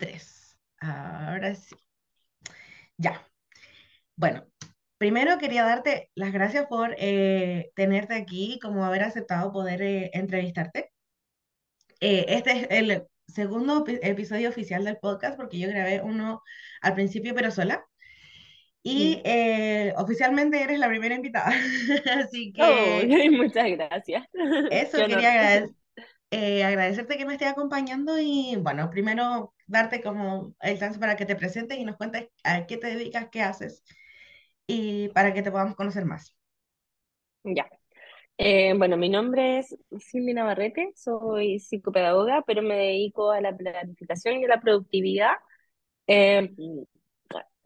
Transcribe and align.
tres. 0.00 0.58
Ahora 0.80 1.54
sí. 1.54 1.76
Ya. 2.96 3.24
Bueno, 4.16 4.44
primero 4.98 5.38
quería 5.38 5.62
darte 5.62 6.10
las 6.14 6.32
gracias 6.32 6.66
por 6.66 6.94
eh, 6.98 7.70
tenerte 7.76 8.14
aquí, 8.14 8.58
como 8.60 8.84
haber 8.84 9.02
aceptado 9.02 9.52
poder 9.52 9.82
eh, 9.82 10.10
entrevistarte. 10.14 10.90
Eh, 12.00 12.24
este 12.28 12.52
es 12.52 12.66
el 12.70 13.06
segundo 13.28 13.84
episodio 13.86 14.48
oficial 14.48 14.84
del 14.84 14.98
podcast 14.98 15.36
porque 15.36 15.58
yo 15.58 15.68
grabé 15.68 16.00
uno 16.02 16.42
al 16.80 16.94
principio 16.94 17.34
pero 17.34 17.50
sola. 17.50 17.84
Y 18.82 19.22
oficialmente 19.96 20.62
eres 20.62 20.78
la 20.78 20.88
primera 20.88 21.14
invitada. 21.14 21.52
Así 22.26 22.50
que... 22.50 22.62
Oh, 22.62 23.32
muchas 23.36 23.70
gracias. 23.70 24.24
Eso 24.70 25.06
quería 25.06 25.32
agradecer 25.32 25.79
eh, 26.30 26.64
agradecerte 26.64 27.16
que 27.18 27.26
me 27.26 27.34
estés 27.34 27.48
acompañando 27.48 28.18
y 28.18 28.56
bueno, 28.56 28.90
primero 28.90 29.54
darte 29.66 30.02
como 30.02 30.54
el 30.60 30.78
chance 30.78 30.98
para 30.98 31.16
que 31.16 31.26
te 31.26 31.36
presentes 31.36 31.78
y 31.78 31.84
nos 31.84 31.96
cuentes 31.96 32.28
a 32.44 32.66
qué 32.66 32.76
te 32.76 32.88
dedicas, 32.88 33.28
qué 33.30 33.42
haces 33.42 33.82
y 34.66 35.08
para 35.10 35.34
que 35.34 35.42
te 35.42 35.50
podamos 35.50 35.76
conocer 35.76 36.04
más. 36.04 36.36
Ya. 37.44 37.68
Eh, 38.38 38.74
bueno, 38.76 38.96
mi 38.96 39.08
nombre 39.10 39.58
es 39.60 39.76
Cindy 40.00 40.34
Navarrete, 40.34 40.92
soy 40.96 41.60
psicopedagoga, 41.60 42.42
pero 42.46 42.62
me 42.62 42.76
dedico 42.76 43.30
a 43.32 43.40
la 43.40 43.56
planificación 43.56 44.40
y 44.40 44.44
a 44.46 44.48
la 44.48 44.60
productividad. 44.60 45.32
Eh, 46.06 46.50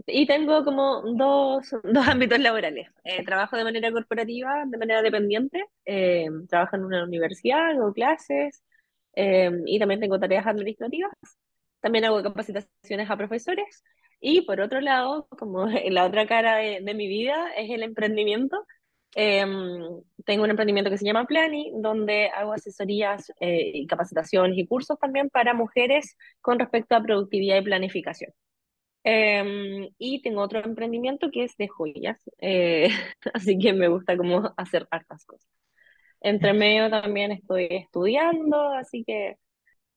y 0.07 0.27
tengo 0.27 0.65
como 0.65 1.03
dos, 1.17 1.71
dos 1.85 2.09
ámbitos 2.09 2.39
laborales. 2.39 2.89
trabajo 3.25 3.57
de 3.57 3.65
manera 3.65 3.93
corporativa, 3.93 4.65
de 4.67 4.79
manera 4.79 5.03
dependiente. 5.03 5.65
trabajo 6.49 6.77
en 6.77 6.85
una 6.85 7.05
universidad, 7.05 7.71
hago 7.71 7.93
clases 7.93 8.63
y 9.17 9.79
también 9.79 10.01
tengo 10.01 10.19
tareas 10.19 10.47
administrativas. 10.47 11.13
También 11.81 12.05
hago 12.07 12.23
capacitaciones 12.23 13.11
a 13.11 13.17
profesores. 13.17 13.83
Y 14.21 14.43
por 14.43 14.61
otro 14.61 14.81
lado, 14.81 15.27
como 15.39 15.67
la 15.91 16.07
otra 16.07 16.27
cara 16.27 16.57
de, 16.57 16.81
de 16.83 16.95
mi 16.95 17.09
vida, 17.09 17.53
es 17.57 17.71
el 17.71 17.83
emprendimiento. 17.83 18.67
tengo 19.15 20.45
un 20.45 20.51
emprendimiento 20.51 20.91
que 20.91 20.99
se 20.99 21.05
llama 21.07 21.27
Plani, 21.27 21.73
donde 21.77 22.29
hago 22.29 22.53
asesorías 22.53 23.33
y 23.41 23.87
capacitaciones 23.87 24.59
y 24.59 24.67
cursos 24.67 24.99
también 24.99 25.31
para 25.31 25.55
mujeres 25.55 26.17
con 26.41 26.59
respecto 26.59 26.97
a 26.97 27.03
productividad 27.03 27.59
y 27.59 27.63
planificación. 27.63 28.33
Em, 29.07 29.91
y 29.99 30.23
tengo 30.23 30.41
otro 30.41 30.65
emprendimiento 30.65 31.31
que 31.31 31.45
es 31.45 31.57
de 31.59 31.69
joyas, 31.69 32.19
eh, 32.39 32.89
así 33.35 33.59
que 33.59 33.75
me 33.75 33.89
gusta 33.89 34.17
como 34.17 34.55
hacer 34.57 34.89
hartas 34.91 35.27
cosas. 35.27 35.49
Entre 36.21 36.55
medio 36.55 36.89
también 36.91 37.33
estoy 37.33 37.69
estudiando, 37.71 38.71
así 38.71 39.05
que 39.05 39.37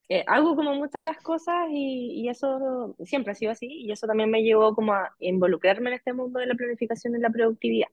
eh, 0.09 0.23
hago 0.27 0.55
como 0.57 0.73
muchas 0.75 1.23
cosas 1.23 1.67
y, 1.71 2.21
y, 2.21 2.29
eso 2.29 2.95
siempre 3.05 3.31
ha 3.31 3.35
sido 3.35 3.51
así 3.51 3.67
y 3.67 3.91
eso 3.91 4.07
también 4.07 4.29
me 4.29 4.43
llevó 4.43 4.75
como 4.75 4.93
a 4.93 5.13
involucrarme 5.19 5.89
en 5.89 5.95
este 5.95 6.13
mundo 6.13 6.39
de 6.39 6.47
la 6.47 6.55
planificación 6.55 7.15
y 7.15 7.19
la 7.19 7.29
productividad. 7.29 7.89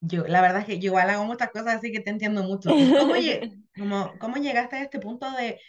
Yo, 0.00 0.24
la 0.26 0.40
verdad 0.40 0.60
es 0.60 0.66
que 0.66 0.78
yo 0.78 0.88
igual 0.88 1.10
hago 1.10 1.24
muchas 1.24 1.50
cosas, 1.50 1.76
así 1.76 1.92
que 1.92 2.00
te 2.00 2.10
entiendo 2.10 2.42
mucho. 2.44 2.70
¿Cómo, 2.70 3.14
cómo, 3.76 4.12
cómo 4.20 4.36
llegaste 4.36 4.76
a 4.76 4.82
este 4.82 5.00
punto 5.00 5.30
de 5.32 5.60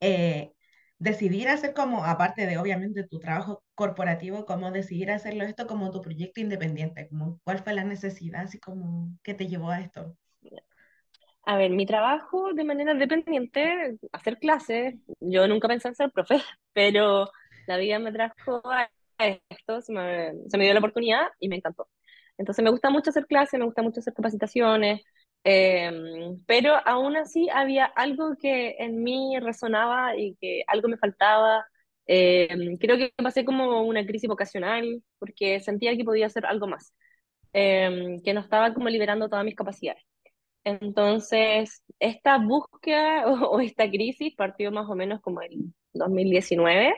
eh, 0.00 0.52
decidir 0.98 1.48
hacer 1.48 1.74
como, 1.74 2.04
aparte 2.04 2.46
de 2.46 2.58
obviamente 2.58 3.04
tu 3.04 3.18
trabajo 3.18 3.62
corporativo, 3.74 4.44
como 4.44 4.70
decidir 4.70 5.10
hacerlo 5.10 5.44
esto 5.44 5.66
como 5.66 5.90
tu 5.90 6.02
proyecto 6.02 6.40
independiente, 6.40 7.08
como 7.08 7.40
cuál 7.44 7.58
fue 7.58 7.74
la 7.74 7.84
necesidad, 7.84 8.42
así 8.42 8.58
como 8.58 9.08
que 9.22 9.34
te 9.34 9.46
llevó 9.46 9.70
a 9.70 9.80
esto. 9.80 10.16
A 11.44 11.56
ver, 11.56 11.70
mi 11.70 11.86
trabajo 11.86 12.52
de 12.52 12.64
manera 12.64 12.94
dependiente, 12.94 13.96
hacer 14.12 14.38
clases, 14.38 14.96
yo 15.20 15.48
nunca 15.48 15.68
pensé 15.68 15.88
en 15.88 15.94
ser 15.94 16.10
profe, 16.10 16.36
pero 16.74 17.30
la 17.66 17.76
vida 17.76 17.98
me 17.98 18.12
trajo 18.12 18.62
a 18.66 18.88
esto, 19.18 19.80
se 19.80 19.92
me 19.92 20.64
dio 20.64 20.72
la 20.72 20.80
oportunidad 20.80 21.28
y 21.38 21.48
me 21.48 21.56
encantó. 21.56 21.88
Entonces 22.36 22.62
me 22.62 22.70
gusta 22.70 22.90
mucho 22.90 23.10
hacer 23.10 23.26
clases, 23.26 23.58
me 23.58 23.66
gusta 23.66 23.82
mucho 23.82 24.00
hacer 24.00 24.14
capacitaciones, 24.14 25.02
Em, 25.50 26.36
pero 26.46 26.74
aún 26.84 27.16
así 27.16 27.48
había 27.50 27.86
algo 27.86 28.36
que 28.38 28.76
en 28.78 29.02
mí 29.02 29.38
resonaba 29.40 30.14
y 30.16 30.34
que 30.36 30.62
algo 30.66 30.88
me 30.88 30.98
faltaba. 30.98 31.64
Em, 32.06 32.76
creo 32.76 32.98
que 32.98 33.12
pasé 33.16 33.44
como 33.46 33.82
una 33.82 34.04
crisis 34.06 34.28
vocacional 34.28 35.02
porque 35.18 35.60
sentía 35.60 35.96
que 35.96 36.04
podía 36.04 36.26
hacer 36.26 36.44
algo 36.46 36.66
más, 36.66 36.92
em, 37.52 38.20
que 38.22 38.34
no 38.34 38.40
estaba 38.40 38.74
como 38.74 38.88
liberando 38.90 39.28
todas 39.28 39.44
mis 39.44 39.54
capacidades. 39.56 40.02
Entonces, 40.64 41.82
esta 42.00 42.38
búsqueda 42.38 43.24
o, 43.50 43.60
esta 43.60 43.88
crisis 43.90 44.34
partió 44.36 44.70
más 44.72 44.88
o 44.88 44.94
menos 44.96 45.20
como 45.22 45.42
el 45.42 45.72
2019 45.94 46.94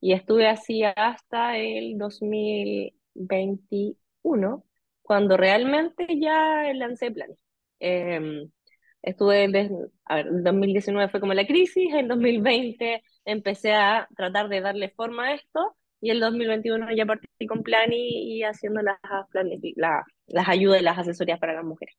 y 0.00 0.12
estuve 0.12 0.48
así 0.48 0.82
hasta 0.84 1.56
el 1.58 1.98
2021, 1.98 4.64
cuando 5.02 5.36
realmente 5.36 6.06
ya 6.20 6.72
lancé 6.74 7.10
planes. 7.10 7.45
Eh, 7.80 8.48
estuve, 9.02 9.44
a 10.04 10.14
ver, 10.16 10.26
en 10.26 10.42
2019 10.44 11.08
fue 11.10 11.20
como 11.20 11.34
la 11.34 11.46
crisis, 11.46 11.92
en 11.94 12.08
2020 12.08 13.02
empecé 13.24 13.72
a 13.74 14.08
tratar 14.16 14.48
de 14.48 14.60
darle 14.60 14.90
forma 14.90 15.28
a 15.28 15.34
esto 15.34 15.76
y 16.00 16.10
en 16.10 16.20
2021 16.20 16.92
ya 16.94 17.06
partí 17.06 17.46
con 17.46 17.62
Plani 17.62 18.36
y 18.36 18.42
haciendo 18.42 18.82
las, 18.82 18.98
las 20.26 20.48
ayudas 20.48 20.80
y 20.80 20.84
las 20.84 20.98
asesorías 20.98 21.38
para 21.38 21.54
las 21.54 21.64
mujeres. 21.64 21.94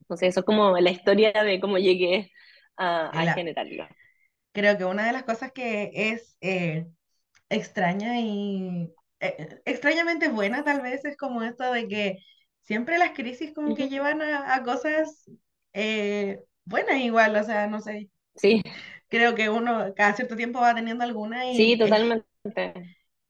Entonces 0.00 0.30
eso 0.30 0.40
es 0.40 0.46
como 0.46 0.76
la 0.78 0.90
historia 0.90 1.32
de 1.32 1.60
cómo 1.60 1.78
llegué 1.78 2.30
a, 2.76 3.08
a 3.08 3.34
generarlo. 3.34 3.86
Creo 4.52 4.76
que 4.76 4.84
una 4.84 5.06
de 5.06 5.12
las 5.12 5.22
cosas 5.22 5.52
que 5.52 5.90
es 5.94 6.36
eh, 6.40 6.86
extraña 7.48 8.18
y 8.20 8.92
eh, 9.20 9.60
extrañamente 9.64 10.28
buena 10.28 10.64
tal 10.64 10.80
vez 10.80 11.04
es 11.04 11.16
como 11.16 11.42
esto 11.42 11.72
de 11.72 11.86
que 11.86 12.18
siempre 12.62 12.98
las 12.98 13.12
crisis 13.12 13.52
como 13.52 13.74
que 13.74 13.88
llevan 13.88 14.22
a, 14.22 14.62
cosas 14.64 15.30
eh, 15.72 16.40
buenas 16.64 17.00
igual, 17.00 17.36
o 17.36 17.44
sea, 17.44 17.66
no 17.66 17.80
sé. 17.80 18.10
Sí. 18.36 18.62
Creo 19.08 19.34
que 19.34 19.48
uno 19.48 19.92
cada 19.94 20.14
cierto 20.14 20.36
tiempo 20.36 20.60
va 20.60 20.74
teniendo 20.74 21.04
alguna 21.04 21.50
y 21.50 21.56
sí, 21.56 21.78
totalmente. 21.78 22.26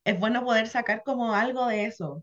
Es, 0.05 0.19
bueno 0.19 0.45
poder 0.45 0.67
sacar 0.69 1.03
como 1.05 1.35
algo 1.35 1.67
de 1.67 1.87
eso. 1.87 2.23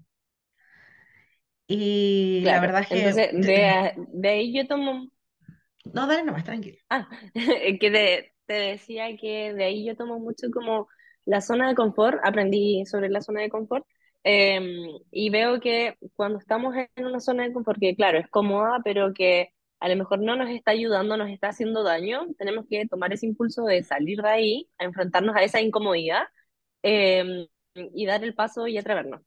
Y 1.67 2.41
la 2.45 2.61
verdad 2.61 2.81
es 2.81 2.87
que... 2.87 2.99
Entonces, 2.99 3.31
de, 3.33 4.29
ahí 4.29 4.53
yo 4.55 4.67
tomo... 4.67 5.09
No, 5.93 6.07
dale 6.07 6.23
nomás, 6.23 6.43
tranquilo. 6.43 6.77
Ah, 6.89 7.09
que 7.33 8.31
te 8.45 8.53
decía 8.53 9.15
que 9.17 9.53
de 9.53 9.63
ahí 9.63 9.85
yo 9.85 9.95
tomo 9.95 10.19
mucho 10.19 10.47
como 10.53 10.87
la 11.25 11.41
zona 11.41 11.67
de 11.67 11.75
confort, 11.75 12.19
aprendí 12.23 12.85
sobre 12.85 13.09
la 13.09 13.21
zona 13.21 13.41
de 13.41 13.49
confort 13.49 13.85
Em, 14.29 14.89
y 15.09 15.29
veo 15.29 15.61
que 15.61 15.95
cuando 16.15 16.37
estamos 16.39 16.75
en 16.75 17.05
una 17.05 17.21
zona 17.21 17.43
de 17.43 17.53
confort, 17.53 17.79
que 17.79 17.95
claro, 17.95 18.19
es 18.19 18.27
cómoda, 18.27 18.81
pero 18.83 19.13
que 19.13 19.53
a 19.79 19.87
lo 19.87 19.95
mejor 19.95 20.19
no 20.19 20.35
nos 20.35 20.49
está 20.49 20.71
ayudando, 20.71 21.15
nos 21.15 21.29
está 21.29 21.47
haciendo 21.49 21.81
daño, 21.83 22.27
tenemos 22.37 22.65
que 22.69 22.85
tomar 22.87 23.13
ese 23.13 23.25
impulso 23.25 23.63
de 23.63 23.83
salir 23.83 24.21
de 24.21 24.29
ahí, 24.29 24.69
a 24.79 24.83
enfrentarnos 24.85 25.33
a 25.35 25.43
esa 25.43 25.61
incomodidad 25.61 26.23
em, 26.83 27.47
y 27.75 28.05
dar 28.05 28.23
el 28.23 28.35
paso 28.35 28.67
y 28.67 28.77
atrevernos. 28.77 29.21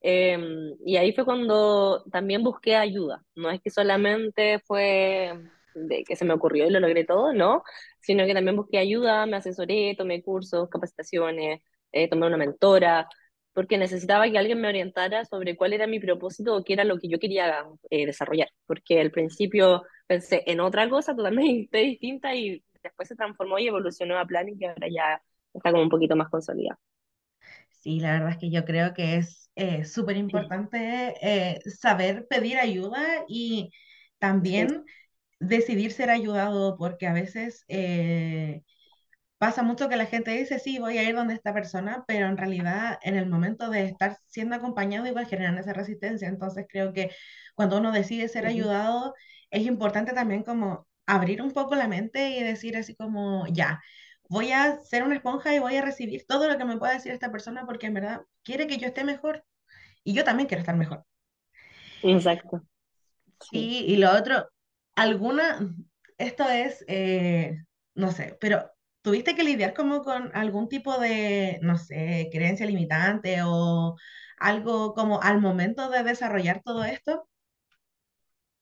Em, 0.00 0.74
y 0.84 0.96
ahí 0.96 1.12
fue 1.12 1.24
cuando 1.24 2.04
también 2.10 2.42
busqué 2.42 2.76
ayuda. 2.76 3.24
No 3.36 3.50
es 3.50 3.60
que 3.62 3.70
solamente 3.70 4.60
fue 4.60 5.32
de 5.74 6.04
que 6.04 6.16
se 6.16 6.24
me 6.24 6.34
ocurrió 6.34 6.66
y 6.66 6.70
lo 6.70 6.80
logré 6.80 7.04
todo, 7.04 7.32
no, 7.32 7.62
sino 8.00 8.26
que 8.26 8.34
también 8.34 8.56
busqué 8.56 8.78
ayuda, 8.78 9.26
me 9.26 9.36
asesoré, 9.36 9.94
tomé 9.96 10.22
cursos, 10.22 10.68
capacitaciones, 10.70 11.62
eh, 11.92 12.08
tomé 12.08 12.26
una 12.26 12.36
mentora, 12.36 13.08
porque 13.60 13.76
necesitaba 13.76 14.30
que 14.30 14.38
alguien 14.38 14.58
me 14.58 14.68
orientara 14.68 15.26
sobre 15.26 15.54
cuál 15.54 15.74
era 15.74 15.86
mi 15.86 16.00
propósito 16.00 16.56
o 16.56 16.64
qué 16.64 16.72
era 16.72 16.84
lo 16.84 16.98
que 16.98 17.08
yo 17.08 17.18
quería 17.18 17.66
eh, 17.90 18.06
desarrollar, 18.06 18.48
porque 18.66 18.98
al 18.98 19.10
principio 19.10 19.82
pensé 20.06 20.42
en 20.46 20.60
otra 20.60 20.88
cosa 20.88 21.14
totalmente 21.14 21.76
distinta 21.78 22.34
y 22.34 22.64
después 22.82 23.06
se 23.08 23.16
transformó 23.16 23.58
y 23.58 23.66
evolucionó 23.68 24.18
a 24.18 24.24
Plan 24.24 24.48
y 24.48 24.56
que 24.56 24.66
ahora 24.68 24.88
ya 24.90 25.22
está 25.52 25.72
como 25.72 25.82
un 25.82 25.90
poquito 25.90 26.16
más 26.16 26.30
consolidada. 26.30 26.80
Sí, 27.68 28.00
la 28.00 28.12
verdad 28.14 28.30
es 28.30 28.38
que 28.38 28.50
yo 28.50 28.64
creo 28.64 28.94
que 28.94 29.16
es 29.16 29.50
eh, 29.56 29.84
súper 29.84 30.16
importante 30.16 31.14
eh, 31.20 31.60
saber 31.70 32.26
pedir 32.28 32.56
ayuda 32.56 33.26
y 33.28 33.72
también 34.18 34.86
decidir 35.38 35.92
ser 35.92 36.08
ayudado, 36.08 36.78
porque 36.78 37.06
a 37.06 37.12
veces 37.12 37.66
pasa 39.40 39.62
mucho 39.62 39.88
que 39.88 39.96
la 39.96 40.04
gente 40.04 40.32
dice, 40.32 40.58
sí, 40.58 40.78
voy 40.78 40.98
a 40.98 41.02
ir 41.02 41.14
donde 41.14 41.32
esta 41.32 41.54
persona, 41.54 42.04
pero 42.06 42.26
en 42.26 42.36
realidad 42.36 42.98
en 43.00 43.16
el 43.16 43.24
momento 43.26 43.70
de 43.70 43.86
estar 43.86 44.18
siendo 44.26 44.54
acompañado 44.54 45.06
igual 45.06 45.24
generan 45.24 45.56
esa 45.56 45.72
resistencia. 45.72 46.28
Entonces 46.28 46.66
creo 46.68 46.92
que 46.92 47.10
cuando 47.54 47.78
uno 47.78 47.90
decide 47.90 48.28
ser 48.28 48.44
ayudado, 48.44 49.14
es 49.50 49.64
importante 49.64 50.12
también 50.12 50.42
como 50.42 50.86
abrir 51.06 51.40
un 51.40 51.52
poco 51.52 51.74
la 51.74 51.88
mente 51.88 52.28
y 52.36 52.42
decir 52.42 52.76
así 52.76 52.94
como, 52.94 53.46
ya, 53.46 53.80
voy 54.28 54.52
a 54.52 54.78
ser 54.80 55.04
una 55.04 55.14
esponja 55.14 55.54
y 55.54 55.58
voy 55.58 55.74
a 55.74 55.82
recibir 55.82 56.26
todo 56.26 56.46
lo 56.46 56.58
que 56.58 56.66
me 56.66 56.76
pueda 56.76 56.92
decir 56.92 57.10
esta 57.10 57.32
persona 57.32 57.64
porque 57.64 57.86
en 57.86 57.94
verdad 57.94 58.20
quiere 58.42 58.66
que 58.66 58.76
yo 58.76 58.88
esté 58.88 59.04
mejor 59.04 59.42
y 60.04 60.12
yo 60.12 60.22
también 60.22 60.48
quiero 60.48 60.60
estar 60.60 60.76
mejor. 60.76 61.06
Exacto. 62.02 62.62
Sí, 63.50 63.86
y 63.86 63.96
lo 63.96 64.12
otro, 64.12 64.50
alguna, 64.96 65.66
esto 66.18 66.46
es, 66.46 66.84
eh, 66.88 67.56
no 67.94 68.12
sé, 68.12 68.36
pero 68.38 68.70
¿tuviste 69.02 69.34
que 69.34 69.44
lidiar 69.44 69.74
como 69.74 70.02
con 70.02 70.30
algún 70.34 70.68
tipo 70.68 70.98
de, 70.98 71.58
no 71.62 71.78
sé, 71.78 72.28
creencia 72.32 72.66
limitante 72.66 73.38
o 73.44 73.96
algo 74.38 74.94
como 74.94 75.22
al 75.22 75.40
momento 75.40 75.90
de 75.90 76.02
desarrollar 76.02 76.62
todo 76.64 76.84
esto? 76.84 77.28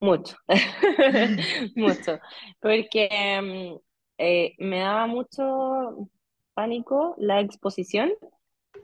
Mucho, 0.00 0.36
mucho, 1.76 2.20
porque 2.60 3.08
mm, 3.42 3.78
eh, 4.18 4.54
me 4.58 4.78
daba 4.80 5.06
mucho 5.06 6.08
pánico 6.54 7.16
la 7.18 7.40
exposición. 7.40 8.12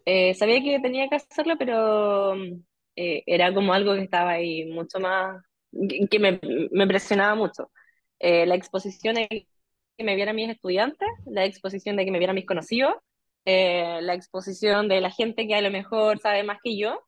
Eh, 0.06 0.34
sabía 0.34 0.62
que 0.62 0.80
tenía 0.80 1.08
que 1.08 1.16
hacerlo, 1.16 1.54
pero 1.58 2.34
mm, 2.36 2.64
eh, 2.96 3.22
era 3.26 3.54
como 3.54 3.72
algo 3.72 3.94
que 3.94 4.02
estaba 4.02 4.32
ahí 4.32 4.64
mucho 4.66 5.00
más, 5.00 5.42
que 6.10 6.18
me, 6.18 6.40
me 6.72 6.86
presionaba 6.86 7.34
mucho. 7.36 7.70
Eh, 8.18 8.46
la 8.46 8.54
exposición 8.56 9.16
que 9.96 10.05
me 10.05 10.17
vieran 10.17 10.37
mis 10.37 10.50
estudiantes, 10.50 11.08
la 11.26 11.44
exposición 11.44 11.96
de 11.96 12.05
que 12.05 12.11
me 12.11 12.19
vieran 12.19 12.35
mis 12.37 12.46
conocidos, 12.46 12.94
eh, 13.44 14.00
la 14.02 14.14
exposición 14.14 14.88
de 14.88 15.00
la 15.00 15.11
gente 15.11 15.46
que 15.46 15.55
a 15.55 15.61
lo 15.62 15.70
mejor 15.70 16.19
sabe 16.20 16.43
más 16.44 16.58
que 16.62 16.76
yo. 16.79 17.00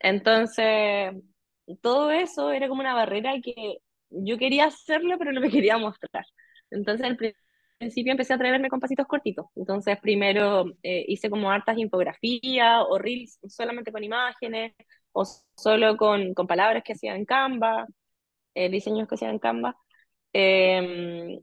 Entonces, 0.00 1.12
todo 1.82 2.10
eso 2.10 2.50
era 2.52 2.68
como 2.68 2.80
una 2.80 2.94
barrera 2.94 3.32
que 3.42 3.78
yo 4.10 4.38
quería 4.38 4.66
hacerlo, 4.66 5.16
pero 5.18 5.32
no 5.32 5.40
me 5.40 5.50
quería 5.50 5.78
mostrar. 5.78 6.24
Entonces, 6.70 7.06
al 7.06 7.16
pri- 7.16 7.34
principio 7.78 8.12
empecé 8.12 8.32
a 8.32 8.36
atreverme 8.36 8.68
con 8.68 8.80
pasitos 8.80 9.06
cortitos. 9.06 9.46
Entonces, 9.56 9.98
primero 10.00 10.66
eh, 10.82 11.04
hice 11.08 11.30
como 11.30 11.50
hartas 11.50 11.78
infografías 11.78 12.82
o 12.88 12.98
reels 12.98 13.38
solamente 13.48 13.92
con 13.92 14.02
imágenes 14.04 14.74
o 15.12 15.24
solo 15.56 15.96
con, 15.96 16.34
con 16.34 16.46
palabras 16.46 16.82
que 16.84 16.92
hacía 16.94 17.14
en 17.16 17.24
Canva, 17.24 17.86
eh, 18.54 18.68
diseños 18.70 19.08
que 19.08 19.14
hacía 19.16 19.30
en 19.30 19.38
Canva. 19.38 19.76
Em, 20.32 21.40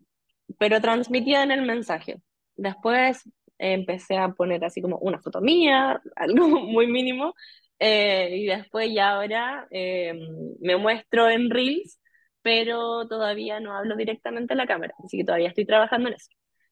pero 0.59 0.81
transmitía 0.81 1.43
en 1.43 1.51
el 1.51 1.61
mensaje. 1.63 2.17
Después 2.55 3.23
empecé 3.57 4.17
a 4.17 4.29
poner 4.29 4.63
así 4.65 4.81
como 4.81 4.97
una 4.99 5.19
foto 5.21 5.41
mía, 5.41 6.01
algo 6.15 6.47
muy 6.47 6.87
mínimo, 6.87 7.33
eh, 7.79 8.29
y 8.37 8.45
después 8.45 8.91
ya 8.93 9.11
ahora 9.11 9.67
eh, 9.71 10.13
me 10.61 10.77
muestro 10.77 11.29
en 11.29 11.49
Reels, 11.49 11.99
pero 12.41 13.07
todavía 13.07 13.59
no 13.59 13.75
hablo 13.75 13.95
directamente 13.95 14.53
a 14.53 14.57
la 14.57 14.67
cámara, 14.67 14.93
así 15.03 15.17
que 15.17 15.23
todavía 15.25 15.49
estoy 15.49 15.65
trabajando 15.65 16.09
en 16.09 16.15
eso. 16.15 16.29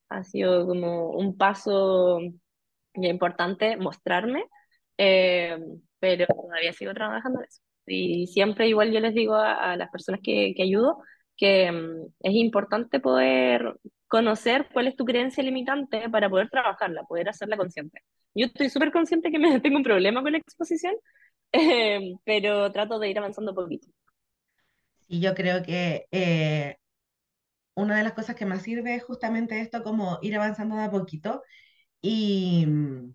Ha 0.10 0.24
sido 0.24 0.68
como 0.68 1.10
un 1.12 1.38
paso 1.38 2.20
ya 2.96 3.10
importante 3.10 3.78
mostrarme, 3.78 4.46
eh, 4.98 5.58
pero 6.00 6.25
todavía 6.28 6.74
sigo 6.74 6.94
trabajando 6.94 7.40
en 7.40 7.46
eso. 7.48 7.62
Y 7.86 8.28
siempre 8.28 8.68
igual 8.68 8.92
yo 8.92 9.00
les 9.00 9.14
digo 9.14 9.36
a, 9.36 9.74
a 9.74 9.78
las 9.78 9.90
personas 9.92 10.22
que, 10.24 10.54
que 10.56 10.64
ayudo, 10.64 11.00
que 11.38 11.71
mm, 11.71 12.07
es 12.21 12.33
importante 12.35 13.00
poder 13.00 13.75
conocer 14.07 14.69
cuál 14.74 14.88
es 14.88 14.95
tu 14.95 15.06
creencia 15.06 15.44
limitante 15.44 16.09
para 16.09 16.30
poder 16.30 16.50
trabajarla, 16.50 17.03
poder 17.03 17.30
hacerla 17.30 17.57
consciente. 17.57 18.00
Yo 18.35 18.45
estoy 18.47 18.69
súper 18.69 18.91
consciente 18.91 19.31
que 19.31 19.39
me 19.39 19.59
tengo 19.62 19.77
un 19.77 19.83
problema 19.83 20.21
con 20.21 20.31
la 20.33 20.38
exposición, 20.39 20.95
eh, 21.53 22.13
pero 22.25 22.71
trato 22.71 23.00
de 23.00 23.09
ir 23.09 23.18
avanzando 23.18 23.53
poquito. 23.56 23.88
Y 25.07 25.19
yo 25.19 25.35
creo 25.35 25.62
que 25.63 26.07
eh, 26.12 26.77
una 27.75 27.97
de 27.97 28.03
las 28.03 28.13
cosas 28.13 28.36
que 28.36 28.45
más 28.45 28.63
sirve 28.63 28.95
es 28.95 29.03
justamente 29.03 29.59
esto, 29.62 29.83
como 29.83 30.19
ir 30.21 30.36
avanzando 30.36 30.75
de 30.75 30.83
a 30.83 30.91
poquito 30.91 31.44
y 32.01 32.65
mm, 32.68 33.13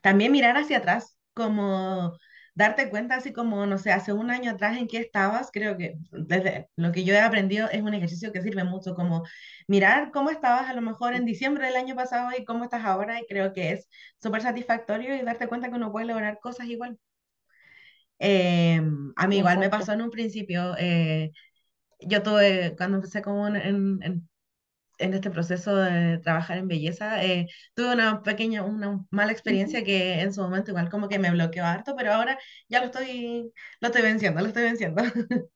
también 0.00 0.32
mirar 0.32 0.56
hacia 0.56 0.78
atrás, 0.78 1.18
como 1.34 2.18
darte 2.58 2.90
cuenta, 2.90 3.14
así 3.14 3.32
como, 3.32 3.66
no 3.66 3.78
sé, 3.78 3.92
hace 3.92 4.12
un 4.12 4.30
año 4.30 4.50
atrás 4.50 4.76
en 4.76 4.88
qué 4.88 4.98
estabas, 4.98 5.50
creo 5.52 5.76
que 5.76 5.94
desde 6.10 6.68
lo 6.74 6.90
que 6.90 7.04
yo 7.04 7.14
he 7.14 7.20
aprendido 7.20 7.68
es 7.70 7.82
un 7.82 7.94
ejercicio 7.94 8.32
que 8.32 8.42
sirve 8.42 8.64
mucho, 8.64 8.96
como 8.96 9.22
mirar 9.68 10.10
cómo 10.10 10.30
estabas 10.30 10.68
a 10.68 10.74
lo 10.74 10.80
mejor 10.80 11.14
en 11.14 11.24
diciembre 11.24 11.66
del 11.66 11.76
año 11.76 11.94
pasado 11.94 12.30
y 12.36 12.44
cómo 12.44 12.64
estás 12.64 12.84
ahora, 12.84 13.20
y 13.20 13.26
creo 13.26 13.52
que 13.52 13.70
es 13.70 13.88
súper 14.20 14.42
satisfactorio 14.42 15.14
y 15.14 15.22
darte 15.22 15.46
cuenta 15.46 15.68
que 15.68 15.76
uno 15.76 15.92
puede 15.92 16.06
lograr 16.06 16.40
cosas 16.40 16.66
igual. 16.66 16.98
Eh, 18.18 18.82
a 19.14 19.28
mí 19.28 19.36
igual 19.38 19.58
me 19.58 19.70
pasó 19.70 19.92
en 19.92 20.02
un 20.02 20.10
principio, 20.10 20.74
eh, 20.78 21.30
yo 22.00 22.24
tuve, 22.24 22.74
cuando 22.76 22.96
empecé 22.96 23.22
como 23.22 23.46
en, 23.46 24.02
en, 24.02 24.27
en 24.98 25.14
este 25.14 25.30
proceso 25.30 25.74
de 25.76 26.18
trabajar 26.18 26.58
en 26.58 26.68
belleza, 26.68 27.24
eh, 27.24 27.46
tuve 27.74 27.92
una 27.94 28.22
pequeña, 28.22 28.62
una 28.64 29.04
mala 29.10 29.32
experiencia 29.32 29.84
que 29.84 30.20
en 30.20 30.32
su 30.32 30.42
momento 30.42 30.70
igual 30.70 30.90
como 30.90 31.08
que 31.08 31.18
me 31.18 31.30
bloqueó 31.30 31.64
harto, 31.64 31.94
pero 31.96 32.12
ahora 32.12 32.38
ya 32.68 32.80
lo 32.80 32.86
estoy, 32.86 33.52
lo 33.80 33.88
estoy 33.88 34.02
venciendo, 34.02 34.40
lo 34.40 34.48
estoy 34.48 34.64
venciendo. 34.64 35.02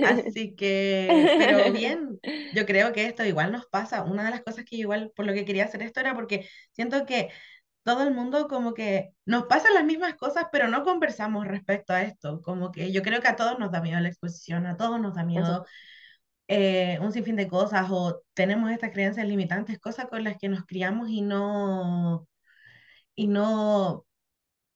Así 0.00 0.54
que, 0.56 1.30
pero 1.38 1.72
bien, 1.72 2.18
yo 2.54 2.66
creo 2.66 2.92
que 2.92 3.06
esto 3.06 3.24
igual 3.24 3.52
nos 3.52 3.66
pasa. 3.66 4.02
Una 4.04 4.24
de 4.24 4.30
las 4.30 4.42
cosas 4.42 4.64
que 4.64 4.76
igual 4.76 5.12
por 5.14 5.26
lo 5.26 5.32
que 5.34 5.44
quería 5.44 5.64
hacer 5.64 5.82
esto 5.82 6.00
era 6.00 6.14
porque 6.14 6.48
siento 6.72 7.06
que 7.06 7.30
todo 7.82 8.02
el 8.02 8.14
mundo 8.14 8.46
como 8.48 8.74
que 8.74 9.10
nos 9.24 9.44
pasan 9.44 9.74
las 9.74 9.84
mismas 9.84 10.14
cosas, 10.14 10.46
pero 10.52 10.68
no 10.68 10.84
conversamos 10.84 11.46
respecto 11.46 11.92
a 11.92 12.02
esto. 12.02 12.42
Como 12.42 12.72
que 12.72 12.92
yo 12.92 13.02
creo 13.02 13.20
que 13.20 13.28
a 13.28 13.36
todos 13.36 13.58
nos 13.58 13.72
da 13.72 13.80
miedo 13.80 14.00
la 14.00 14.08
exposición, 14.08 14.66
a 14.66 14.76
todos 14.76 15.00
nos 15.00 15.14
da 15.14 15.22
Eso, 15.22 15.26
miedo 15.26 15.64
eh, 16.52 16.98
un 17.00 17.12
sinfín 17.12 17.36
de 17.36 17.46
cosas 17.48 17.86
o 17.90 18.22
tenemos 18.34 18.72
estas 18.72 18.90
creencias 18.90 19.26
limitantes, 19.26 19.78
cosas 19.78 20.06
con 20.08 20.24
las 20.24 20.36
que 20.36 20.48
nos 20.48 20.64
criamos 20.66 21.08
y 21.08 21.22
no, 21.22 22.28
y 23.14 23.28
no, 23.28 24.06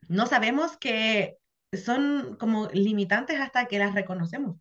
no 0.08 0.26
sabemos 0.26 0.76
que 0.78 1.38
son 1.72 2.36
como 2.38 2.68
limitantes 2.72 3.40
hasta 3.40 3.66
que 3.66 3.80
las 3.80 3.94
reconocemos. 3.94 4.56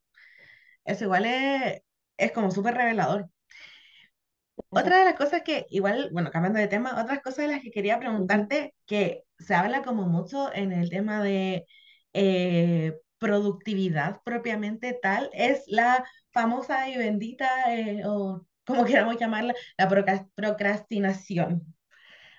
Eso 0.86 1.06
igual 1.06 1.26
es, 1.26 1.82
es 2.18 2.32
como 2.32 2.52
súper 2.52 2.76
revelador. 2.76 3.30
Otra 4.70 5.00
de 5.00 5.06
las 5.06 5.16
cosas 5.16 5.44
que, 5.44 5.68
igual, 5.70 6.10
bueno, 6.12 6.32
cambiando 6.32 6.60
de 6.60 6.68
tema, 6.68 7.00
otras 7.02 7.22
cosas 7.22 7.46
de 7.46 7.48
las 7.50 7.62
que 7.62 7.72
quería 7.72 8.00
preguntarte, 8.00 8.74
que 8.88 9.24
se 9.38 9.54
habla 9.54 9.84
como 9.84 10.08
mucho 10.08 10.52
en 10.54 10.72
el 10.72 10.90
tema 10.90 11.24
de 11.24 11.68
eh, 12.14 12.94
productividad 13.24 14.22
propiamente 14.26 14.94
tal, 15.02 15.32
es 15.34 15.64
la 15.68 16.06
famosa 16.34 16.90
y 16.90 16.98
bendita, 16.98 17.50
eh, 17.76 18.04
o 18.06 18.46
como 18.68 18.86
queramos 18.86 19.18
llamarla, 19.20 19.56
la 19.80 19.90
procras- 19.90 20.28
procrastinación. 20.36 21.76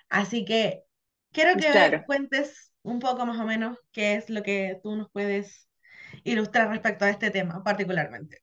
Así 0.09 0.45
que 0.45 0.83
quiero 1.31 1.57
que 1.57 1.71
Claro. 1.71 2.05
cuentes 2.05 2.73
un 2.83 2.99
poco 2.99 3.25
más 3.25 3.39
o 3.39 3.45
menos 3.45 3.77
qué 3.91 4.15
es 4.15 4.29
lo 4.29 4.43
que 4.43 4.79
tú 4.83 4.95
nos 4.95 5.09
puedes 5.11 5.69
ilustrar 6.25 6.69
respecto 6.69 7.05
a 7.05 7.09
este 7.11 7.31
tema 7.31 7.63
particularmente. 7.63 8.39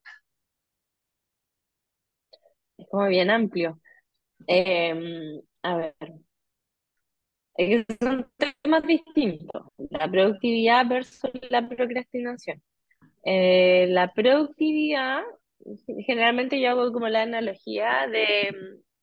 Es 2.77 2.87
como 2.91 3.07
bien 3.09 3.31
amplio. 3.31 3.81
Eh, 4.47 4.95
a 5.63 5.77
ver, 5.77 5.97
es 7.57 7.87
que 7.87 7.97
son 8.01 8.27
temas 8.63 8.83
distintos. 8.87 9.67
La 9.91 10.11
productividad 10.11 10.87
versus 10.89 11.31
la 11.51 11.69
procrastinación. 11.69 12.63
Eh, 13.25 13.87
la 13.91 14.13
productividad, 14.13 15.23
generalmente 16.07 16.61
yo 16.61 16.71
hago 16.71 16.93
como 16.93 17.09
la 17.09 17.23
analogía 17.23 18.07
de, 18.11 18.55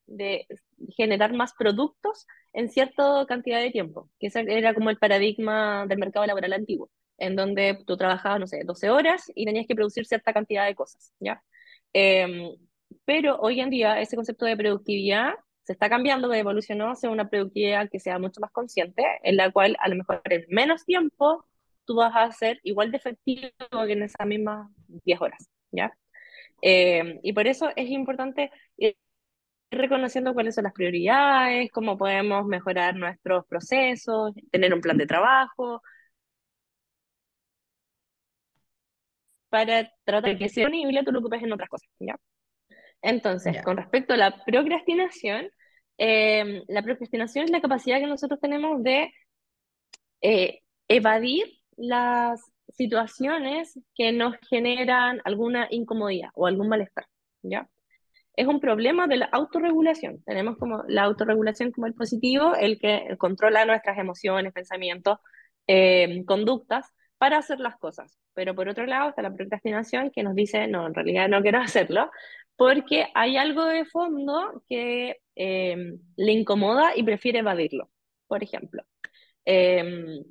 de 0.08 0.48
generar 0.96 1.34
más 1.34 1.54
productos 1.58 2.28
en 2.54 2.70
cierta 2.70 3.26
cantidad 3.28 3.62
de 3.62 3.72
tiempo, 3.72 4.10
que 4.20 4.28
ese 4.28 4.42
era 4.48 4.74
como 4.74 4.90
el 4.90 4.98
paradigma 4.98 5.86
del 5.88 6.00
mercado 6.00 6.26
laboral 6.26 6.54
antiguo, 6.54 6.90
en 7.18 7.36
donde 7.36 7.78
tú 7.86 7.96
trabajabas, 7.98 8.40
no 8.40 8.48
sé, 8.48 8.64
12 8.66 8.90
horas 8.90 9.32
y 9.36 9.46
tenías 9.46 9.68
que 9.68 9.76
producir 9.76 10.06
cierta 10.06 10.34
cantidad 10.34 10.66
de 10.66 10.76
cosas, 10.76 11.14
¿ya? 11.20 11.42
Eh, 11.94 12.50
pero 13.06 13.40
hoy 13.40 13.62
en 13.62 13.70
día 13.70 14.02
ese 14.02 14.16
concepto 14.16 14.46
de 14.46 14.58
productividad 14.58 15.34
se 15.70 15.74
está 15.74 15.88
cambiando, 15.88 16.34
evolucionó 16.34 16.90
hacia 16.94 17.12
una 17.12 17.30
productividad 17.30 17.92
que 17.92 18.00
sea 18.00 18.18
mucho 18.18 18.42
más 18.42 18.50
consciente, 18.52 19.04
en 19.22 19.38
la 19.38 19.52
cual 19.52 19.78
a 19.80 19.88
lo 19.88 19.98
mejor 19.98 20.20
en 20.26 20.44
menos 20.50 20.84
tiempo 20.84 21.46
tú 21.86 21.98
vas 21.98 22.12
a 22.16 22.32
ser 22.32 22.60
igual 22.64 22.90
de 22.90 22.98
efectivo 22.98 23.52
que 23.86 23.94
en 23.94 24.02
esas 24.02 24.26
mismas 24.26 24.68
10 25.06 25.22
horas, 25.22 25.48
¿ya? 25.70 25.96
Eh, 26.64 27.20
y 27.22 27.34
por 27.34 27.46
eso 27.46 27.70
es 27.76 27.88
importante 27.92 28.50
ir 28.78 28.98
reconociendo 29.70 30.34
cuáles 30.34 30.56
son 30.56 30.64
las 30.64 30.74
prioridades, 30.74 31.70
cómo 31.72 32.00
podemos 32.00 32.48
mejorar 32.48 32.96
nuestros 32.96 33.46
procesos, 33.46 34.34
tener 34.52 34.74
un 34.74 34.82
plan 34.82 34.98
de 34.98 35.06
trabajo 35.06 35.84
para 39.50 39.92
tratar 40.04 40.32
de 40.32 40.40
que 40.40 40.50
sea 40.50 40.66
disponible, 40.66 41.04
tú 41.04 41.12
lo 41.12 41.20
ocupes 41.20 41.44
en 41.44 41.54
otras 41.54 41.70
cosas, 41.70 41.90
¿ya? 42.00 42.16
Entonces, 43.04 43.54
Ya, 43.54 43.64
con 43.64 43.78
respecto 43.78 44.16
a 44.16 44.18
la 44.18 44.44
procrastinación, 44.44 45.52
eh, 46.00 46.64
la 46.68 46.82
procrastinación 46.82 47.46
es 47.46 47.52
la 47.52 47.62
capacidad 47.62 48.00
que 48.00 48.08
nosotros 48.08 48.40
tenemos 48.40 48.82
de 48.82 49.12
eh, 50.22 50.62
evadir 50.88 51.46
las 51.76 52.42
situaciones 52.70 53.78
que 53.96 54.12
nos 54.12 54.36
generan 54.50 55.22
alguna 55.26 55.68
incomodidad 55.70 56.30
o 56.36 56.48
algún 56.48 56.70
malestar, 56.70 57.06
¿ya? 57.42 57.70
Es 58.36 58.48
un 58.48 58.62
problema 58.62 59.08
de 59.08 59.18
la 59.18 59.26
autorregulación. 59.26 60.24
Tenemos 60.24 60.58
como 60.58 60.84
la 60.88 61.04
autorregulación 61.04 61.72
como 61.72 61.88
el 61.88 61.94
positivo, 61.94 62.56
el 62.56 62.80
que 62.80 63.16
controla 63.18 63.66
nuestras 63.66 63.98
emociones, 63.98 64.54
pensamientos, 64.54 65.20
eh, 65.68 66.24
conductas 66.26 66.86
para 67.18 67.38
hacer 67.38 67.60
las 67.60 67.78
cosas. 67.78 68.18
Pero 68.34 68.56
por 68.56 68.70
otro 68.70 68.86
lado 68.86 69.10
está 69.10 69.22
la 69.22 69.34
procrastinación 69.34 70.12
que 70.12 70.24
nos 70.24 70.36
dice, 70.36 70.68
no, 70.68 70.88
en 70.88 70.94
realidad 70.94 71.28
no 71.28 71.42
quiero 71.42 71.60
hacerlo, 71.62 72.10
porque 72.60 73.08
hay 73.16 73.38
algo 73.38 73.66
de 73.66 73.86
fondo 73.86 74.64
que 74.70 75.18
eh, 75.38 75.78
le 76.18 76.34
incomoda 76.34 76.96
y 76.98 77.04
prefiere 77.04 77.40
evadirlo. 77.40 77.90
Por 78.28 78.44
ejemplo, 78.44 78.84
eh, 79.46 80.24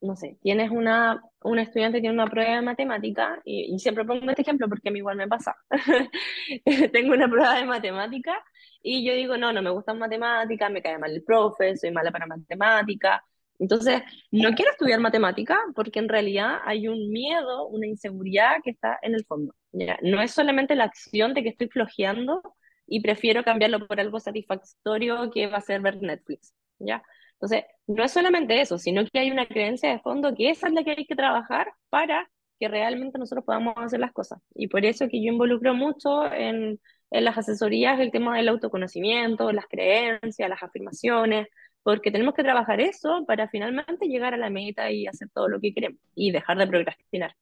no 0.00 0.16
sé, 0.16 0.36
tienes 0.42 0.70
una, 0.70 1.22
una 1.42 1.62
estudiante 1.62 2.00
tiene 2.00 2.14
una 2.14 2.26
prueba 2.28 2.56
de 2.56 2.62
matemática, 2.62 3.40
y, 3.44 3.72
y 3.74 3.78
siempre 3.78 4.04
pongo 4.04 4.28
este 4.30 4.42
ejemplo 4.42 4.68
porque 4.68 4.88
a 4.88 4.92
mí 4.92 4.98
igual 4.98 5.16
me 5.16 5.28
pasa. 5.28 5.54
Tengo 6.92 7.12
una 7.14 7.28
prueba 7.28 7.54
de 7.56 7.64
matemática 7.66 8.42
y 8.82 9.06
yo 9.06 9.14
digo, 9.14 9.36
no, 9.36 9.52
no 9.52 9.62
me 9.62 9.70
gustan 9.70 9.98
matemáticas, 9.98 10.70
me 10.72 10.82
cae 10.82 10.98
mal 10.98 11.12
el 11.12 11.22
profe, 11.24 11.76
soy 11.76 11.92
mala 11.92 12.10
para 12.10 12.26
matemática. 12.26 13.24
Entonces, 13.58 14.02
no 14.30 14.50
quiero 14.54 14.72
estudiar 14.72 15.00
matemática 15.00 15.58
porque 15.74 16.00
en 16.00 16.08
realidad 16.08 16.58
hay 16.64 16.88
un 16.88 17.10
miedo, 17.10 17.68
una 17.68 17.86
inseguridad 17.86 18.56
que 18.64 18.70
está 18.70 18.98
en 19.02 19.14
el 19.14 19.24
fondo. 19.24 19.54
¿ya? 19.72 19.98
No 20.02 20.20
es 20.20 20.32
solamente 20.32 20.74
la 20.74 20.84
acción 20.84 21.34
de 21.34 21.42
que 21.42 21.50
estoy 21.50 21.68
flojeando 21.68 22.42
y 22.86 23.00
prefiero 23.00 23.44
cambiarlo 23.44 23.86
por 23.86 24.00
algo 24.00 24.18
satisfactorio 24.20 25.30
que 25.30 25.46
va 25.46 25.58
a 25.58 25.60
ser 25.60 25.80
ver 25.80 26.02
Netflix. 26.02 26.54
¿ya? 26.78 27.02
Entonces, 27.34 27.64
no 27.86 28.04
es 28.04 28.12
solamente 28.12 28.60
eso, 28.60 28.78
sino 28.78 29.04
que 29.04 29.18
hay 29.18 29.30
una 29.30 29.46
creencia 29.46 29.90
de 29.90 30.00
fondo 30.00 30.34
que 30.34 30.50
esa 30.50 30.68
es 30.68 30.72
la 30.74 30.84
que 30.84 30.92
hay 30.92 31.06
que 31.06 31.16
trabajar 31.16 31.72
para 31.90 32.28
que 32.58 32.68
realmente 32.68 33.18
nosotros 33.18 33.44
podamos 33.44 33.74
hacer 33.76 33.98
las 33.98 34.12
cosas. 34.12 34.40
Y 34.54 34.68
por 34.68 34.84
eso 34.84 35.08
que 35.08 35.22
yo 35.22 35.32
involucro 35.32 35.74
mucho 35.74 36.32
en, 36.32 36.80
en 37.10 37.24
las 37.24 37.36
asesorías 37.36 37.98
el 37.98 38.12
tema 38.12 38.36
del 38.36 38.48
autoconocimiento, 38.48 39.50
las 39.52 39.66
creencias, 39.66 40.48
las 40.48 40.62
afirmaciones, 40.62 41.48
porque 41.82 42.10
tenemos 42.10 42.34
que 42.34 42.42
trabajar 42.44 42.80
eso 42.80 43.24
para 43.26 43.48
finalmente 43.48 44.06
llegar 44.08 44.34
a 44.34 44.36
la 44.38 44.50
meta 44.50 44.90
y 44.90 45.06
hacer 45.06 45.28
todo 45.34 45.48
lo 45.48 45.60
que 45.60 45.74
queremos 45.74 46.00
y 46.14 46.30
dejar 46.32 46.58
de 46.58 46.66
procrastinar. 46.68 47.34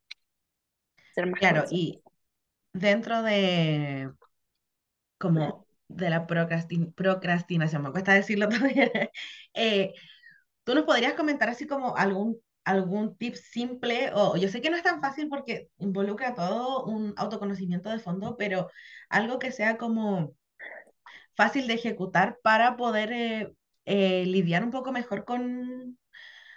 Ser 1.15 1.27
más 1.27 1.39
Claro, 1.39 1.67
y 1.71 2.03
dentro 2.75 3.23
de 3.23 4.11
como 5.19 5.67
de 5.89 6.11
la 6.11 6.27
procrastin- 6.27 6.95
procrastinación, 6.95 7.83
me 7.83 7.91
cuesta 7.93 8.15
decirlo 8.15 8.49
todavía, 8.49 8.91
eh, 9.55 9.95
¿tú 10.65 10.75
nos 10.75 10.85
podrías 10.85 11.15
comentar 11.15 11.49
así 11.51 11.67
como 11.67 11.97
algún, 11.97 12.39
algún 12.65 13.17
tip 13.19 13.35
simple? 13.37 14.11
O 14.15 14.37
yo 14.37 14.49
sé 14.49 14.61
que 14.63 14.71
no 14.71 14.77
es 14.77 14.83
tan 14.83 15.01
fácil 15.01 15.29
porque 15.29 15.71
involucra 15.79 16.35
todo 16.35 16.85
un 16.87 17.15
autoconocimiento 17.17 17.91
de 17.91 17.99
fondo, 18.01 18.37
pero 18.39 18.71
algo 19.11 19.39
que 19.39 19.53
sea 19.53 19.79
como 19.79 20.35
fácil 21.37 21.67
de 21.67 21.75
ejecutar 21.75 22.39
para 22.43 22.77
poder 22.77 23.13
eh, 23.13 23.53
eh, 23.85 24.25
lidiar 24.27 24.65
un 24.65 24.71
poco 24.71 24.93
mejor 24.93 25.25
con, 25.25 25.99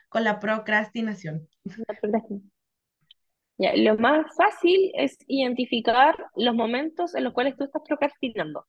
con 0.10 0.24
la 0.24 0.40
procrastinación. 0.40 1.48
Lo 3.58 3.98
más 3.98 4.26
fácil 4.36 4.92
es 4.96 5.18
identificar 5.28 6.16
los 6.36 6.56
momentos 6.56 7.16
en 7.16 7.24
los 7.24 7.34
cuales 7.34 7.56
tú 7.56 7.64
estás 7.64 7.82
procrastinando. 7.88 8.66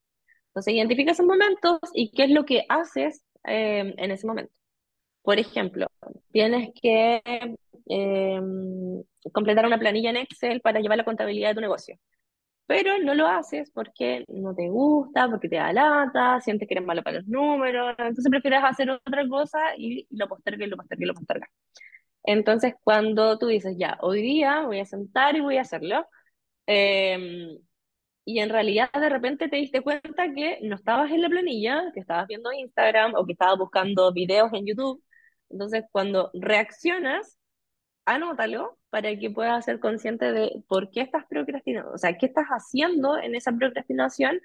Entonces, 0.49 0.75
identifica 0.75 1.13
esos 1.13 1.27
momentos 1.27 1.81
y 1.95 2.13
qué 2.13 2.25
es 2.25 2.31
lo 2.31 2.45
que 2.45 2.65
haces 2.69 3.25
eh, 3.45 3.95
en 3.97 4.11
ese 4.11 4.27
momento. 4.27 4.55
Por 5.23 5.39
ejemplo, 5.39 5.87
tienes 6.33 6.69
que 6.81 7.23
eh, 7.89 8.41
completar 9.33 9.67
una 9.67 9.79
planilla 9.79 10.11
en 10.11 10.19
Excel 10.19 10.61
para 10.61 10.81
llevar 10.81 10.99
la 10.99 11.05
contabilidad 11.05 11.49
de 11.49 11.55
tu 11.55 11.61
negocio, 11.61 11.99
pero 12.67 12.99
no 12.99 13.15
lo 13.15 13.27
haces 13.27 13.71
porque 13.73 14.25
no 14.29 14.55
te 14.55 14.69
gusta, 14.69 15.29
porque 15.31 15.49
te 15.49 15.57
da 15.57 15.73
lata, 15.73 16.41
sientes 16.41 16.69
que 16.69 16.75
eres 16.75 16.87
malo 16.87 17.03
para 17.03 17.19
los 17.19 17.27
números, 17.29 17.95
entonces 17.99 18.31
prefieres 18.31 18.61
hacer 18.65 18.91
otra 18.91 19.29
cosa 19.29 19.59
y 19.77 20.07
lo 20.11 20.29
postergas 20.29 20.69
lo 20.69 20.77
postergas 20.77 21.09
lo 21.09 21.15
postergas. 21.15 21.51
Entonces, 22.25 22.75
cuando 22.85 23.39
tú 23.39 23.49
dices, 23.49 23.77
ya, 23.79 23.99
hoy 24.01 24.23
día 24.23 24.63
voy 24.63 24.81
a 24.81 24.87
sentar 24.87 25.37
y 25.37 25.41
voy 25.41 25.59
a 25.59 25.63
hacerlo, 25.63 26.07
eh, 26.67 27.59
y 28.25 28.41
en 28.41 28.49
realidad 28.51 28.91
de 28.93 29.09
repente 29.09 29.49
te 29.49 29.57
diste 29.57 29.83
cuenta 29.83 30.33
que 30.35 30.59
no 30.63 30.77
estabas 30.77 31.11
en 31.11 31.23
la 31.23 31.29
planilla, 31.29 31.91
que 31.93 32.01
estabas 32.01 32.27
viendo 32.27 32.53
Instagram 32.53 33.15
o 33.17 33.27
que 33.27 33.33
estabas 33.33 33.59
buscando 33.59 34.13
videos 34.13 34.53
en 34.55 34.67
YouTube. 34.67 35.03
Entonces, 35.51 35.85
cuando 35.93 36.31
reaccionas, 36.35 37.39
anótalo 38.07 38.79
para 38.95 39.19
que 39.19 39.29
puedas 39.29 39.65
ser 39.65 39.81
consciente 39.81 40.31
de 40.31 40.63
por 40.69 40.89
qué 40.93 41.01
estás 41.01 41.25
procrastinando, 41.29 41.91
o 41.91 41.99
sea, 41.99 42.17
qué 42.17 42.27
estás 42.27 42.47
haciendo 42.47 43.19
en 43.19 43.35
esa 43.35 43.51
procrastinación 43.51 44.41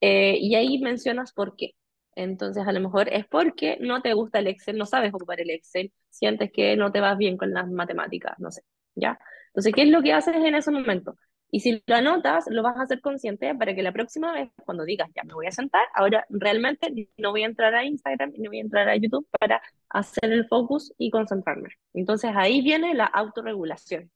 eh, 0.00 0.36
y 0.40 0.56
ahí 0.56 0.80
mencionas 0.80 1.32
por 1.32 1.54
qué. 1.54 1.76
Entonces, 2.16 2.66
a 2.66 2.72
lo 2.72 2.80
mejor 2.80 3.08
es 3.12 3.28
porque 3.28 3.78
no 3.80 4.02
te 4.02 4.12
gusta 4.14 4.40
el 4.40 4.48
Excel, 4.48 4.76
no 4.76 4.86
sabes 4.86 5.14
ocupar 5.14 5.40
el 5.40 5.50
Excel, 5.50 5.92
sientes 6.10 6.50
que 6.50 6.76
no 6.76 6.90
te 6.90 6.98
vas 7.00 7.16
bien 7.16 7.36
con 7.36 7.52
las 7.52 7.70
matemáticas, 7.70 8.36
no 8.40 8.50
sé, 8.50 8.62
¿ya? 8.96 9.20
Entonces, 9.50 9.72
¿qué 9.72 9.82
es 9.82 9.88
lo 9.90 10.02
que 10.02 10.12
haces 10.14 10.34
en 10.34 10.56
ese 10.56 10.72
momento? 10.72 11.14
Y 11.52 11.60
si 11.60 11.82
lo 11.86 11.94
anotas, 11.94 12.46
lo 12.48 12.62
vas 12.62 12.78
a 12.78 12.82
hacer 12.84 13.02
consciente 13.02 13.54
para 13.54 13.74
que 13.74 13.82
la 13.82 13.92
próxima 13.92 14.32
vez, 14.32 14.50
cuando 14.64 14.84
digas, 14.86 15.10
ya 15.14 15.22
me 15.24 15.34
voy 15.34 15.46
a 15.46 15.52
sentar, 15.52 15.82
ahora 15.94 16.26
realmente 16.30 17.10
no 17.18 17.30
voy 17.30 17.42
a 17.42 17.46
entrar 17.46 17.74
a 17.74 17.84
Instagram 17.84 18.32
y 18.34 18.40
no 18.40 18.50
voy 18.50 18.58
a 18.58 18.62
entrar 18.62 18.88
a 18.88 18.96
YouTube 18.96 19.28
para 19.38 19.62
hacer 19.90 20.32
el 20.32 20.48
focus 20.48 20.94
y 20.98 21.10
concentrarme. 21.10 21.68
Entonces 21.92 22.32
ahí 22.34 22.62
viene 22.62 22.94
la 22.94 23.04
autorregulación. 23.04 24.10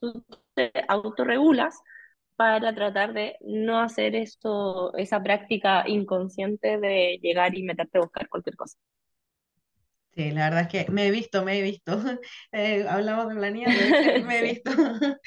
Tú 0.00 0.24
te 0.54 0.72
autorregulas 0.88 1.78
para 2.36 2.74
tratar 2.74 3.12
de 3.12 3.36
no 3.42 3.80
hacer 3.80 4.14
esto, 4.16 4.96
esa 4.96 5.22
práctica 5.22 5.84
inconsciente 5.86 6.78
de 6.78 7.18
llegar 7.22 7.54
y 7.54 7.64
meterte 7.64 7.98
a 7.98 8.00
buscar 8.02 8.30
cualquier 8.30 8.56
cosa. 8.56 8.78
Sí, 10.16 10.30
la 10.30 10.44
verdad 10.48 10.62
es 10.62 10.68
que 10.86 10.92
me 10.92 11.06
he 11.06 11.10
visto, 11.10 11.44
me 11.44 11.58
he 11.58 11.62
visto. 11.62 11.92
Eh, 12.52 12.86
hablamos 12.88 13.28
de 13.28 13.48
Excel, 13.48 14.24
me 14.26 14.38
he 14.38 14.42
visto. 14.42 14.70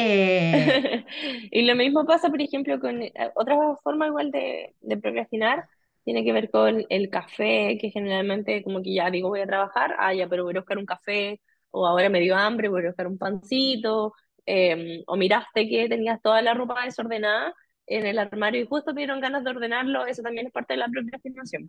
Eh, 0.00 1.04
Y 1.50 1.62
lo 1.66 1.74
mismo 1.74 2.04
pasa, 2.06 2.28
por 2.30 2.40
ejemplo, 2.40 2.78
con 2.80 3.02
eh, 3.02 3.12
otra 3.34 3.56
forma 3.82 4.06
igual 4.06 4.30
de, 4.30 4.74
de 4.80 4.96
procrastinar, 4.98 5.66
tiene 6.04 6.24
que 6.24 6.32
ver 6.32 6.50
con 6.50 6.84
el 6.88 7.10
café, 7.10 7.78
que 7.80 7.90
generalmente 7.90 8.62
como 8.62 8.82
que 8.82 8.94
ya 8.94 9.10
digo 9.10 9.28
voy 9.28 9.40
a 9.40 9.46
trabajar, 9.46 9.94
ah, 9.98 10.14
ya, 10.14 10.28
pero 10.28 10.44
voy 10.44 10.56
a 10.56 10.60
buscar 10.60 10.78
un 10.78 10.86
café, 10.86 11.40
o 11.70 11.86
ahora 11.86 12.08
me 12.08 12.20
dio 12.20 12.36
hambre, 12.36 12.68
voy 12.68 12.82
a 12.84 12.88
buscar 12.88 13.06
un 13.06 13.18
pancito, 13.18 14.14
eh, 14.46 15.02
o 15.06 15.16
miraste 15.16 15.68
que 15.68 15.88
tenías 15.88 16.20
toda 16.22 16.40
la 16.42 16.54
ropa 16.54 16.84
desordenada 16.84 17.54
en 17.86 18.06
el 18.06 18.18
armario 18.18 18.60
y 18.62 18.66
justo 18.66 18.92
te 18.94 19.00
dieron 19.00 19.20
ganas 19.20 19.44
de 19.44 19.50
ordenarlo, 19.50 20.06
eso 20.06 20.22
también 20.22 20.46
es 20.46 20.52
parte 20.52 20.74
de 20.74 20.78
la 20.78 20.88
procrastinación. 20.88 21.68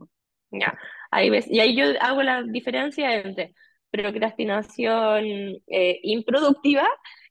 Ya, 0.52 0.78
ahí 1.12 1.30
ves, 1.30 1.48
y 1.48 1.60
ahí 1.60 1.76
yo 1.76 1.86
hago 2.02 2.24
la 2.24 2.44
diferencia 2.44 3.14
entre 3.16 3.54
procrastinación 3.92 5.26
eh, 5.68 6.00
improductiva 6.04 6.88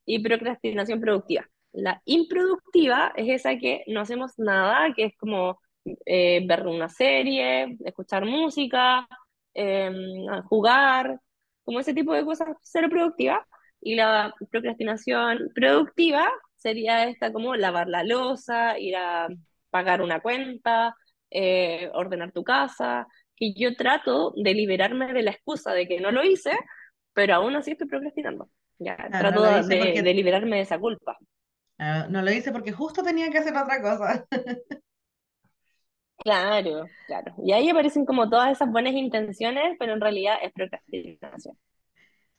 y 0.08 0.20
procrastinación 0.20 1.00
productiva. 1.00 1.46
La 1.72 2.00
improductiva 2.06 3.12
es 3.16 3.28
esa 3.28 3.58
que 3.58 3.84
no 3.88 4.00
hacemos 4.00 4.38
nada, 4.38 4.94
que 4.94 5.04
es 5.06 5.16
como 5.18 5.60
eh, 6.06 6.42
ver 6.46 6.66
una 6.66 6.88
serie, 6.88 7.76
escuchar 7.84 8.24
música, 8.24 9.06
eh, 9.54 9.90
jugar, 10.46 11.20
como 11.62 11.80
ese 11.80 11.94
tipo 11.94 12.14
de 12.14 12.24
cosas 12.24 12.48
cero 12.62 12.88
productivas. 12.90 13.46
Y 13.80 13.96
la 13.96 14.34
procrastinación 14.50 15.50
productiva 15.54 16.30
sería 16.56 17.04
esta 17.08 17.32
como 17.32 17.54
lavar 17.56 17.88
la 17.88 18.02
loza, 18.02 18.78
ir 18.78 18.96
a 18.96 19.28
pagar 19.70 20.00
una 20.02 20.20
cuenta, 20.20 20.96
eh, 21.30 21.90
ordenar 21.94 22.32
tu 22.32 22.44
casa, 22.44 23.06
que 23.36 23.52
yo 23.54 23.76
trato 23.76 24.32
de 24.36 24.54
liberarme 24.54 25.12
de 25.12 25.22
la 25.22 25.32
excusa 25.32 25.72
de 25.74 25.86
que 25.86 26.00
no 26.00 26.10
lo 26.12 26.24
hice, 26.24 26.52
pero 27.12 27.34
aún 27.34 27.56
así 27.56 27.72
estoy 27.72 27.88
procrastinando. 27.88 28.50
Ya, 28.78 28.96
ah, 29.10 29.24
no 29.24 29.36
trato 29.36 29.42
hice 29.50 29.76
de, 29.76 30.02
de 30.02 30.14
porque, 30.14 30.14
liberarme 30.14 30.56
de 30.56 30.62
esa 30.62 30.78
culpa. 30.78 31.16
ah, 31.78 32.06
no 32.10 32.22
lo 32.22 32.32
hice 32.32 32.52
porque 32.52 32.72
justo 32.72 33.02
tenía 33.02 33.30
que 33.30 33.38
hacer 33.38 33.56
otra 33.56 33.80
cosa. 33.82 34.26
Claro, 36.18 36.90
claro. 37.06 37.34
Y 37.44 37.52
ahí 37.52 37.70
aparecen 37.70 38.04
como 38.04 38.28
todas 38.28 38.50
esas 38.52 38.70
buenas 38.70 38.94
intenciones, 38.94 39.76
pero 39.78 39.92
en 39.94 40.00
realidad 40.00 40.36
es 40.42 40.52
procrastinación. 40.52 41.56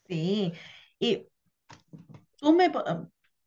Sí, 0.08 0.53
y 1.00 1.29
tú 2.38 2.53
me, 2.53 2.72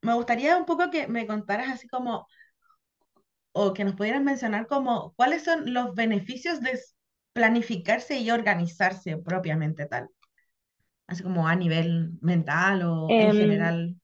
me 0.02 0.14
gustaría 0.14 0.56
un 0.56 0.64
poco 0.66 0.90
que 0.90 1.06
me 1.08 1.26
contaras 1.26 1.70
así 1.70 1.88
como, 1.88 2.26
o 3.52 3.72
que 3.74 3.84
nos 3.84 3.94
pudieras 3.94 4.22
mencionar 4.22 4.66
como, 4.66 5.12
cuáles 5.16 5.44
son 5.44 5.72
los 5.74 5.94
beneficios 5.94 6.60
de 6.60 6.78
planificarse 7.32 8.18
y 8.18 8.30
organizarse 8.30 9.16
propiamente 9.18 9.86
tal, 9.86 10.08
así 11.06 11.22
como 11.22 11.46
a 11.48 11.54
nivel 11.56 12.18
mental 12.22 12.82
o 12.84 13.16
en 13.18 13.30
Em, 13.30 13.32
general. 13.32 13.96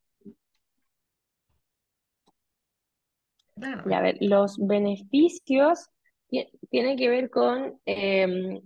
Claro, 3.54 3.84
y 3.84 3.92
a 3.94 4.00
ver, 4.00 4.16
los 4.20 4.56
beneficios 4.58 5.86
ti- 6.28 6.48
tienen 6.70 6.96
que 6.96 7.08
ver 7.08 7.30
con, 7.30 7.80
em, 7.86 8.60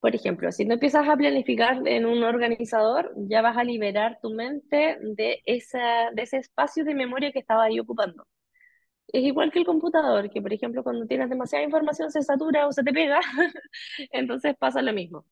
por 0.00 0.14
ejemplo, 0.16 0.52
si 0.52 0.66
tú 0.66 0.72
empiezas 0.74 1.08
a 1.08 1.16
planificar 1.16 1.86
en 1.88 2.06
un 2.06 2.22
organizador, 2.24 3.12
ya 3.16 3.42
vas 3.42 3.56
a 3.58 3.64
liberar 3.64 4.18
tu 4.22 4.30
mente 4.30 4.98
de 5.02 5.42
esa, 5.46 6.10
de 6.14 6.22
ese 6.22 6.38
espacio 6.38 6.84
de 6.84 6.94
memoria 6.94 7.32
que 7.32 7.40
estaba 7.40 7.64
ahí 7.64 7.80
ocupando. 7.80 8.26
Es 9.08 9.24
igual 9.24 9.52
que 9.52 9.60
el 9.60 9.66
computador, 9.66 10.30
que 10.30 10.42
por 10.42 10.52
ejemplo 10.52 10.82
cuando 10.84 11.06
tienes 11.06 11.30
demasiada 11.30 11.64
información 11.64 12.10
se 12.12 12.22
satura 12.22 12.66
o 12.68 12.72
se 12.72 12.84
te 12.84 12.92
pega, 12.92 13.20
entonces 14.12 14.56
pasa 14.58 14.82
lo 14.82 14.92
mismo. 14.94 15.26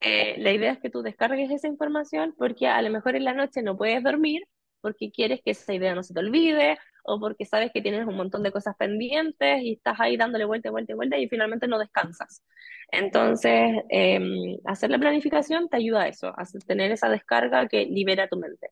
Eh, 0.00 0.36
la 0.38 0.52
idea 0.52 0.72
es 0.72 0.78
que 0.78 0.90
tú 0.90 1.02
descargues 1.02 1.50
esa 1.50 1.66
información 1.66 2.34
porque 2.38 2.68
a 2.68 2.80
lo 2.82 2.90
mejor 2.90 3.16
en 3.16 3.24
la 3.24 3.34
noche 3.34 3.62
no 3.62 3.76
puedes 3.76 4.02
dormir 4.02 4.42
porque 4.80 5.10
quieres 5.10 5.40
que 5.44 5.52
esa 5.52 5.74
idea 5.74 5.94
no 5.94 6.02
se 6.04 6.14
te 6.14 6.20
olvide 6.20 6.78
o 7.04 7.18
porque 7.18 7.44
sabes 7.44 7.72
que 7.72 7.82
tienes 7.82 8.06
un 8.06 8.16
montón 8.16 8.42
de 8.42 8.52
cosas 8.52 8.76
pendientes 8.78 9.62
y 9.62 9.72
estás 9.72 9.98
ahí 9.98 10.16
dándole 10.16 10.44
vuelta, 10.44 10.70
vuelta, 10.70 10.94
vuelta 10.94 11.18
y 11.18 11.28
finalmente 11.28 11.66
no 11.66 11.78
descansas. 11.78 12.44
Entonces, 12.92 13.72
eh, 13.90 14.20
hacer 14.64 14.90
la 14.90 14.98
planificación 14.98 15.68
te 15.68 15.78
ayuda 15.78 16.02
a 16.02 16.08
eso, 16.08 16.28
a 16.28 16.44
tener 16.66 16.92
esa 16.92 17.08
descarga 17.08 17.66
que 17.66 17.86
libera 17.86 18.28
tu 18.28 18.36
mente. 18.38 18.70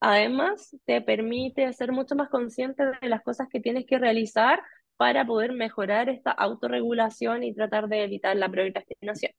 Además, 0.00 0.76
te 0.86 1.00
permite 1.02 1.72
ser 1.72 1.92
mucho 1.92 2.16
más 2.16 2.28
consciente 2.30 2.84
de 3.00 3.08
las 3.08 3.22
cosas 3.22 3.48
que 3.50 3.60
tienes 3.60 3.86
que 3.86 3.98
realizar 3.98 4.62
para 4.96 5.24
poder 5.26 5.52
mejorar 5.52 6.08
esta 6.08 6.30
autorregulación 6.32 7.42
y 7.44 7.54
tratar 7.54 7.88
de 7.88 8.04
evitar 8.04 8.36
la 8.36 8.50
procrastinación. 8.50 9.32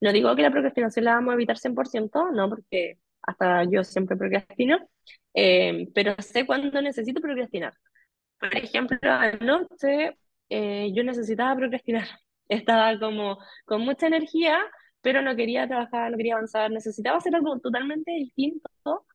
No 0.00 0.12
digo 0.12 0.34
que 0.34 0.42
la 0.42 0.50
procrastinación 0.50 1.04
la 1.04 1.14
vamos 1.14 1.32
a 1.32 1.34
evitar 1.34 1.58
100%, 1.58 2.32
no, 2.32 2.48
porque 2.48 2.98
hasta 3.22 3.64
yo 3.64 3.84
siempre 3.84 4.16
procrastino, 4.16 4.78
eh, 5.34 5.88
pero 5.94 6.14
sé 6.20 6.46
cuándo 6.46 6.80
necesito 6.82 7.20
procrastinar. 7.20 7.74
Por 8.38 8.56
ejemplo, 8.56 8.98
anoche 9.02 10.16
eh, 10.48 10.92
yo 10.94 11.04
necesitaba 11.04 11.56
procrastinar. 11.56 12.06
Estaba 12.48 12.98
como 12.98 13.38
con 13.64 13.82
mucha 13.82 14.08
energía, 14.08 14.58
pero 15.02 15.22
no 15.22 15.36
quería 15.36 15.68
trabajar, 15.68 16.10
no 16.10 16.16
quería 16.16 16.34
avanzar, 16.34 16.70
necesitaba 16.70 17.18
hacer 17.18 17.34
algo 17.34 17.58
totalmente 17.60 18.10
distinto, 18.12 18.68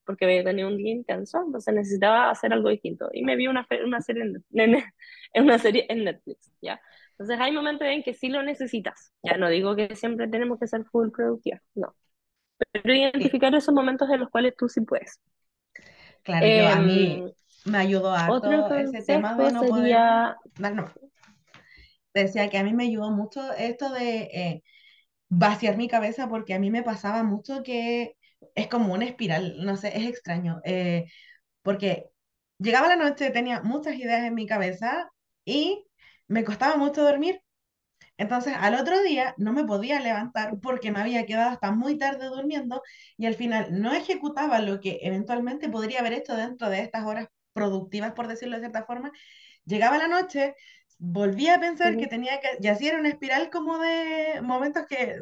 porque 0.06 0.44
tenía 0.44 0.68
un 0.68 0.78
día 0.78 0.92
intenso, 0.94 1.44
entonces 1.46 1.74
necesitaba 1.74 2.30
hacer 2.30 2.54
algo 2.54 2.70
distinto. 2.70 3.10
Y 3.14 3.24
me 3.24 3.36
vi 3.36 3.48
una, 3.48 3.68
una, 3.86 4.02
serie, 4.02 4.24
en, 4.54 5.44
una 5.44 5.60
serie 5.60 5.86
en 5.90 6.06
Netflix, 6.06 6.52
¿ya? 6.62 6.80
Entonces 7.18 7.40
hay 7.40 7.54
momentos 7.54 7.88
en 7.88 8.04
que 8.04 8.14
sí 8.14 8.28
lo 8.28 8.44
necesitas. 8.44 9.14
Ya 9.24 9.38
no 9.38 9.50
digo 9.50 9.76
que 9.76 9.96
siempre 9.96 10.28
tenemos 10.28 10.60
que 10.60 10.68
ser 10.68 10.84
full 10.86 11.10
productiva, 11.12 11.62
no. 11.74 11.96
Pero 12.72 12.94
identificar 12.94 13.56
esos 13.56 13.74
momentos 13.74 14.10
en 14.10 14.20
los 14.20 14.30
cuales 14.30 14.54
tú 14.58 14.68
sí 14.68 14.82
puedes. 14.82 15.20
Claro, 16.24 16.46
yo 16.46 16.68
a 16.68 16.76
mí 16.82 17.24
em, 17.24 17.32
me 17.72 17.78
ayudó 17.78 18.12
harto 18.14 18.76
ese 18.76 19.02
tema 19.02 19.36
de 19.36 19.52
no 19.52 19.62
sería... 19.62 20.36
poder... 20.56 20.76
No, 20.76 20.92
Decía 22.14 22.50
que 22.50 22.58
a 22.58 22.64
mí 22.64 22.74
me 22.74 22.86
ayudó 22.86 23.12
mucho 23.12 23.54
esto 23.54 23.92
de 23.92 24.18
eh, 24.34 24.64
vaciar 25.30 25.78
mi 25.78 25.88
cabeza 25.88 26.30
porque 26.30 26.54
a 26.54 26.60
mí 26.60 26.72
me 26.72 26.84
pasaba 26.84 27.24
mucho 27.24 27.62
que 27.62 28.16
es 28.56 28.68
como 28.68 28.94
una 28.94 29.06
espiral, 29.06 29.58
no 29.66 29.76
sé, 29.76 29.98
es 29.98 30.08
extraño, 30.08 30.62
eh, 30.64 31.06
porque 31.62 32.10
llegaba 32.58 32.88
la 32.88 32.96
noche, 32.96 33.32
tenía 33.32 33.62
muchas 33.64 33.96
ideas 33.96 34.24
en 34.24 34.34
mi 34.34 34.48
cabeza 34.48 35.10
y 35.44 35.86
me 36.28 36.44
costaba 36.44 36.78
mucho 36.78 37.04
dormir. 37.04 37.42
Entonces 38.18 38.54
al 38.58 38.76
otro 38.76 39.02
día 39.02 39.34
no 39.38 39.52
me 39.52 39.66
podía 39.66 40.00
levantar 40.00 40.60
porque 40.62 40.92
me 40.92 41.00
había 41.00 41.26
quedado 41.26 41.50
hasta 41.50 41.72
muy 41.72 41.98
tarde 41.98 42.28
durmiendo 42.28 42.82
y 43.18 43.26
al 43.26 43.36
final 43.36 43.82
no 43.82 43.94
ejecutaba 43.94 44.60
lo 44.62 44.80
que 44.80 45.00
eventualmente 45.02 45.70
podría 45.70 46.00
haber 46.00 46.14
hecho 46.14 46.36
dentro 46.36 46.70
de 46.70 46.80
estas 46.80 47.04
horas 47.06 47.28
productivas, 47.54 48.14
por 48.14 48.28
decirlo 48.28 48.56
de 48.56 48.62
cierta 48.62 48.86
forma. 48.86 49.12
Llegaba 49.66 49.98
la 49.98 50.08
noche, 50.08 50.56
volvía 50.98 51.56
a 51.56 51.60
pensar 51.60 51.98
que 51.98 52.08
tenía 52.08 52.40
que, 52.40 52.50
y 52.62 52.68
así 52.68 52.88
era 52.88 53.00
una 53.00 53.10
espiral 53.10 53.50
como 53.50 53.80
de 53.80 54.42
momentos 54.42 54.86
que 54.88 55.22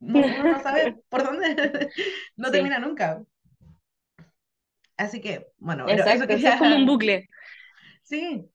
uno 0.00 0.42
no 0.42 0.62
sabe 0.62 0.96
por 1.08 1.24
dónde, 1.24 1.90
no 2.36 2.50
termina 2.50 2.78
nunca. 2.78 3.22
Así 4.96 5.20
que, 5.20 5.46
bueno, 5.58 5.88
Exacto, 5.88 6.24
eso 6.32 6.48
es 6.48 6.56
como 6.56 6.76
un 6.76 6.86
bucle. 6.86 7.28
Sí. 8.02 8.48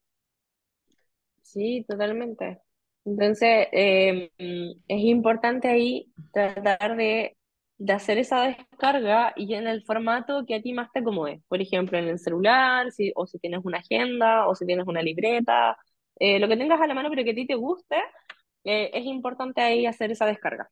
Sí, 1.52 1.86
totalmente. 1.88 2.62
Entonces, 3.04 3.68
em, 3.74 4.30
es 4.88 5.00
importante 5.02 5.68
ahí 5.68 6.12
tratar 6.32 6.96
de, 6.96 7.38
de, 7.78 7.94
hacer 7.94 8.18
esa 8.18 8.44
descarga 8.44 9.34
y 9.36 9.54
en 9.56 9.68
el 9.68 9.84
formato 9.84 10.46
que 10.46 10.56
a 10.56 10.62
ti 10.62 10.72
más 10.74 10.92
te 10.94 11.00
acomode. 11.00 11.42
Por 11.50 11.62
ejemplo, 11.62 11.98
en 11.98 12.08
el 12.08 12.20
celular, 12.20 12.92
si, 12.92 13.12
o 13.16 13.28
si 13.28 13.38
tienes 13.40 13.62
una 13.66 13.80
agenda, 13.80 14.48
o 14.48 14.56
si 14.56 14.66
tienes 14.66 14.88
una 14.88 15.02
libreta, 15.02 15.78
eh, 16.20 16.40
lo 16.40 16.48
que 16.48 16.56
tengas 16.58 16.80
a 16.80 16.88
la 16.88 16.94
mano 16.94 17.10
pero 17.10 17.24
que 17.26 17.32
a 17.32 17.36
ti 17.36 17.46
te 17.48 17.56
guste, 17.56 17.98
eh, 18.64 18.92
es 18.94 19.06
importante 19.06 19.62
ahí 19.62 19.86
hacer 19.86 20.12
esa 20.12 20.26
descarga. 20.26 20.70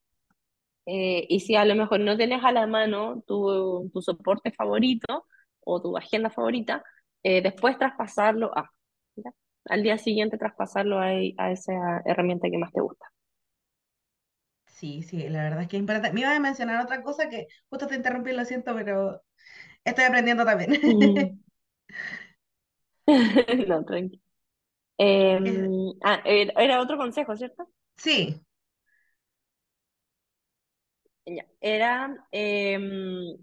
Eh, 0.86 1.26
y 1.30 1.42
si 1.42 1.56
a 1.56 1.66
lo 1.66 1.76
mejor 1.76 2.00
no 2.02 2.18
tienes 2.18 2.44
a 2.44 2.52
la 2.52 2.68
mano 2.68 3.24
tu, 3.28 3.90
tu 3.94 4.02
soporte 4.02 4.52
favorito 4.52 5.26
o 5.62 5.82
tu 5.82 5.98
agenda 5.98 6.30
favorita, 6.32 6.84
después 7.24 7.78
traspasarlo 7.78 8.52
a 8.58 8.72
al 9.66 9.84
día 9.84 9.98
siguiente 9.98 10.38
traspasarlo 10.38 11.00
a, 11.00 11.08
a 11.38 11.52
esa 11.52 12.02
herramienta 12.06 12.50
que 12.50 12.58
más 12.58 12.72
te 12.74 12.82
gusta. 12.82 13.06
Sí, 14.68 15.04
sí, 15.04 15.28
la 15.30 15.44
verdad 15.44 15.62
es 15.64 15.68
que 15.68 15.76
es 15.78 15.82
importante. 15.82 16.14
Me 16.14 16.22
iba 16.22 16.34
a 16.36 16.40
mencionar 16.40 16.82
otra 16.84 17.04
cosa 17.04 17.30
que 17.30 17.48
justo 17.70 17.88
te 17.88 17.96
interrumpí, 17.96 18.32
lo 18.32 18.46
siento, 18.46 18.74
pero 18.76 19.22
estoy 19.86 20.06
aprendiendo 20.06 20.46
también. 20.46 20.72
no, 23.68 23.84
tranqui. 23.86 24.22
Em, 24.98 25.94
ah, 26.04 26.22
era 26.26 26.82
otro 26.82 26.98
consejo, 26.98 27.36
¿cierto? 27.38 27.70
Sí. 27.98 28.42
Era 31.62 32.16
em, 32.32 33.38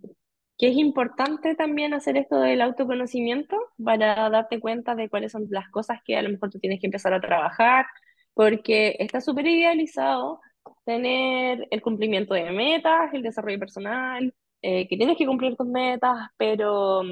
que 0.58 0.68
es 0.68 0.76
importante 0.76 1.54
también 1.54 1.94
hacer 1.94 2.16
esto 2.16 2.40
del 2.40 2.62
autoconocimiento 2.62 3.56
para 3.82 4.30
darte 4.30 4.60
cuenta 4.60 4.94
de 4.94 5.08
cuáles 5.10 5.32
son 5.32 5.46
las 5.50 5.68
cosas 5.70 6.00
que 6.04 6.16
a 6.16 6.22
lo 6.22 6.30
mejor 6.30 6.50
tú 6.50 6.58
tienes 6.58 6.80
que 6.80 6.86
empezar 6.86 7.12
a 7.12 7.20
trabajar, 7.20 7.86
porque 8.34 8.96
está 8.98 9.20
súper 9.20 9.46
idealizado 9.46 10.40
tener 10.84 11.66
el 11.70 11.82
cumplimiento 11.82 12.34
de 12.34 12.50
metas, 12.52 13.12
el 13.12 13.22
desarrollo 13.22 13.58
personal, 13.58 14.34
eh, 14.62 14.88
que 14.88 14.96
tienes 14.96 15.16
que 15.18 15.26
cumplir 15.26 15.56
tus 15.56 15.66
metas, 15.66 16.28
pero 16.38 17.02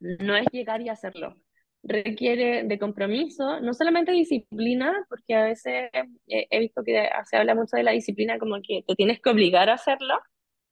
no 0.00 0.36
es 0.36 0.46
llegar 0.52 0.80
y 0.82 0.88
hacerlo. 0.88 1.34
Requiere 1.82 2.64
de 2.64 2.78
compromiso, 2.78 3.60
no 3.60 3.72
solamente 3.72 4.12
disciplina, 4.12 5.06
porque 5.08 5.34
a 5.34 5.44
veces 5.44 5.90
eh, 6.26 6.46
he 6.50 6.58
visto 6.60 6.82
que 6.84 7.08
se 7.24 7.36
habla 7.36 7.54
mucho 7.54 7.76
de 7.76 7.82
la 7.84 7.92
disciplina 7.92 8.38
como 8.38 8.56
que 8.62 8.84
te 8.86 8.94
tienes 8.94 9.20
que 9.20 9.30
obligar 9.30 9.70
a 9.70 9.74
hacerlo, 9.74 10.14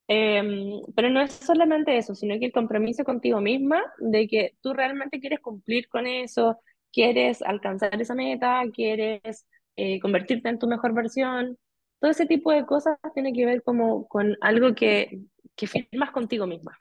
Em, 0.08 0.82
pero 0.94 1.10
no 1.10 1.20
es 1.20 1.32
solamente 1.32 1.96
eso, 1.96 2.14
sino 2.14 2.38
que 2.38 2.46
el 2.46 2.52
compromiso 2.52 3.04
contigo 3.04 3.40
misma 3.40 3.82
de 3.98 4.28
que 4.28 4.56
tú 4.62 4.72
realmente 4.72 5.18
quieres 5.20 5.40
cumplir 5.40 5.88
con 5.88 6.06
eso, 6.06 6.60
quieres 6.92 7.42
alcanzar 7.42 8.00
esa 8.00 8.14
meta, 8.14 8.62
quieres 8.72 9.46
eh, 9.76 10.00
convertirte 10.00 10.48
en 10.48 10.58
tu 10.58 10.68
mejor 10.68 10.94
versión. 10.94 11.58
Todo 12.00 12.10
ese 12.10 12.26
tipo 12.26 12.52
de 12.52 12.66
cosas 12.66 12.98
tiene 13.14 13.32
que 13.32 13.46
ver 13.46 13.62
como 13.62 14.06
con 14.08 14.36
algo 14.42 14.74
que, 14.74 15.20
que 15.56 15.66
firmas 15.66 16.12
contigo 16.12 16.46
misma. 16.46 16.78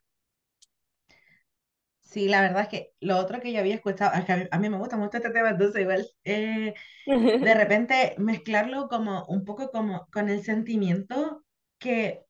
Sí, 2.02 2.30
la 2.30 2.42
verdad 2.42 2.64
es 2.64 2.68
que 2.70 2.94
lo 3.02 3.18
otro 3.18 3.42
que 3.42 3.52
yo 3.52 3.60
había 3.60 3.76
escuchado, 3.76 4.14
es 4.18 4.26
que 4.26 4.48
a 4.50 4.60
mí, 4.60 4.70
me 4.70 4.78
gusta 4.78 4.96
mucho 4.96 5.18
este 5.18 5.32
tema, 5.32 5.50
entonces 5.50 5.82
igual 5.82 6.08
eh, 6.24 6.74
de 7.06 7.54
repente 7.56 8.16
mezclarlo 8.18 8.88
como 8.88 9.26
un 9.26 9.44
poco 9.44 9.72
como 9.72 10.08
con 10.14 10.30
el 10.30 10.44
sentimiento 10.44 11.44
que 11.80 12.25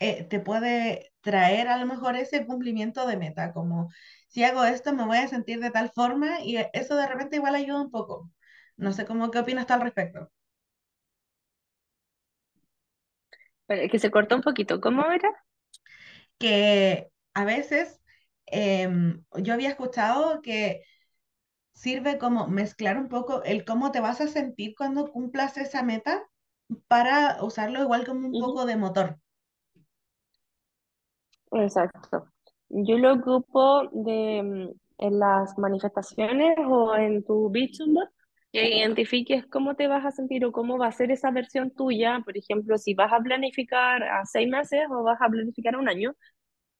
eh, 0.00 0.24
te 0.24 0.40
puede 0.40 1.12
traer 1.20 1.68
a 1.68 1.78
lo 1.78 1.86
mejor 1.86 2.16
ese 2.16 2.46
cumplimiento 2.46 3.06
de 3.06 3.16
meta, 3.16 3.52
como 3.52 3.90
si 4.28 4.44
hago 4.44 4.64
esto 4.64 4.92
me 4.94 5.04
voy 5.06 5.18
a 5.18 5.28
sentir 5.28 5.60
de 5.60 5.70
tal 5.70 5.90
forma 5.90 6.40
y 6.42 6.56
eso 6.72 6.96
de 6.96 7.06
repente 7.06 7.36
igual 7.36 7.54
ayuda 7.54 7.80
un 7.82 7.90
poco. 7.90 8.30
No 8.76 8.92
sé 8.92 9.04
cómo, 9.06 9.30
qué 9.30 9.38
opinas 9.40 9.70
al 9.70 9.80
respecto. 9.82 10.30
que 13.90 13.98
se 13.98 14.10
cortó 14.10 14.36
un 14.36 14.42
poquito, 14.42 14.80
¿cómo 14.80 15.06
era? 15.10 15.28
Que 16.38 17.08
a 17.34 17.44
veces 17.44 18.00
em, 18.46 19.24
yo 19.36 19.54
había 19.54 19.70
escuchado 19.70 20.42
que 20.42 20.82
sirve 21.72 22.18
como 22.18 22.48
mezclar 22.48 22.98
un 22.98 23.08
poco 23.08 23.42
el 23.44 23.64
cómo 23.64 23.92
te 23.92 24.00
vas 24.00 24.20
a 24.20 24.28
sentir 24.28 24.74
cuando 24.76 25.10
cumplas 25.12 25.58
esa 25.58 25.82
meta 25.82 26.22
para 26.88 27.42
usarlo 27.44 27.82
igual 27.82 28.06
como 28.06 28.28
un 28.28 28.40
poco 28.40 28.66
de 28.66 28.76
motor. 28.76 29.20
Exacto. 31.52 32.28
Yo 32.68 32.98
lo 32.98 33.14
ocupo 33.14 33.88
de, 33.92 34.42
mm, 34.42 34.70
en 35.06 35.18
las 35.18 35.56
manifestaciones 35.58 36.56
o 36.66 36.94
en 36.96 37.24
tu 37.24 37.50
vision 37.50 37.94
board, 37.94 38.10
que 38.52 38.76
identifiques 38.78 39.46
cómo 39.46 39.74
te 39.76 39.86
vas 39.88 40.04
a 40.04 40.10
sentir 40.10 40.44
o 40.44 40.52
cómo 40.52 40.78
va 40.78 40.88
a 40.88 40.92
ser 40.92 41.10
esa 41.10 41.30
versión 41.30 41.70
tuya. 41.70 42.20
Por 42.24 42.36
ejemplo, 42.36 42.76
si 42.78 42.94
vas 42.94 43.12
a 43.12 43.20
planificar 43.20 44.02
a 44.02 44.24
seis 44.26 44.48
meses 44.48 44.80
o 44.90 45.02
vas 45.02 45.20
a 45.20 45.28
planificar 45.28 45.74
a 45.74 45.78
un 45.78 45.88
año, 45.88 46.14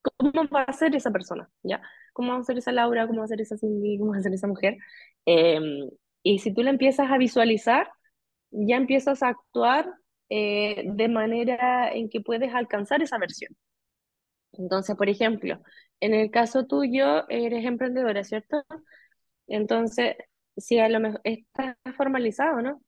¿cómo 0.02 0.48
va 0.54 0.62
a 0.62 0.72
ser 0.72 0.94
esa 0.96 1.10
persona? 1.10 1.50
¿Ya? 1.62 1.82
¿Cómo 2.12 2.32
va 2.32 2.38
a 2.40 2.44
ser 2.44 2.58
esa 2.58 2.72
Laura? 2.72 3.06
¿Cómo 3.06 3.20
va 3.20 3.24
a 3.26 3.28
ser 3.28 3.40
esa 3.40 3.56
Cindy? 3.56 3.98
¿Cómo 3.98 4.12
va 4.12 4.18
a 4.18 4.22
ser 4.22 4.34
esa 4.34 4.46
mujer? 4.48 4.76
Em, 5.26 5.88
y 6.22 6.38
si 6.40 6.54
tú 6.54 6.62
la 6.62 6.70
empiezas 6.70 7.10
a 7.10 7.18
visualizar, 7.18 7.88
ya 8.50 8.76
empiezas 8.76 9.22
a 9.22 9.28
actuar 9.28 9.86
eh, 10.30 10.84
de 10.86 11.08
manera 11.08 11.92
en 11.92 12.08
que 12.10 12.20
puedes 12.20 12.54
alcanzar 12.54 13.02
esa 13.02 13.18
versión. 13.18 13.56
Entonces, 14.52 14.96
por 14.96 15.08
ejemplo, 15.08 15.60
en 16.00 16.14
el 16.14 16.30
caso 16.30 16.66
tuyo, 16.66 17.28
eres 17.28 17.64
emprendedora, 17.64 18.24
¿cierto? 18.24 18.64
Entonces, 19.46 20.16
si 20.56 20.78
a 20.78 20.88
lo 20.88 21.00
mejor 21.00 21.20
está 21.24 21.76
formalizado, 21.96 22.62
¿no? 22.62 22.82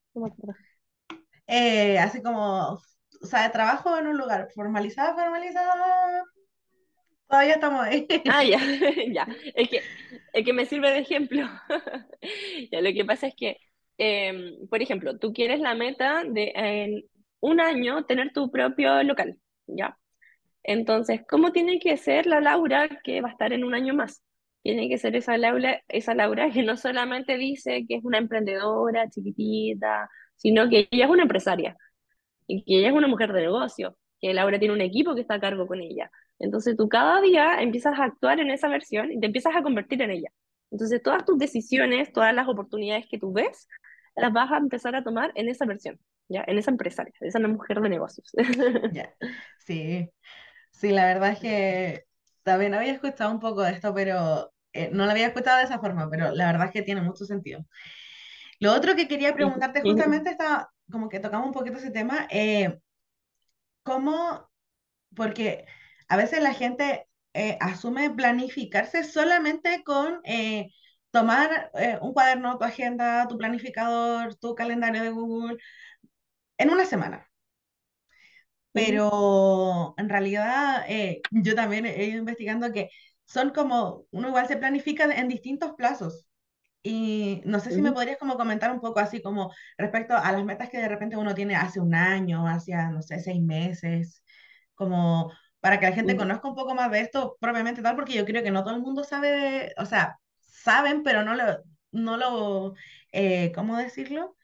Eh, 1.47 1.99
así 1.99 2.23
como, 2.23 2.75
o 2.75 3.27
sea, 3.27 3.51
trabajo 3.53 3.97
en 3.99 4.07
un 4.07 4.19
lugar 4.19 4.49
formalizado, 4.55 5.17
formalizado, 5.17 5.75
Todavía 7.31 7.55
estamos 7.55 7.81
ahí. 7.87 8.09
Ah, 8.29 8.43
ya, 8.43 8.59
ya. 9.15 9.29
Es 9.55 9.69
que, 9.69 9.83
es 10.33 10.45
que 10.45 10.53
me 10.53 10.67
sirve 10.67 10.91
de 10.91 10.99
ejemplo. 10.99 11.49
Ya, 12.71 12.83
lo 12.83 12.93
que 12.93 13.05
pasa 13.05 13.29
es 13.29 13.35
que, 13.35 13.57
em, 13.97 14.69
por 14.69 14.83
ejemplo, 14.83 15.19
tú 15.19 15.33
quieres 15.33 15.61
la 15.61 15.75
meta 15.75 16.23
de 16.25 16.53
en 16.55 17.05
un 17.41 17.61
año 17.61 18.05
tener 18.05 18.33
tu 18.33 18.51
propio 18.51 19.03
local, 19.03 19.39
¿ya? 19.67 19.97
Entonces, 20.63 21.23
¿cómo 21.29 21.53
tiene 21.53 21.79
que 21.81 21.97
ser 21.97 22.27
la 22.27 22.41
Laura 22.41 22.89
que 23.05 23.21
va 23.21 23.29
a 23.29 23.33
estar 23.33 23.53
en 23.53 23.65
un 23.65 23.75
año 23.75 23.95
más? 23.95 24.23
Tiene 24.63 24.89
que 24.89 24.99
ser 24.99 25.17
esa 25.17 25.39
Laura, 25.39 25.83
esa 25.89 26.15
Laura 26.15 26.51
que 26.51 26.63
no 26.63 26.77
solamente 26.77 27.37
dice 27.39 27.87
que 27.89 27.97
es 27.97 28.05
una 28.05 28.19
emprendedora 28.19 29.09
chiquitita, 29.09 30.09
sino 30.37 30.69
que 30.69 30.89
ella 30.91 31.07
es 31.07 31.11
una 31.11 31.23
empresaria 31.23 31.77
y 32.47 32.65
que 32.65 32.79
ella 32.79 32.89
es 32.89 32.95
una 32.95 33.09
mujer 33.09 33.33
de 33.33 33.43
negocio, 33.43 33.97
que 34.21 34.35
Laura 34.35 34.59
tiene 34.59 34.75
un 34.75 34.81
equipo 34.81 35.15
que 35.15 35.23
está 35.23 35.35
a 35.35 35.41
cargo 35.41 35.67
con 35.67 35.81
ella. 35.81 36.11
Entonces 36.39 36.77
tú 36.77 36.89
cada 36.89 37.21
día 37.21 37.61
empiezas 37.63 37.99
a 37.99 38.05
actuar 38.05 38.41
en 38.41 38.51
esa 38.51 38.69
versión 38.69 39.13
y 39.13 39.21
te 39.21 39.27
empiezas 39.27 39.55
a 39.57 39.63
convertir 39.63 40.03
en 40.03 40.11
ella. 40.11 40.31
Entonces 40.71 41.03
todas 41.03 41.25
tus 41.25 41.39
decisiones, 41.39 42.13
todas 42.13 42.35
las 42.35 42.49
oportunidades 42.49 43.07
que 43.09 43.19
tú 43.19 43.33
ves, 43.33 43.69
las 44.17 44.33
vas 44.33 44.51
a 44.53 44.59
empezar 44.59 44.95
a 44.97 45.05
tomar 45.05 45.33
en 45.35 45.49
esa 45.49 45.67
versión, 45.67 45.99
¿ya? 46.29 46.45
En 46.47 46.59
esa 46.59 46.71
empresaria, 46.71 47.13
esa 47.21 47.39
mujer 47.41 47.81
de 47.81 47.89
negocios. 47.89 48.33
Ya, 48.93 49.15
sí, 49.59 50.11
sí, 50.81 50.91
la 50.91 51.05
verdad 51.05 51.33
es 51.33 51.39
que 51.39 52.05
también 52.43 52.75
había 52.75 52.93
escuchado 52.93 53.31
un 53.31 53.41
poco 53.41 53.63
de 53.63 53.73
esto, 53.73 53.93
pero 53.95 54.53
eh, 54.73 54.91
no 54.93 55.05
lo 55.05 55.11
había 55.11 55.27
escuchado 55.27 55.59
de 55.59 55.65
esa 55.65 55.79
forma, 55.79 56.09
pero 56.11 56.33
la 56.33 56.47
verdad 56.47 56.67
es 56.69 56.73
que 56.73 56.83
tiene 56.83 57.03
mucho 57.03 57.25
sentido. 57.25 57.65
Lo 58.59 58.73
otro 58.75 58.97
que 58.97 59.09
quería 59.09 59.35
preguntarte 59.35 59.83
justamente 59.83 60.31
estaba, 60.31 60.71
como 60.91 61.09
que 61.09 61.21
tocamos 61.21 61.47
un 61.47 61.53
poquito 61.53 61.79
ese 61.79 61.91
tema, 61.91 62.27
eh, 62.31 62.79
¿cómo 63.83 64.49
porque 65.15 65.67
a 66.09 66.17
veces 66.17 66.43
la 66.43 66.55
gente 66.55 67.07
eh, 67.35 67.59
asume 67.61 68.11
planificarse 68.11 69.05
solamente 69.05 69.83
con 69.85 70.21
eh, 70.25 70.69
tomar 71.11 71.71
un 72.01 72.13
cuaderno, 72.13 72.59
tu 72.59 72.65
agenda, 72.65 73.27
tu 73.29 73.37
planificador, 73.37 74.37
tu 74.37 74.55
calendario 74.55 75.03
de 75.03 75.11
Google 75.11 75.59
en 76.59 76.71
una 76.71 76.85
semana. 76.85 77.30
Pero 78.73 79.95
en 79.99 80.09
realidad 80.09 80.85
yo 81.31 81.55
también 81.55 81.87
he 81.87 82.05
ido 82.07 82.19
investigando 82.19 82.73
que 82.73 82.91
son 83.27 83.51
como, 83.51 84.07
uno 84.11 84.29
igual 84.29 84.49
se 84.49 84.57
planifica 84.57 85.05
en 85.05 85.29
distintos 85.29 85.73
plazos. 85.77 86.27
Y 86.83 87.43
no 87.45 87.61
sé 87.61 87.73
si 87.73 87.83
me 87.83 87.93
podrías 87.93 88.19
como 88.19 88.37
comentar 88.39 88.71
un 88.73 88.81
poco 88.81 89.01
así 89.01 89.21
como 89.23 89.53
respecto 89.79 90.17
a 90.17 90.33
las 90.33 90.45
metas 90.45 90.71
que 90.71 90.79
de 90.79 90.89
repente 90.89 91.17
uno 91.17 91.35
tiene 91.35 91.57
hace 91.57 91.81
un 91.81 91.95
año, 91.95 92.47
hacia, 92.49 92.91
no 92.91 93.03
sé, 93.03 93.21
seis 93.21 93.43
meses, 93.43 94.25
como 94.75 95.31
para 95.61 95.79
que 95.79 95.87
la 95.87 95.93
gente 95.95 96.17
conozca 96.17 96.49
un 96.49 96.55
poco 96.55 96.75
más 96.75 96.91
de 96.91 97.01
esto 97.01 97.37
propiamente 97.41 97.83
tal, 97.83 97.97
porque 97.97 98.15
yo 98.15 98.25
creo 98.25 98.43
que 98.43 98.51
no 98.51 98.65
todo 98.65 98.75
el 98.77 98.81
mundo 98.83 99.05
sabe, 99.05 99.29
de- 99.31 99.75
o 99.79 99.85
sea, 99.87 100.19
saben, 100.41 101.03
pero 101.03 101.23
no 101.25 101.35
lo, 101.35 101.45
no 101.93 102.17
lo, 102.17 102.75
eh, 103.13 103.53
¿cómo 103.55 103.77
decirlo? 103.77 104.37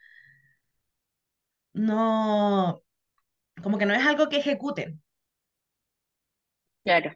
No, 1.75 2.83
como 3.63 3.79
que 3.79 3.87
no 3.87 3.95
es 3.95 4.05
algo 4.07 4.29
que 4.29 4.39
ejecuten. 4.39 5.03
Claro. 6.85 7.13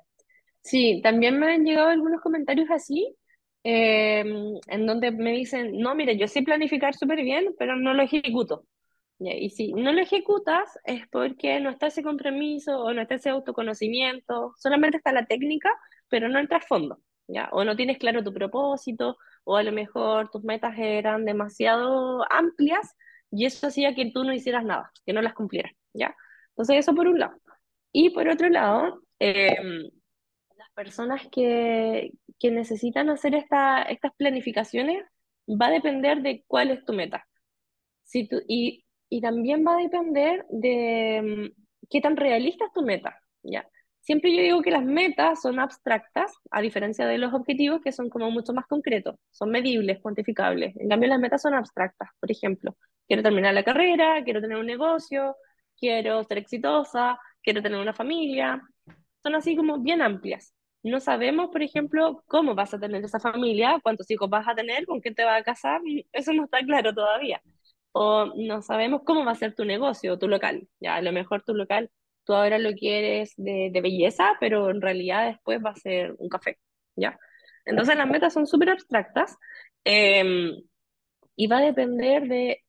Sí, 0.63 1.01
también 1.03 1.39
me 1.39 1.53
han 1.55 1.65
llegado 1.65 1.89
algunos 1.91 2.21
comentarios 2.23 2.71
así, 2.71 3.17
eh, 3.65 4.21
en 4.69 4.87
donde 4.87 5.11
me 5.13 5.33
dicen, 5.33 5.79
no, 5.79 5.95
mire, 5.95 6.19
yo 6.19 6.29
sé 6.29 6.43
planificar 6.43 6.95
súper 6.95 7.23
bien, 7.23 7.55
pero 7.59 7.77
no 7.77 7.95
lo 7.95 8.03
ejecuto. 8.03 8.67
Y 9.21 9.51
si 9.51 9.73
no 9.75 9.93
lo 9.93 10.01
ejecutas 10.03 10.79
es 10.85 11.09
porque 11.11 11.61
no 11.61 11.71
está 11.71 11.89
ese 11.89 12.03
compromiso 12.03 12.81
o 12.83 12.93
no 12.95 13.03
está 13.03 13.17
ese 13.17 13.31
autoconocimiento, 13.31 14.55
solamente 14.59 14.99
está 14.99 15.13
la 15.13 15.27
técnica, 15.27 15.71
pero 16.09 16.29
no 16.29 16.39
el 16.39 16.49
trasfondo, 16.49 17.01
¿ya? 17.29 17.49
O 17.53 17.65
no 17.65 17.77
tienes 17.77 17.99
claro 17.99 18.25
tu 18.25 18.33
propósito, 18.35 19.19
o 19.45 19.57
a 19.57 19.63
lo 19.63 19.73
mejor 19.73 20.31
tus 20.31 20.45
metas 20.45 20.75
eran 20.79 21.25
demasiado 21.27 22.25
amplias 22.33 22.97
y 23.31 23.47
eso 23.47 23.69
hacía 23.69 23.95
que 23.95 24.11
tú 24.13 24.25
no 24.25 24.33
hicieras 24.35 24.65
nada, 24.65 24.91
que 25.07 25.13
no 25.13 25.23
las 25.23 25.35
cumplieras, 25.35 25.73
¿ya? 25.95 26.17
Entonces 26.61 26.77
eso 26.81 26.95
por 26.95 27.09
un 27.09 27.19
lado. 27.19 27.41
Y 27.91 28.11
por 28.11 28.29
otro 28.29 28.51
lado, 28.51 29.01
em, 29.19 29.89
las 30.59 30.71
personas 30.75 31.23
que, 31.33 32.13
que 32.39 32.51
necesitan 32.51 33.09
hacer 33.09 33.35
esta, 33.35 33.83
estas 33.83 34.13
planificaciones 34.17 35.03
va 35.49 35.69
a 35.69 35.71
depender 35.71 36.21
de 36.21 36.45
cuál 36.47 36.71
es 36.71 36.85
tu 36.85 36.93
meta. 36.93 37.27
Y, 38.47 38.85
y 39.09 39.21
también 39.23 39.65
va 39.67 39.75
a 39.75 39.79
depender 39.79 40.45
de 40.51 41.51
mm, 41.55 41.63
qué 41.89 42.01
tan 42.03 42.17
realista 42.19 42.67
es 42.67 42.73
tu 42.75 42.83
meta, 42.83 43.19
¿ya? 43.43 43.67
Siempre 44.01 44.35
yo 44.37 44.43
digo 44.43 44.63
que 44.63 44.71
las 44.71 44.85
metas 44.85 45.41
son 45.41 45.61
abstractas, 45.61 46.33
a 46.51 46.61
diferencia 46.61 47.07
de 47.07 47.17
los 47.17 47.33
objetivos 47.33 47.81
que 47.83 47.93
son 47.93 48.11
como 48.11 48.31
mucho 48.31 48.53
más 48.53 48.67
concretos, 48.67 49.17
son 49.31 49.51
medibles, 49.51 50.01
cuantificables. 50.03 50.77
En 50.77 50.89
cambio, 50.91 51.09
las 51.09 51.21
metas 51.21 51.41
son 51.43 51.55
abstractas. 51.55 52.11
Por 52.21 52.31
ejemplo, 52.31 52.77
quiero 53.07 53.23
terminar 53.23 53.55
la 53.55 53.65
carrera, 53.65 54.23
quiero 54.25 54.43
tener 54.43 54.59
un 54.59 54.67
negocio, 54.67 55.37
quiero 55.81 56.23
ser 56.25 56.39
exitosa, 56.39 57.19
quiero 57.43 57.63
tener 57.63 57.81
una 57.81 57.95
familia. 57.95 58.63
Son 59.23 59.35
así 59.35 59.57
como 59.57 59.79
bien 59.81 60.03
amplias. 60.03 60.55
No 60.83 61.01
sabemos, 61.01 61.51
por 61.51 61.63
ejemplo, 61.63 62.23
cómo 62.27 62.55
vas 62.55 62.73
a 62.75 62.79
tener 62.79 63.05
esa 63.05 63.21
familia, 63.21 63.81
cuántos 63.83 64.11
hijos 64.11 64.31
vas 64.31 64.49
a 64.49 64.55
tener, 64.55 64.87
con 64.87 65.01
quién 65.01 65.15
te 65.15 65.25
vas 65.25 65.41
a 65.41 65.45
casar, 65.45 65.81
eso 66.13 66.33
no 66.33 66.45
está 66.45 66.61
claro 66.61 66.95
todavía 66.95 67.43
o 67.93 68.27
no 68.37 68.63
sabemos 68.63 69.03
cómo 69.05 69.25
va 69.25 69.33
a 69.33 69.37
ser 69.37 69.55
tu 69.55 69.65
negocio, 69.65 70.19
tu 70.19 70.29
local. 70.29 70.69
Ya, 70.81 70.97
a 70.97 71.03
lo 71.03 71.13
mejor 71.13 71.43
tu 71.43 71.55
local, 71.55 71.91
tú 72.25 72.35
ahora 72.35 72.59
lo 72.59 72.73
quieres 72.73 73.35
de, 73.37 73.71
de 73.73 73.81
belleza, 73.81 74.37
pero 74.41 74.71
en 74.71 74.81
realidad 74.81 75.27
después 75.27 75.61
va 75.65 75.71
a 75.71 75.77
ser 75.77 76.15
un 76.19 76.29
café, 76.29 76.59
¿ya? 76.97 77.19
Entonces 77.65 77.97
las 77.97 78.09
metas 78.09 78.33
son 78.33 78.47
súper 78.47 78.71
abstractas 78.71 79.37
eh, 79.85 80.53
y 81.37 81.47
va 81.47 81.59
a 81.59 81.63
depender 81.63 82.29
de 82.29 82.63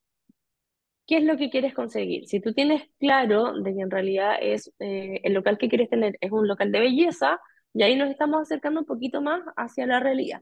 qué 1.07 1.17
es 1.17 1.23
lo 1.23 1.37
que 1.37 1.49
quieres 1.49 1.73
conseguir. 1.73 2.27
Si 2.27 2.39
tú 2.39 2.53
tienes 2.53 2.83
claro 2.99 3.53
de 3.61 3.73
que 3.73 3.81
en 3.81 3.91
realidad 3.91 4.35
es 4.41 4.71
eh, 4.79 5.19
el 5.23 5.33
local 5.33 5.57
que 5.57 5.69
quieres 5.69 5.89
tener 5.89 6.17
es 6.21 6.31
un 6.31 6.47
local 6.47 6.71
de 6.71 6.79
belleza, 6.79 7.39
y 7.73 7.83
ahí 7.83 7.95
nos 7.95 8.09
estamos 8.09 8.41
acercando 8.41 8.81
un 8.81 8.85
poquito 8.85 9.21
más 9.21 9.41
hacia 9.55 9.85
la 9.85 9.99
realidad. 9.99 10.41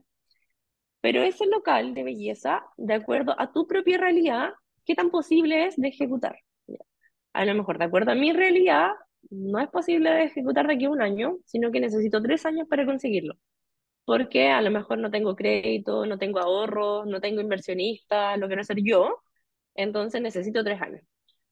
Pero 1.00 1.22
ese 1.22 1.46
local 1.46 1.94
de 1.94 2.02
belleza, 2.04 2.64
de 2.76 2.94
acuerdo 2.94 3.34
a 3.38 3.52
tu 3.52 3.66
propia 3.66 3.98
realidad, 3.98 4.52
¿qué 4.84 4.94
tan 4.94 5.10
posible 5.10 5.66
es 5.66 5.76
de 5.76 5.88
ejecutar? 5.88 6.38
A 7.32 7.44
lo 7.44 7.54
mejor, 7.54 7.78
de 7.78 7.84
acuerdo 7.84 8.12
a 8.12 8.14
mi 8.14 8.32
realidad, 8.32 8.90
no 9.30 9.60
es 9.60 9.68
posible 9.68 10.10
de 10.10 10.24
ejecutar 10.24 10.66
de 10.66 10.74
aquí 10.74 10.86
a 10.86 10.90
un 10.90 11.02
año, 11.02 11.38
sino 11.46 11.70
que 11.70 11.80
necesito 11.80 12.20
tres 12.22 12.44
años 12.46 12.68
para 12.68 12.86
conseguirlo. 12.86 13.34
Porque 14.04 14.48
a 14.48 14.62
lo 14.62 14.70
mejor 14.70 14.98
no 14.98 15.10
tengo 15.10 15.36
crédito, 15.36 16.06
no 16.06 16.18
tengo 16.18 16.40
ahorros, 16.40 17.06
no 17.06 17.20
tengo 17.20 17.40
inversionista, 17.40 18.36
lo 18.36 18.48
quiero 18.48 18.62
hacer 18.62 18.78
yo, 18.82 19.22
entonces 19.74 20.20
necesito 20.22 20.64
tres 20.64 20.80
años. 20.82 21.02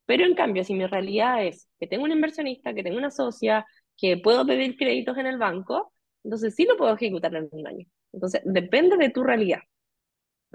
Pero 0.06 0.24
en 0.26 0.34
cambio, 0.34 0.64
si 0.64 0.74
mi 0.74 0.86
realidad 0.86 1.44
es 1.44 1.68
que 1.80 1.86
tengo 1.86 2.04
un 2.04 2.12
inversionista, 2.12 2.74
que 2.74 2.82
tengo 2.82 2.98
una 2.98 3.10
socia, 3.10 3.66
que 3.96 4.16
puedo 4.18 4.46
pedir 4.46 4.76
créditos 4.76 5.18
en 5.18 5.26
el 5.26 5.38
banco, 5.38 5.92
entonces 6.24 6.54
sí 6.54 6.64
lo 6.66 6.76
puedo 6.76 6.94
ejecutar 6.94 7.34
en 7.36 7.48
un 7.52 7.66
año. 7.66 7.86
Entonces, 8.12 8.42
depende 8.44 8.96
de 8.96 9.10
tu 9.10 9.22
realidad. 9.24 9.60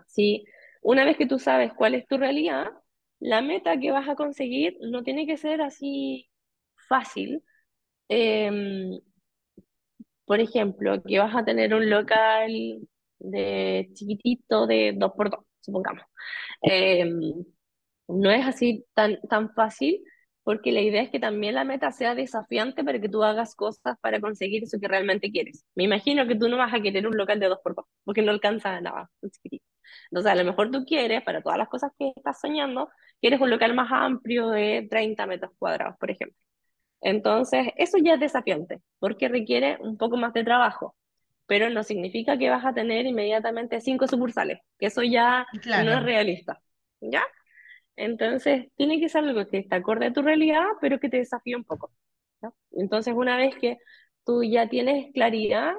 Si 0.07 0.45
una 0.81 1.05
vez 1.05 1.17
que 1.17 1.25
tú 1.27 1.39
sabes 1.39 1.73
cuál 1.73 1.95
es 1.95 2.07
tu 2.07 2.17
realidad, 2.17 2.67
la 3.19 3.41
meta 3.41 3.79
que 3.79 3.91
vas 3.91 4.07
a 4.09 4.15
conseguir 4.15 4.77
no 4.81 5.03
tiene 5.03 5.25
que 5.25 5.37
ser 5.37 5.61
así 5.61 6.29
fácil. 6.89 7.43
Em, 8.09 8.99
por 10.25 10.39
ejemplo, 10.39 11.01
que 11.03 11.19
vas 11.19 11.35
a 11.35 11.43
tener 11.45 11.73
un 11.73 11.89
local 11.89 12.51
de 13.19 13.89
chiquitito 13.93 14.67
de 14.67 14.93
dos 14.95 15.11
por 15.15 15.29
dos, 15.29 15.39
supongamos. 15.61 16.03
Em, 16.61 17.45
no 18.07 18.31
es 18.31 18.45
así 18.45 18.85
tan, 18.93 19.19
tan 19.29 19.53
fácil 19.53 20.03
porque 20.43 20.71
la 20.73 20.81
idea 20.81 21.01
es 21.01 21.09
que 21.09 21.19
también 21.19 21.55
la 21.55 21.63
meta 21.63 21.91
sea 21.91 22.15
desafiante 22.15 22.83
para 22.83 22.99
que 22.99 23.09
tú 23.09 23.23
hagas 23.23 23.55
cosas 23.55 23.97
para 24.01 24.19
conseguir 24.19 24.63
eso 24.63 24.77
que 24.79 24.87
realmente 24.89 25.31
quieres. 25.31 25.65
Me 25.73 25.83
imagino 25.85 26.27
que 26.27 26.35
tú 26.35 26.49
no 26.49 26.57
vas 26.57 26.73
a 26.73 26.81
querer 26.81 27.07
un 27.07 27.15
local 27.15 27.39
de 27.39 27.47
dos 27.47 27.59
por 27.63 27.75
dos 27.75 27.85
porque 28.03 28.21
no 28.21 28.31
alcanza 28.31 28.79
nada. 28.81 29.09
Entonces, 30.11 30.31
a 30.31 30.35
lo 30.35 30.43
mejor 30.43 30.71
tú 30.71 30.85
quieres, 30.85 31.23
para 31.23 31.41
todas 31.41 31.57
las 31.57 31.69
cosas 31.69 31.91
que 31.97 32.11
estás 32.15 32.39
soñando, 32.41 32.89
quieres 33.21 33.39
un 33.39 33.49
local 33.49 33.73
más 33.73 33.89
amplio 33.91 34.49
de 34.49 34.87
30 34.89 35.25
metros 35.25 35.51
cuadrados, 35.57 35.95
por 35.97 36.11
ejemplo. 36.11 36.37
Entonces, 37.01 37.67
eso 37.77 37.97
ya 37.97 38.15
es 38.15 38.19
desafiante, 38.19 38.81
porque 38.99 39.27
requiere 39.27 39.77
un 39.81 39.97
poco 39.97 40.17
más 40.17 40.33
de 40.33 40.43
trabajo, 40.43 40.95
pero 41.45 41.69
no 41.69 41.83
significa 41.83 42.37
que 42.37 42.49
vas 42.49 42.65
a 42.65 42.73
tener 42.73 43.05
inmediatamente 43.05 43.81
cinco 43.81 44.07
sucursales, 44.07 44.59
que 44.79 44.87
eso 44.87 45.03
ya 45.03 45.45
no 45.53 45.93
es 45.93 46.03
realista, 46.03 46.61
¿ya? 47.01 47.23
Entonces, 47.95 48.67
tiene 48.75 48.99
que 48.99 49.09
ser 49.09 49.23
algo 49.23 49.47
que 49.47 49.59
esté 49.59 49.75
acorde 49.75 50.07
a 50.07 50.13
tu 50.13 50.21
realidad, 50.21 50.63
pero 50.81 50.99
que 50.99 51.09
te 51.09 51.17
desafíe 51.17 51.55
un 51.55 51.63
poco. 51.63 51.91
Entonces, 52.71 53.13
una 53.15 53.37
vez 53.37 53.55
que 53.55 53.77
tú 54.25 54.43
ya 54.43 54.67
tienes 54.69 55.11
claridad, 55.13 55.73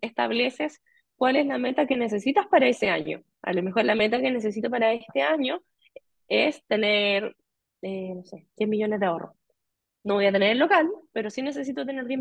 estableces 0.00 0.80
cuál 1.16 1.36
es 1.36 1.46
la 1.46 1.58
meta 1.58 1.86
que 1.86 1.96
necesitas 1.96 2.46
para 2.48 2.68
ese 2.68 2.88
año. 2.90 3.22
A 3.42 3.52
lo 3.52 3.62
mejor 3.62 3.84
la 3.84 3.94
meta 3.94 4.20
que 4.20 4.30
necesito 4.30 4.70
para 4.70 4.92
este 4.92 5.22
año 5.22 5.60
es 6.28 6.64
tener, 6.66 7.36
eh, 7.82 8.14
no 8.14 8.24
sé, 8.24 8.46
10 8.56 8.68
millones 8.68 9.00
de 9.00 9.06
ahorros. 9.06 9.32
No 10.04 10.14
voy 10.14 10.26
a 10.26 10.32
tener 10.32 10.50
el 10.52 10.58
local, 10.58 10.88
pero 11.12 11.30
sí 11.30 11.42
necesito 11.42 11.86
tener 11.86 12.06
10, 12.06 12.20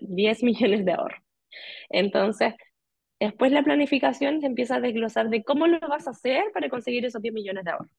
10 0.00 0.42
millones 0.42 0.84
de 0.84 0.92
ahorro. 0.92 1.16
Entonces, 1.90 2.54
después 3.20 3.52
la 3.52 3.62
planificación 3.62 4.40
se 4.40 4.46
empieza 4.46 4.76
a 4.76 4.80
desglosar 4.80 5.30
de 5.30 5.44
cómo 5.44 5.66
lo 5.66 5.78
vas 5.80 6.06
a 6.06 6.10
hacer 6.10 6.44
para 6.52 6.68
conseguir 6.68 7.04
esos 7.04 7.22
10 7.22 7.34
millones 7.34 7.64
de 7.64 7.70
ahorro. 7.70 7.90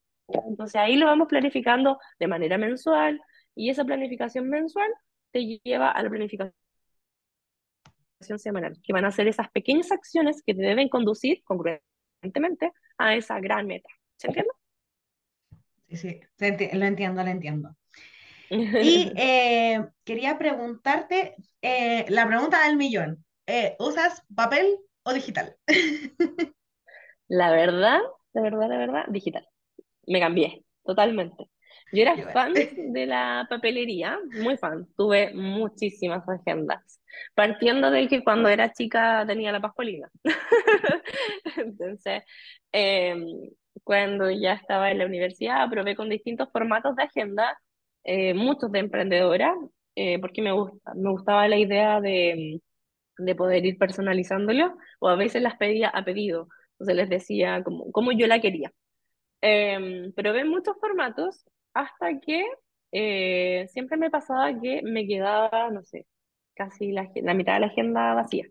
Entonces 0.47 0.75
ahí 0.75 0.95
lo 0.95 1.05
vamos 1.05 1.27
planificando 1.27 1.99
de 2.19 2.27
manera 2.27 2.57
mensual 2.57 3.21
y 3.55 3.69
esa 3.69 3.85
planificación 3.85 4.49
mensual 4.49 4.89
te 5.31 5.59
lleva 5.63 5.91
a 5.91 6.03
la 6.03 6.09
planificación 6.09 6.53
semanal, 8.37 8.77
que 8.83 8.93
van 8.93 9.05
a 9.05 9.11
ser 9.11 9.27
esas 9.27 9.49
pequeñas 9.51 9.91
acciones 9.91 10.43
que 10.45 10.53
te 10.53 10.61
deben 10.61 10.89
conducir 10.89 11.43
congruentemente 11.43 12.71
a 12.97 13.15
esa 13.15 13.39
gran 13.39 13.67
meta. 13.67 13.89
¿Se 14.17 14.27
entiende? 14.27 14.51
Sí, 15.87 15.97
sí, 15.97 16.19
lo 16.73 16.85
entiendo, 16.85 17.23
lo 17.23 17.29
entiendo. 17.29 17.75
Y 18.49 19.11
eh, 19.15 19.85
quería 20.03 20.37
preguntarte 20.37 21.35
eh, 21.61 22.05
la 22.09 22.27
pregunta 22.27 22.67
del 22.67 22.77
millón. 22.77 23.23
Eh, 23.47 23.75
¿Usas 23.79 24.23
papel 24.35 24.77
o 25.03 25.13
digital? 25.13 25.55
La 27.31 27.51
verdad, 27.51 27.99
la 28.33 28.41
verdad, 28.41 28.69
la 28.69 28.77
verdad, 28.77 29.05
digital. 29.07 29.47
Me 30.09 30.19
cambié, 30.19 30.63
totalmente. 30.83 31.49
Yo 31.91 32.01
era 32.01 32.15
fan 32.31 32.53
de 32.53 33.05
la 33.05 33.47
papelería, 33.49 34.19
muy 34.33 34.57
fan. 34.57 34.87
Tuve 34.97 35.33
muchísimas 35.33 36.27
agendas. 36.27 36.99
Partiendo 37.35 37.91
de 37.91 38.07
que 38.07 38.23
cuando 38.23 38.49
era 38.49 38.71
chica 38.73 39.23
tenía 39.27 39.51
la 39.51 39.61
pascualina. 39.61 40.09
Entonces, 41.57 42.23
em, 42.71 43.25
cuando 43.83 44.29
ya 44.31 44.53
estaba 44.53 44.91
en 44.91 44.99
la 44.99 45.05
universidad, 45.05 45.69
probé 45.69 45.95
con 45.95 46.09
distintos 46.09 46.49
formatos 46.51 46.95
de 46.95 47.03
agenda, 47.03 47.57
eh, 48.03 48.33
muchos 48.33 48.71
de 48.71 48.79
emprendedora, 48.79 49.55
eh, 49.95 50.19
porque 50.19 50.41
me, 50.41 50.51
gusta, 50.51 50.93
me 50.95 51.11
gustaba 51.11 51.47
la 51.47 51.57
idea 51.57 52.01
de, 52.01 52.61
de 53.17 53.35
poder 53.35 53.65
ir 53.65 53.77
personalizándolo, 53.77 54.75
o 54.99 55.09
a 55.09 55.15
veces 55.15 55.41
las 55.41 55.57
pedía 55.57 55.89
a 55.89 56.03
pedido. 56.03 56.47
Entonces 56.73 56.95
les 56.95 57.09
decía 57.09 57.63
como, 57.63 57.91
como 57.91 58.11
yo 58.11 58.27
la 58.27 58.39
quería. 58.41 58.71
Eh, 59.41 60.11
probé 60.15 60.43
muchos 60.45 60.75
formatos 60.79 61.45
hasta 61.73 62.19
que 62.19 62.43
eh, 62.91 63.67
siempre 63.71 63.97
me 63.97 64.09
pasaba 64.09 64.59
que 64.59 64.81
me 64.83 65.07
quedaba, 65.07 65.69
no 65.71 65.83
sé, 65.83 66.07
casi 66.55 66.91
la, 66.91 67.09
la 67.15 67.33
mitad 67.33 67.53
de 67.55 67.59
la 67.61 67.67
agenda 67.67 68.13
vacía. 68.15 68.45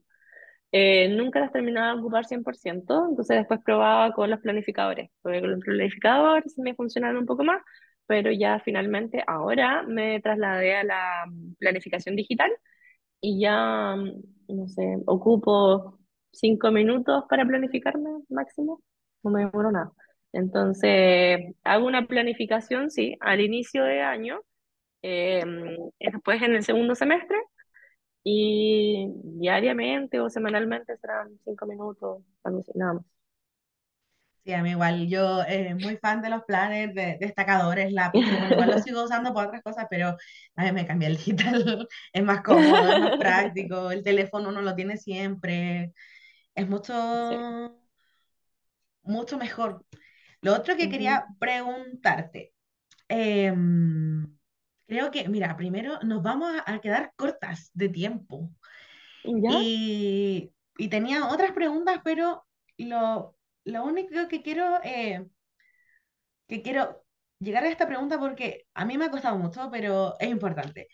Eh, 0.73 1.09
nunca 1.17 1.41
las 1.41 1.53
terminaba 1.53 1.95
de 1.95 2.01
ocupar 2.01 2.27
100%, 2.27 3.07
entonces 3.11 3.39
después 3.39 3.61
probaba 3.65 4.13
con 4.13 4.31
los 4.31 4.41
planificadores. 4.41 5.11
Probé 5.23 5.41
con 5.41 5.51
los 5.53 5.61
planificadores 5.61 6.59
me 6.59 6.75
funcionaron 6.75 7.19
un 7.19 7.27
poco 7.27 7.45
más, 7.45 7.63
pero 8.07 8.31
ya 8.33 8.61
finalmente 8.61 9.23
ahora 9.27 9.83
me 9.85 10.21
trasladé 10.21 10.77
a 10.77 10.85
la 10.85 11.25
planificación 11.59 12.17
digital 12.17 12.51
y 13.21 13.41
ya, 13.41 13.97
no 13.97 14.69
sé, 14.69 14.99
ocupo 15.07 15.99
cinco 16.33 16.71
minutos 16.73 17.25
para 17.29 17.47
planificarme 17.47 18.11
máximo, 18.29 18.83
no 19.23 19.31
me 19.31 19.41
demoro 19.47 19.71
nada. 19.73 19.93
Entonces, 20.33 21.41
hago 21.65 21.87
una 21.87 22.07
planificación, 22.07 22.91
sí, 22.91 23.17
al 23.21 23.41
inicio 23.41 23.85
de 23.85 24.03
año, 24.03 24.41
eh, 25.03 25.45
después 26.01 26.43
en 26.43 26.57
el 26.57 26.65
segundo 26.65 26.95
semestre, 26.97 27.37
y 28.25 29.09
diariamente 29.25 30.21
o 30.21 30.31
semanalmente 30.31 30.97
serán 30.99 31.39
cinco 31.45 31.67
minutos, 31.67 32.23
nada 32.75 32.95
más. 32.95 33.05
Sí, 34.45 34.55
a 34.55 34.63
mí 34.63 34.71
igual, 34.71 35.09
yo 35.09 35.43
eh, 35.45 35.75
muy 35.75 35.99
fan 35.99 36.23
de 36.23 36.31
los 36.31 36.43
planes, 36.45 36.95
de 36.95 37.19
destacadores, 37.21 37.93
bueno, 38.25 38.49
igual 38.51 38.71
los 38.71 38.83
sigo 38.83 39.05
usando 39.05 39.35
para 39.35 39.49
otras 39.49 39.63
cosas, 39.63 39.87
pero 39.91 40.17
a 40.57 40.65
mí 40.65 40.73
me 40.73 40.87
cambié 40.87 41.09
el 41.09 41.17
digital, 41.19 41.87
es 42.13 42.23
más 42.25 42.43
cómodo, 42.43 42.89
es 42.89 42.97
más 42.97 43.13
práctico, 43.19 43.91
el 43.91 44.03
teléfono 44.03 44.49
uno 44.49 44.63
lo 44.63 44.75
tiene 44.75 44.97
siempre, 44.97 45.93
es 46.55 46.69
mucho, 46.69 46.95
mucho 49.03 49.39
mejor. 49.39 49.85
Lo 50.41 50.55
otro 50.55 50.77
que 50.77 50.89
quería 50.89 51.27
preguntarte, 51.39 52.53
em, 53.09 54.27
creo 54.87 55.11
que, 55.11 55.29
mira, 55.29 55.57
primero 55.57 55.99
nos 56.03 56.23
vamos 56.23 56.53
a 56.65 56.81
quedar 56.81 57.13
cortas 57.17 57.71
de 57.75 57.89
tiempo. 57.89 58.51
Y, 59.25 60.53
y, 60.79 60.89
tenía 60.89 61.29
otras 61.29 61.53
preguntas, 61.53 62.01
pero 62.03 62.47
lo, 62.79 63.37
lo 63.65 63.85
único 63.85 64.29
que 64.29 64.43
quiero, 64.43 64.81
eh, 64.83 65.27
que 66.47 66.63
quiero 66.63 67.05
llegar 67.39 67.65
a 67.65 67.69
esta 67.69 67.87
pregunta 67.87 68.19
porque 68.19 68.67
a 68.75 68.85
mí 68.85 68.97
me 68.97 69.07
ha 69.07 69.11
costado 69.11 69.37
mucho, 69.39 69.69
pero 69.71 70.15
es 70.19 70.29
importante. 70.29 70.89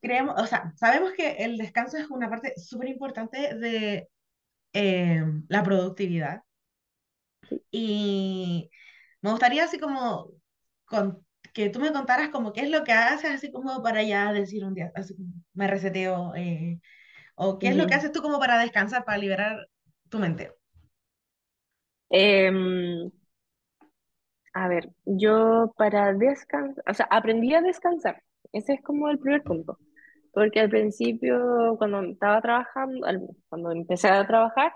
Creemos, 0.00 0.40
o 0.40 0.46
sea, 0.46 0.72
sabemos 0.76 1.12
que 1.12 1.32
el 1.32 1.58
descanso 1.58 1.98
es 1.98 2.10
una 2.10 2.28
parte 2.28 2.54
súper 2.56 2.88
importante 2.88 3.54
de 3.54 4.08
em, 4.72 5.44
la 5.48 5.62
productividad. 5.62 6.42
Y 7.70 8.70
me 9.22 9.30
gustaría 9.30 9.64
así 9.64 9.78
como 9.78 10.32
con, 10.84 11.24
que 11.52 11.70
tú 11.70 11.80
me 11.80 11.92
contaras 11.92 12.30
como 12.30 12.52
qué 12.52 12.62
es 12.62 12.70
lo 12.70 12.84
que 12.84 12.92
haces 12.92 13.30
así 13.30 13.52
como 13.52 13.82
para 13.82 14.02
ya 14.02 14.32
decir 14.32 14.64
un 14.64 14.74
día, 14.74 14.92
así 14.94 15.16
como 15.16 15.28
me 15.54 15.66
reseteo, 15.66 16.34
eh, 16.36 16.80
o 17.34 17.58
qué 17.58 17.68
es 17.68 17.76
lo 17.76 17.86
que 17.86 17.94
haces 17.94 18.12
tú 18.12 18.22
como 18.22 18.38
para 18.38 18.58
descansar, 18.58 19.04
para 19.04 19.18
liberar 19.18 19.68
tu 20.08 20.18
mente. 20.18 20.52
Em, 22.10 23.10
a 24.52 24.68
ver, 24.68 24.90
yo 25.04 25.72
para 25.76 26.12
descansar, 26.12 26.84
o 26.88 26.94
sea, 26.94 27.06
aprendí 27.10 27.54
a 27.54 27.62
descansar. 27.62 28.22
Ese 28.52 28.74
es 28.74 28.82
como 28.82 29.08
el 29.08 29.18
primer 29.18 29.42
punto. 29.42 29.78
Porque 30.32 30.60
al 30.60 30.70
principio, 30.70 31.76
cuando 31.78 32.02
estaba 32.02 32.40
trabajando, 32.40 33.06
cuando 33.48 33.72
empecé 33.72 34.08
a 34.08 34.26
trabajar, 34.26 34.72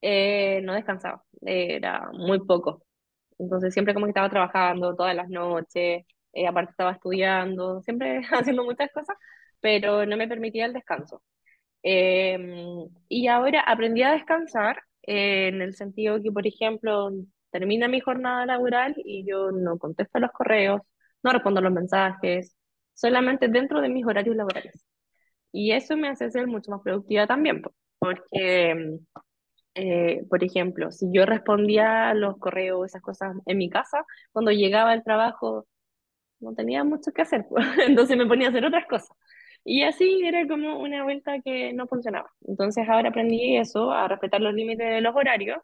eh, 0.00 0.60
no 0.62 0.74
descansaba. 0.74 1.24
Era 1.42 2.10
muy 2.12 2.40
poco. 2.46 2.84
Entonces 3.38 3.72
siempre 3.74 3.94
como 3.94 4.06
que 4.06 4.10
estaba 4.10 4.30
trabajando 4.30 4.96
todas 4.96 5.14
las 5.16 5.28
noches, 5.28 6.04
eh, 6.32 6.46
aparte 6.48 6.72
estaba 6.72 6.92
estudiando, 6.92 7.82
siempre 7.82 8.20
haciendo 8.32 8.64
muchas 8.64 8.90
cosas, 8.92 9.16
pero 9.60 10.06
no 10.06 10.16
me 10.16 10.28
permitía 10.28 10.66
el 10.66 10.72
descanso. 10.72 11.22
Em, 11.82 12.88
y 13.08 13.28
ahora 13.28 13.60
aprendí 13.62 14.02
a 14.02 14.12
descansar 14.12 14.82
eh, 15.02 15.48
en 15.48 15.62
el 15.62 15.74
sentido 15.74 16.22
que, 16.22 16.32
por 16.32 16.46
ejemplo, 16.46 17.10
termina 17.50 17.88
mi 17.88 18.00
jornada 18.00 18.46
laboral 18.46 18.94
y 19.04 19.24
yo 19.26 19.50
no 19.52 19.78
contesto 19.78 20.18
los 20.18 20.32
correos, 20.32 20.82
no 21.22 21.32
respondo 21.32 21.60
los 21.60 21.72
mensajes, 21.72 22.56
solamente 22.94 23.48
dentro 23.48 23.80
de 23.80 23.88
mis 23.88 24.06
horarios 24.06 24.36
laborales. 24.36 24.84
Y 25.52 25.72
eso 25.72 25.96
me 25.96 26.08
hace 26.08 26.30
ser 26.30 26.46
mucho 26.46 26.70
más 26.70 26.82
productiva 26.82 27.26
también, 27.26 27.62
porque 27.98 28.98
eh, 29.78 30.24
por 30.28 30.42
ejemplo, 30.44 30.90
si 30.90 31.06
yo 31.12 31.24
respondía 31.26 32.12
los 32.14 32.36
correos, 32.38 32.86
esas 32.86 33.02
cosas 33.02 33.36
en 33.46 33.58
mi 33.58 33.70
casa, 33.70 34.04
cuando 34.32 34.50
llegaba 34.50 34.90
al 34.92 35.04
trabajo 35.04 35.66
no 36.40 36.54
tenía 36.54 36.84
mucho 36.84 37.12
que 37.12 37.22
hacer, 37.22 37.46
entonces 37.88 38.16
me 38.16 38.26
ponía 38.26 38.48
a 38.48 38.50
hacer 38.50 38.64
otras 38.64 38.86
cosas. 38.86 39.16
Y 39.64 39.82
así 39.84 40.22
era 40.24 40.46
como 40.48 40.80
una 40.80 41.04
vuelta 41.04 41.40
que 41.44 41.72
no 41.74 41.86
funcionaba. 41.88 42.30
Entonces 42.46 42.88
ahora 42.88 43.10
aprendí 43.10 43.56
eso, 43.56 43.92
a 43.92 44.08
respetar 44.08 44.40
los 44.40 44.54
límites 44.54 44.88
de 44.88 45.00
los 45.00 45.14
horarios. 45.14 45.58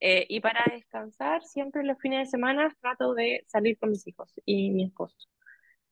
Eh, 0.00 0.26
y 0.28 0.40
para 0.40 0.64
descansar, 0.72 1.42
siempre 1.44 1.84
los 1.84 1.98
fines 2.00 2.20
de 2.20 2.30
semana 2.30 2.74
trato 2.80 3.14
de 3.14 3.44
salir 3.48 3.78
con 3.78 3.90
mis 3.90 4.06
hijos 4.06 4.32
y 4.46 4.70
mi 4.70 4.84
esposo. 4.84 5.16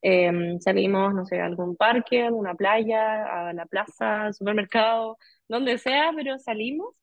Em, 0.03 0.61
salimos, 0.61 1.15
no 1.15 1.25
sé, 1.27 1.41
a 1.41 1.47
algún 1.47 1.77
parque, 1.77 2.23
a 2.23 2.27
alguna 2.29 2.55
playa, 2.55 3.49
a 3.49 3.53
la 3.53 3.67
plaza, 3.67 4.25
al 4.27 4.35
supermercado, 4.35 5.19
donde 5.49 5.79
sea, 5.79 6.13
pero 6.15 6.39
salimos 6.39 6.95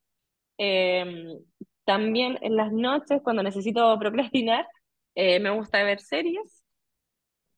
Em, 0.58 1.40
también 1.86 2.38
en 2.42 2.56
las 2.56 2.72
noches, 2.72 3.22
cuando 3.24 3.44
necesito 3.44 3.98
procrastinar, 4.00 4.68
eh, 5.16 5.40
me 5.40 5.50
gusta 5.52 5.84
ver 5.84 6.00
series. 6.00 6.64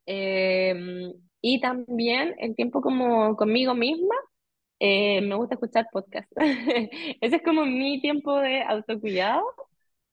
Em, 0.06 1.14
y 1.42 1.60
también 1.62 2.36
el 2.40 2.56
tiempo 2.56 2.82
como 2.82 3.36
conmigo 3.36 3.74
misma, 3.74 4.16
eh, 4.80 5.22
me 5.22 5.36
gusta 5.36 5.56
escuchar 5.56 5.88
podcasts. 5.92 6.34
Ese 7.22 7.36
es 7.38 7.44
como 7.44 7.66
mi 7.66 8.02
tiempo 8.02 8.40
de 8.40 8.64
autocuidado. 8.64 9.44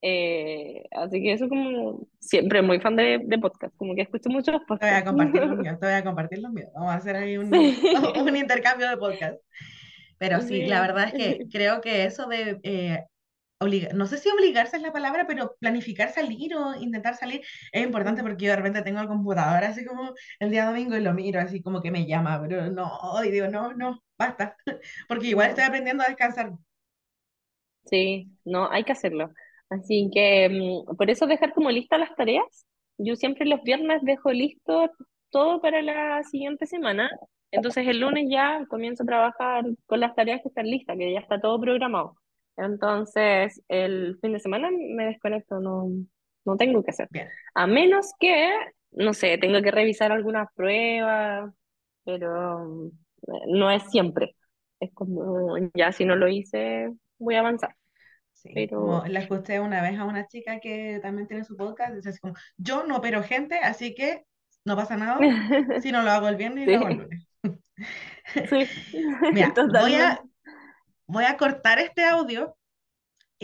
Eh, 0.04 0.82
así 0.90 1.22
que 1.22 1.32
eso 1.32 1.48
como 1.48 2.08
siempre 2.18 2.60
muy 2.60 2.80
fan 2.80 2.96
de, 2.96 3.20
de 3.24 3.38
podcast, 3.38 3.74
como 3.76 3.94
que 3.94 4.02
escucho 4.02 4.30
muchos 4.30 4.60
podcasts. 4.66 4.80
Te 4.80 4.86
voy 4.86 5.00
a 5.00 5.04
compartir 5.04 5.46
los 5.46 5.58
míos, 5.62 5.78
te 5.80 5.86
voy 5.86 5.94
a 5.94 6.04
compartir 6.04 6.38
los 6.40 6.52
míos. 6.52 6.70
Vamos 6.74 6.90
a 6.90 6.96
hacer 6.96 7.16
ahí 7.16 7.38
un, 7.38 7.52
un 8.28 8.36
intercambio 8.36 8.88
de 8.88 8.96
podcast. 8.96 9.40
Pero 10.22 10.40
sí, 10.40 10.66
la 10.66 10.80
verdad 10.80 11.08
es 11.08 11.14
que 11.14 11.46
creo 11.50 11.80
que 11.80 12.04
eso 12.04 12.28
de, 12.28 12.60
eh, 12.62 13.04
no 13.92 14.06
sé 14.06 14.18
si 14.18 14.28
obligarse 14.30 14.76
es 14.76 14.82
la 14.82 14.92
palabra, 14.92 15.26
pero 15.26 15.56
planificar 15.58 16.12
salir 16.12 16.54
o 16.54 16.76
intentar 16.76 17.16
salir 17.16 17.42
es 17.72 17.84
importante 17.84 18.22
porque 18.22 18.44
yo 18.44 18.50
de 18.50 18.56
repente 18.56 18.82
tengo 18.82 19.00
el 19.00 19.08
computador 19.08 19.64
así 19.64 19.84
como 19.84 20.14
el 20.38 20.50
día 20.52 20.66
domingo 20.66 20.96
y 20.96 21.00
lo 21.00 21.12
miro 21.12 21.40
así 21.40 21.60
como 21.60 21.82
que 21.82 21.90
me 21.90 22.06
llama, 22.06 22.40
pero 22.40 22.70
no, 22.70 22.88
y 23.24 23.32
digo, 23.32 23.48
no, 23.48 23.72
no, 23.72 24.00
basta, 24.16 24.56
porque 25.08 25.26
igual 25.26 25.50
estoy 25.50 25.64
aprendiendo 25.64 26.04
a 26.04 26.06
descansar. 26.06 26.52
Sí, 27.86 28.28
no, 28.44 28.70
hay 28.70 28.84
que 28.84 28.92
hacerlo. 28.92 29.32
Así 29.70 30.08
que 30.14 30.48
mm, 30.48 30.96
por 30.96 31.10
eso 31.10 31.26
dejar 31.26 31.52
como 31.52 31.68
listas 31.70 31.98
las 31.98 32.14
tareas. 32.14 32.66
Yo 32.96 33.16
siempre 33.16 33.44
los 33.44 33.60
viernes 33.64 34.02
dejo 34.02 34.30
listos 34.30 34.90
todo 35.30 35.60
para 35.60 35.82
la 35.82 36.22
siguiente 36.22 36.66
semana. 36.66 37.10
Entonces 37.52 37.86
el 37.86 38.00
lunes 38.00 38.26
ya 38.30 38.66
comienzo 38.68 39.04
a 39.04 39.06
trabajar 39.06 39.64
con 39.86 40.00
las 40.00 40.14
tareas 40.14 40.42
que 40.42 40.48
están 40.48 40.66
listas, 40.66 40.96
que 40.98 41.12
ya 41.12 41.20
está 41.20 41.40
todo 41.40 41.60
programado. 41.60 42.16
Entonces 42.56 43.62
el 43.68 44.18
fin 44.20 44.32
de 44.32 44.40
semana 44.40 44.70
me 44.72 45.06
desconecto, 45.06 45.60
no, 45.60 45.88
no 46.44 46.56
tengo 46.56 46.82
que 46.82 46.90
hacer. 46.90 47.08
Bien, 47.10 47.28
A 47.54 47.66
menos 47.66 48.12
que, 48.18 48.50
no 48.92 49.14
sé, 49.14 49.38
tengo 49.38 49.62
que 49.62 49.70
revisar 49.70 50.12
algunas 50.12 50.48
pruebas, 50.54 51.52
pero 52.04 52.90
eh, 53.28 53.32
no 53.48 53.70
es 53.70 53.84
siempre. 53.90 54.36
Es 54.80 54.92
como, 54.94 55.56
ya 55.74 55.92
si 55.92 56.04
no 56.04 56.16
lo 56.16 56.28
hice, 56.28 56.90
voy 57.18 57.36
a 57.36 57.40
avanzar. 57.40 57.76
sí. 58.32 58.68
Como 58.72 59.02
Pero 59.02 59.04
le 59.06 59.18
escuché 59.20 59.60
una 59.60 59.82
vez 59.82 59.98
a 59.98 60.04
una 60.04 60.26
chica 60.26 60.60
que 60.60 61.00
también 61.02 61.28
tiene 61.28 61.44
su 61.44 61.56
podcast, 61.56 61.94
dice 61.94 62.18
como, 62.20 62.34
yo 62.56 62.84
no 62.86 62.98
opero 62.98 63.22
gente, 63.22 63.58
así 63.58 63.94
que 63.94 64.24
no 64.64 64.76
pasa 64.76 64.96
nada 64.96 65.18
si 65.82 65.92
no 65.92 66.02
lo 66.02 66.10
hago 66.10 66.28
el 66.28 66.36
viernes 66.36 66.64
y 66.64 66.70
lo 66.70 66.76
hago 66.78 66.88
el 66.88 66.94
sí, 66.94 66.98
lunes. 66.98 67.28
Sí, 67.42 68.68
Mira, 69.32 69.52
voy 69.70 69.94
a, 69.94 70.16
totalmente. 70.16 70.22
voy 71.06 71.24
a 71.24 71.36
cortar 71.36 71.78
este 71.78 72.04
audio 72.04 72.56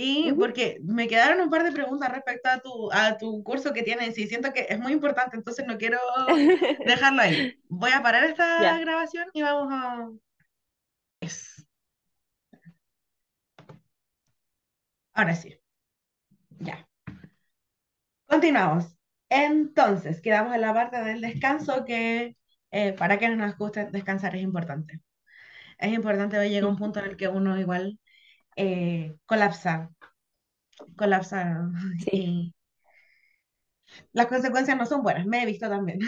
y 0.00 0.32
porque 0.34 0.78
me 0.84 1.08
quedaron 1.08 1.40
un 1.40 1.50
par 1.50 1.64
de 1.64 1.72
preguntas 1.72 2.08
respecto 2.08 2.48
a 2.48 2.60
tu, 2.60 2.92
a 2.92 3.18
tu 3.18 3.42
curso 3.42 3.72
que 3.72 3.82
tienes 3.82 4.16
y 4.16 4.28
siento 4.28 4.52
que 4.52 4.66
es 4.68 4.78
muy 4.78 4.92
importante, 4.92 5.36
entonces 5.36 5.66
no 5.66 5.76
quiero 5.76 5.98
dejarlo 6.86 7.22
ahí. 7.22 7.60
Voy 7.68 7.90
a 7.90 8.00
parar 8.00 8.22
esta 8.22 8.78
grabación 8.78 9.26
y 9.32 9.42
vamos 9.42 9.72
a... 9.72 10.08
Ahora 15.14 15.34
sí, 15.34 15.58
ya. 16.60 16.88
Continuamos. 18.26 18.96
Entonces, 19.30 20.20
quedamos 20.22 20.54
en 20.54 20.60
la 20.60 20.72
parte 20.72 21.02
del 21.02 21.20
descanso 21.20 21.84
que 21.84 22.37
eh, 22.70 22.92
para 22.92 23.18
que 23.18 23.28
nos 23.28 23.56
guste 23.56 23.86
descansar 23.90 24.36
es 24.36 24.42
importante. 24.42 25.00
Es 25.78 25.92
importante, 25.92 26.38
hoy 26.38 26.50
llega 26.50 26.66
un 26.66 26.76
punto 26.76 27.00
en 27.00 27.06
el 27.06 27.16
que 27.16 27.28
uno 27.28 27.58
igual 27.58 27.98
eh, 28.56 29.16
colapsa, 29.26 29.90
colapsa 30.96 31.70
sí, 32.04 32.10
y 32.12 32.54
las 34.12 34.26
consecuencias 34.26 34.76
no 34.76 34.86
son 34.86 35.02
buenas, 35.02 35.26
me 35.26 35.42
he 35.42 35.46
visto 35.46 35.68
también. 35.68 35.98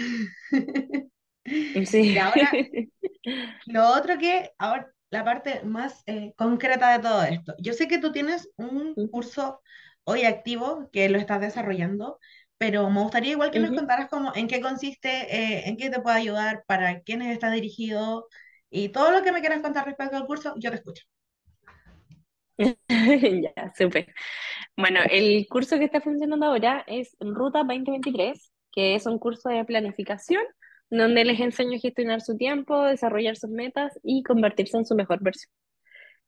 Y 1.44 1.87
sí. 1.87 2.18
ahora, 2.18 2.51
lo 3.66 3.88
otro 3.88 4.18
que, 4.18 4.51
ahora, 4.59 4.90
la 5.11 5.25
parte 5.25 5.62
más 5.64 6.03
eh, 6.07 6.35
concreta 6.37 6.92
de 6.92 7.03
todo 7.03 7.23
esto. 7.25 7.55
Yo 7.59 7.73
sé 7.73 7.88
que 7.88 7.99
tú 7.99 8.12
tienes 8.12 8.49
un 8.57 8.94
curso 9.11 9.61
hoy 10.05 10.25
activo 10.25 10.88
que 10.92 11.09
lo 11.09 11.18
estás 11.18 11.40
desarrollando, 11.40 12.18
pero 12.61 12.90
me 12.90 13.01
gustaría 13.01 13.33
igual 13.33 13.51
que 13.51 13.59
nos 13.59 13.70
ujú. 13.70 13.79
contaras 13.79 14.11
cómo, 14.11 14.33
en 14.35 14.46
qué 14.46 14.61
consiste, 14.61 15.09
eh, 15.09 15.62
en 15.66 15.79
qué 15.79 15.88
te 15.88 15.99
puede 16.03 16.18
ayudar, 16.18 16.62
para 16.66 17.01
quiénes 17.01 17.33
está 17.33 17.51
dirigido 17.51 18.29
y 18.68 18.90
todo 18.90 19.11
lo 19.12 19.23
que 19.23 19.33
me 19.33 19.40
quieras 19.40 19.62
contar 19.62 19.87
respecto 19.87 20.18
al 20.18 20.27
curso, 20.27 20.53
yo 20.59 20.68
te 20.68 20.77
escucho. 20.77 21.05
Ya, 22.87 23.73
súper. 23.75 24.12
Bueno, 24.77 25.01
el 25.11 25.46
curso 25.49 25.79
que 25.79 25.87
está 25.87 26.03
funcionando 26.03 26.44
ahora 26.44 26.85
es 26.87 27.16
Ruta 27.18 27.61
2023, 27.61 28.53
que 28.70 28.94
es 28.94 29.07
un 29.07 29.18
curso 29.18 29.49
de 29.49 29.64
planificación 29.64 30.42
donde 30.90 31.25
les 31.25 31.40
enseño 31.40 31.79
a 31.79 31.81
gestionar 31.81 32.20
su 32.20 32.37
tiempo, 32.37 32.83
desarrollar 32.83 33.37
sus 33.37 33.49
metas 33.49 33.99
y 34.03 34.23
convertirse 34.23 34.77
en 34.77 34.85
su 34.85 34.94
mejor 34.94 35.23
versión. 35.23 35.51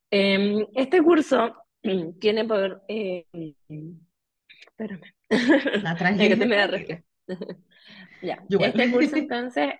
Eh, 0.09 0.65
este 0.73 0.99
curso 1.03 1.53
tiene 2.19 2.43
por... 2.45 2.81
eh, 2.87 3.27
espérame, 4.65 5.13
Nada, 5.83 6.11
ya 6.15 6.27
que 6.27 6.35
resfriado. 6.35 6.77
Ya, 8.21 8.41
Yo 8.47 8.59
este 8.59 8.89
curso 8.89 9.15
entonces 9.17 9.73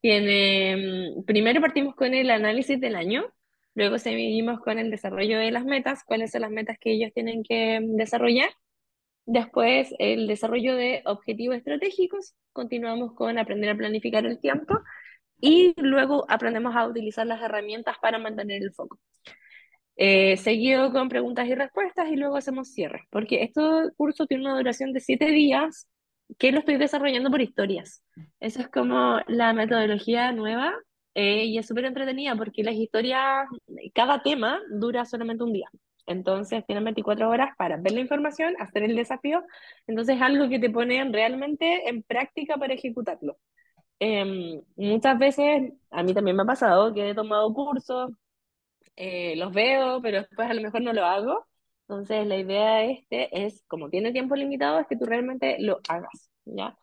tiene, 0.00 1.16
mm, 1.16 1.24
primero 1.24 1.60
partimos 1.60 1.94
con 1.94 2.14
el 2.14 2.30
análisis 2.30 2.80
del 2.80 2.96
año, 2.96 3.24
luego 3.74 3.98
seguimos 3.98 4.60
con 4.60 4.78
el 4.78 4.90
desarrollo 4.90 5.38
de 5.38 5.50
las 5.50 5.64
metas, 5.64 6.02
cuáles 6.04 6.30
son 6.30 6.42
las 6.42 6.50
metas 6.50 6.78
que 6.80 6.92
ellos 6.92 7.12
tienen 7.14 7.42
que 7.42 7.80
mm, 7.80 7.96
desarrollar, 7.96 8.48
después 9.26 9.94
el 9.98 10.26
desarrollo 10.26 10.76
de 10.76 11.02
objetivos 11.04 11.56
estratégicos, 11.56 12.34
continuamos 12.52 13.12
con 13.14 13.38
aprender 13.38 13.70
a 13.70 13.76
planificar 13.76 14.24
el 14.24 14.38
tiempo 14.40 14.80
y 15.40 15.74
luego 15.76 16.24
aprendemos 16.28 16.74
a 16.74 16.86
utilizar 16.86 17.26
las 17.26 17.42
herramientas 17.42 17.96
para 18.00 18.18
mantener 18.18 18.62
el 18.62 18.72
foco. 18.72 18.98
Eh, 19.96 20.36
seguido 20.38 20.92
con 20.92 21.08
preguntas 21.08 21.46
y 21.46 21.54
respuestas 21.54 22.08
y 22.10 22.16
luego 22.16 22.36
hacemos 22.36 22.72
cierre, 22.72 23.06
porque 23.10 23.44
este 23.44 23.60
curso 23.96 24.26
tiene 24.26 24.44
una 24.44 24.56
duración 24.56 24.92
de 24.92 25.00
siete 25.00 25.26
días 25.26 25.88
que 26.38 26.50
lo 26.50 26.58
estoy 26.60 26.78
desarrollando 26.78 27.30
por 27.30 27.40
historias. 27.40 28.02
Esa 28.40 28.62
es 28.62 28.68
como 28.68 29.20
la 29.28 29.52
metodología 29.52 30.32
nueva 30.32 30.74
eh, 31.14 31.44
y 31.44 31.58
es 31.58 31.66
súper 31.68 31.84
entretenida 31.84 32.34
porque 32.36 32.64
las 32.64 32.74
historias, 32.74 33.46
cada 33.94 34.22
tema 34.22 34.60
dura 34.70 35.04
solamente 35.04 35.44
un 35.44 35.52
día. 35.52 35.68
Entonces 36.06 36.64
tienen 36.66 36.84
24 36.84 37.28
horas 37.30 37.50
para 37.56 37.76
ver 37.76 37.92
la 37.92 38.00
información, 38.00 38.54
hacer 38.58 38.82
el 38.82 38.96
desafío. 38.96 39.42
Entonces 39.86 40.16
es 40.16 40.22
algo 40.22 40.48
que 40.48 40.58
te 40.58 40.70
pone 40.70 41.02
realmente 41.10 41.88
en 41.88 42.02
práctica 42.02 42.56
para 42.56 42.74
ejecutarlo. 42.74 43.38
Em, 44.00 44.60
muchas 44.76 45.18
veces, 45.18 45.72
a 45.90 46.02
mí 46.02 46.12
también 46.14 46.36
me 46.36 46.42
ha 46.42 46.46
pasado 46.46 46.92
que 46.92 47.10
he 47.10 47.14
tomado 47.14 47.52
cursos 47.54 48.10
eh, 48.96 49.36
los 49.36 49.52
veo, 49.52 50.00
pero 50.02 50.18
después 50.18 50.50
a 50.50 50.54
lo 50.54 50.62
mejor 50.62 50.82
no 50.82 50.92
lo 50.92 51.04
hago. 51.04 51.46
Entonces, 51.88 52.26
la 52.26 52.36
idea 52.38 52.76
de 52.76 52.92
este 52.92 53.44
es, 53.46 53.64
como 53.68 53.90
tiene 53.90 54.12
tiempo 54.12 54.36
limitado, 54.36 54.78
es 54.80 54.86
que 54.86 54.96
tú 54.96 55.04
realmente 55.06 55.56
lo 55.60 55.80
hagas, 55.88 56.30
¿ya? 56.44 56.76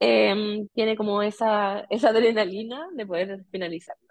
Em, 0.00 0.68
tiene 0.74 0.96
como 0.96 1.22
esa, 1.22 1.80
esa 1.90 2.10
adrenalina 2.10 2.88
de 2.94 3.06
poder 3.06 3.44
finalizarlo. 3.50 4.06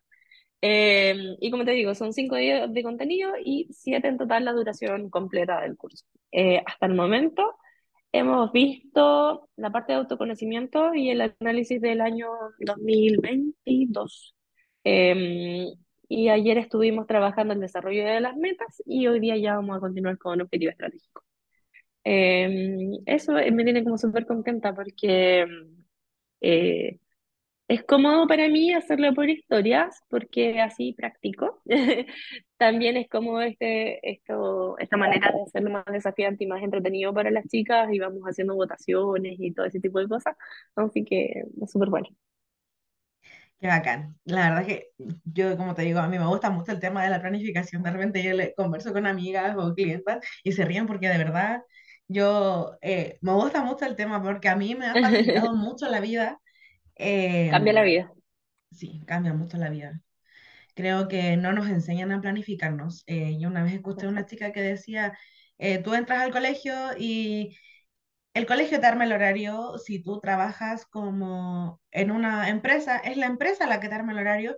Em, 0.62 1.36
y 1.40 1.52
como 1.52 1.66
te 1.66 1.72
digo, 1.72 1.94
son 1.96 2.14
cinco 2.14 2.36
días 2.38 2.72
de 2.74 2.84
contenido 2.84 3.34
y 3.44 3.68
siete 3.72 4.08
en 4.08 4.18
total 4.18 4.46
la 4.46 4.54
duración 4.54 5.10
completa 5.10 5.62
del 5.62 5.78
curso. 5.78 6.06
Eh, 6.32 6.62
hasta 6.66 6.88
el 6.88 6.96
momento 6.96 7.56
hemos 8.12 8.52
visto 8.52 9.50
la 9.58 9.72
parte 9.72 9.94
de 9.94 10.00
autoconocimiento 10.00 10.94
y 10.96 11.12
el 11.12 11.22
análisis 11.40 11.82
del 11.82 12.02
año 12.02 12.30
2022. 12.60 14.36
Y 16.08 16.30
ayer 16.30 16.58
estuvimos 16.58 17.08
trabajando 17.08 17.54
el 17.54 17.60
desarrollo 17.62 18.06
de 18.06 18.22
las 18.22 18.36
metas 18.38 18.82
y 18.86 19.08
hoy 19.08 19.20
día 19.20 19.38
ya 19.38 19.56
vamos 19.56 19.78
a 19.78 19.80
continuar 19.80 20.18
con 20.18 20.42
objetivo 20.42 20.72
estratégico. 20.72 21.24
Em, 22.04 23.00
eso 23.06 23.38
eh, 23.38 23.52
me 23.52 23.64
tiene 23.64 23.84
como 23.84 23.98
súper 23.98 24.26
contenta 24.28 24.74
porque 24.76 25.46
eh, 26.42 27.00
es 27.68 27.84
cómodo 27.86 28.28
para 28.28 28.48
mí 28.50 28.74
hacerlo 28.74 29.14
por 29.16 29.30
historias 29.30 30.04
porque 30.10 30.62
así 30.62 30.94
practico. 30.94 31.62
También 32.58 32.98
es 32.98 33.10
como 33.10 33.42
este, 33.42 34.08
esto, 34.12 34.78
esta 34.80 34.98
manera 34.98 35.32
de 35.32 35.44
hacerlo 35.44 35.72
más 35.72 35.86
desafiante 35.88 36.44
y 36.44 36.48
más 36.48 36.64
entretenido 36.64 37.14
para 37.14 37.32
las 37.32 37.48
chicas 37.48 37.90
y 37.94 38.00
vamos 38.00 38.24
haciendo 38.24 38.56
votaciones 38.56 39.36
y 39.40 39.54
todo 39.54 39.66
ese 39.66 39.80
tipo 39.80 40.00
de 40.00 40.08
cosas. 40.08 40.36
Así 40.76 41.04
que 41.06 41.44
es 41.62 41.72
súper 41.72 41.90
bueno. 41.90 42.08
Qué 43.60 43.68
bacán. 43.68 44.18
La 44.26 44.50
verdad 44.50 44.66
que 44.66 44.90
yo, 45.24 45.58
como 45.58 45.74
te 45.74 45.84
digo, 45.84 46.00
a 46.00 46.08
mí 46.08 46.20
me 46.20 46.28
gusta 46.28 46.50
mucho 46.50 46.72
el 46.72 46.80
tema 46.80 47.04
de 47.04 47.10
la 47.10 47.22
planificación. 47.22 47.84
De 47.84 47.92
repente 47.92 48.22
yo 48.24 48.34
le 48.34 48.54
converso 48.54 48.92
con 48.94 49.08
amigas 49.08 49.56
o 49.58 49.74
clientas 49.74 50.24
y 50.44 50.52
se 50.52 50.66
ríen 50.66 50.86
porque 50.88 51.08
de 51.10 51.18
verdad 51.18 51.62
yo 52.08 52.78
eh, 52.82 53.18
me 53.22 53.34
gusta 53.34 53.64
mucho 53.64 53.86
el 53.86 53.96
tema 53.96 54.22
porque 54.22 54.50
a 54.50 54.56
mí 54.56 54.76
me 54.76 54.88
ha 54.88 55.00
facilitado 55.00 55.54
mucho 55.56 55.88
la 55.90 56.00
vida. 56.02 56.40
Eh, 56.96 57.52
Cambia 57.52 57.74
la 57.74 57.84
vida. 57.84 58.12
sí, 58.72 59.02
cambia 59.08 59.34
mucho 59.34 59.58
la 59.58 59.70
vida. 59.70 60.02
Creo 60.76 61.08
que 61.08 61.38
no 61.38 61.54
nos 61.54 61.68
enseñan 61.70 62.12
a 62.12 62.22
planificarnos. 62.22 63.04
Eh, 63.08 63.38
yo 63.40 63.50
una 63.50 63.64
vez 63.64 63.74
escuché 63.76 64.08
a 64.08 64.10
una 64.10 64.26
chica 64.26 64.52
que 64.54 64.62
decía, 64.62 65.18
eh, 65.60 65.80
tú 65.84 65.94
entras 65.94 66.22
al 66.24 66.32
colegio 66.32 66.74
y 66.98 67.58
el 68.36 68.46
colegio 68.46 68.80
te 68.80 68.86
arma 68.86 69.06
el 69.06 69.14
horario. 69.14 69.80
Si 69.80 70.04
tú 70.04 70.20
trabajas 70.20 70.86
como 70.86 71.82
en 71.92 72.12
una 72.12 72.50
empresa, 72.50 72.98
es 72.98 73.18
la 73.18 73.26
empresa 73.26 73.66
la 73.66 73.80
que 73.80 73.90
te 73.90 73.96
arma 73.96 74.12
el 74.12 74.20
horario 74.20 74.58